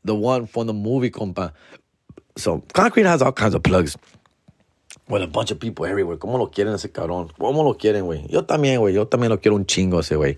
the 0.04 0.14
one 0.14 0.46
from 0.46 0.68
the 0.68 0.72
movie, 0.72 1.10
compa. 1.10 1.52
So 2.36 2.62
Concrete 2.74 3.06
has 3.06 3.22
all 3.22 3.32
kinds 3.32 3.56
of 3.56 3.64
plugs. 3.64 3.96
With 5.08 5.22
a 5.22 5.26
bunch 5.26 5.50
of 5.50 5.58
people 5.58 5.86
everywhere. 5.86 6.16
¿Cómo 6.16 6.38
lo 6.38 6.46
quieren 6.46 6.72
ese 6.74 6.92
cabrón? 6.92 7.32
¿Cómo 7.36 7.64
lo 7.64 7.74
quieren, 7.74 8.04
güey? 8.04 8.30
Yo 8.30 8.44
también, 8.44 8.78
güey. 8.78 8.94
Yo 8.94 9.08
también 9.08 9.30
lo 9.30 9.38
quiero 9.38 9.56
un 9.56 9.66
chingo 9.66 9.98
ese 9.98 10.14
güey. 10.14 10.36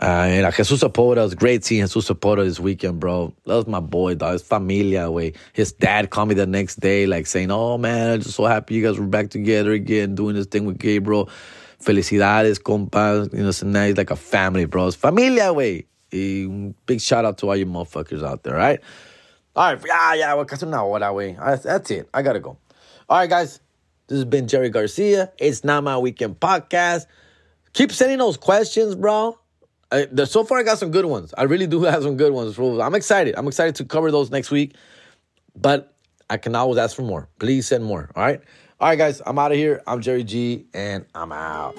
Uh, 0.00 0.04
uh, 0.04 0.50
Jesus 0.50 0.82
Zapota, 0.82 1.18
it 1.18 1.20
was 1.20 1.34
great 1.34 1.64
seeing 1.64 1.82
Jesus 1.82 2.08
Zapota 2.08 2.44
this 2.44 2.58
weekend, 2.58 3.00
bro. 3.00 3.32
That 3.46 3.54
was 3.54 3.66
my 3.66 3.80
boy, 3.80 4.16
dog. 4.16 4.32
His 4.32 4.42
familia, 4.42 5.10
way. 5.10 5.34
His 5.52 5.72
dad 5.72 6.10
called 6.10 6.28
me 6.28 6.34
the 6.34 6.46
next 6.46 6.80
day, 6.80 7.06
like 7.06 7.26
saying, 7.26 7.50
"Oh 7.50 7.78
man, 7.78 8.14
I'm 8.14 8.20
just 8.20 8.34
so 8.34 8.44
happy 8.44 8.74
you 8.74 8.82
guys 8.82 8.98
were 8.98 9.06
back 9.06 9.30
together 9.30 9.72
again, 9.72 10.14
doing 10.14 10.34
this 10.34 10.46
thing 10.46 10.64
with 10.64 10.78
Gabriel. 10.78 11.30
Felicidades, 11.80 12.62
compas. 12.62 13.28
You 13.32 13.44
know, 13.44 13.50
so 13.52 13.66
now 13.66 13.86
he's 13.86 13.96
like 13.96 14.10
a 14.10 14.16
family, 14.16 14.64
bro. 14.64 14.88
It's 14.88 14.96
familia, 14.96 15.52
way. 15.52 15.86
Big 16.10 17.00
shout 17.00 17.24
out 17.24 17.38
to 17.38 17.48
all 17.48 17.56
you 17.56 17.66
motherfuckers 17.66 18.22
out 18.22 18.42
there, 18.42 18.54
right? 18.54 18.80
All 19.56 19.72
right, 19.72 19.84
yeah, 19.86 20.14
yeah. 20.14 20.34
Well, 20.34 20.44
casi 20.44 20.66
una 20.66 20.78
hora, 20.78 21.12
way. 21.12 21.36
That's 21.38 21.90
it. 21.90 22.08
I 22.12 22.22
gotta 22.22 22.40
go. 22.40 22.58
All 23.08 23.18
right, 23.18 23.30
guys. 23.30 23.60
This 24.06 24.16
has 24.16 24.24
been 24.26 24.48
Jerry 24.48 24.68
Garcia. 24.68 25.32
It's 25.38 25.64
not 25.64 25.82
my 25.82 25.96
weekend 25.96 26.38
podcast. 26.38 27.06
Keep 27.72 27.90
sending 27.90 28.18
those 28.18 28.36
questions, 28.36 28.94
bro. 28.94 29.38
I, 29.94 30.06
the, 30.10 30.26
so 30.26 30.44
far, 30.44 30.58
I 30.58 30.62
got 30.64 30.78
some 30.78 30.90
good 30.90 31.04
ones. 31.04 31.32
I 31.38 31.44
really 31.44 31.68
do 31.68 31.82
have 31.84 32.02
some 32.02 32.16
good 32.16 32.32
ones. 32.32 32.58
I'm 32.58 32.94
excited. 32.94 33.36
I'm 33.36 33.46
excited 33.46 33.76
to 33.76 33.84
cover 33.84 34.10
those 34.10 34.30
next 34.30 34.50
week. 34.50 34.74
But 35.54 35.94
I 36.28 36.36
can 36.36 36.54
always 36.56 36.78
ask 36.78 36.96
for 36.96 37.02
more. 37.02 37.28
Please 37.38 37.68
send 37.68 37.84
more. 37.84 38.10
All 38.16 38.24
right. 38.24 38.40
All 38.80 38.88
right, 38.88 38.98
guys. 38.98 39.22
I'm 39.24 39.38
out 39.38 39.52
of 39.52 39.58
here. 39.58 39.82
I'm 39.86 40.00
Jerry 40.00 40.24
G, 40.24 40.66
and 40.74 41.06
I'm 41.14 41.30
out. 41.30 41.76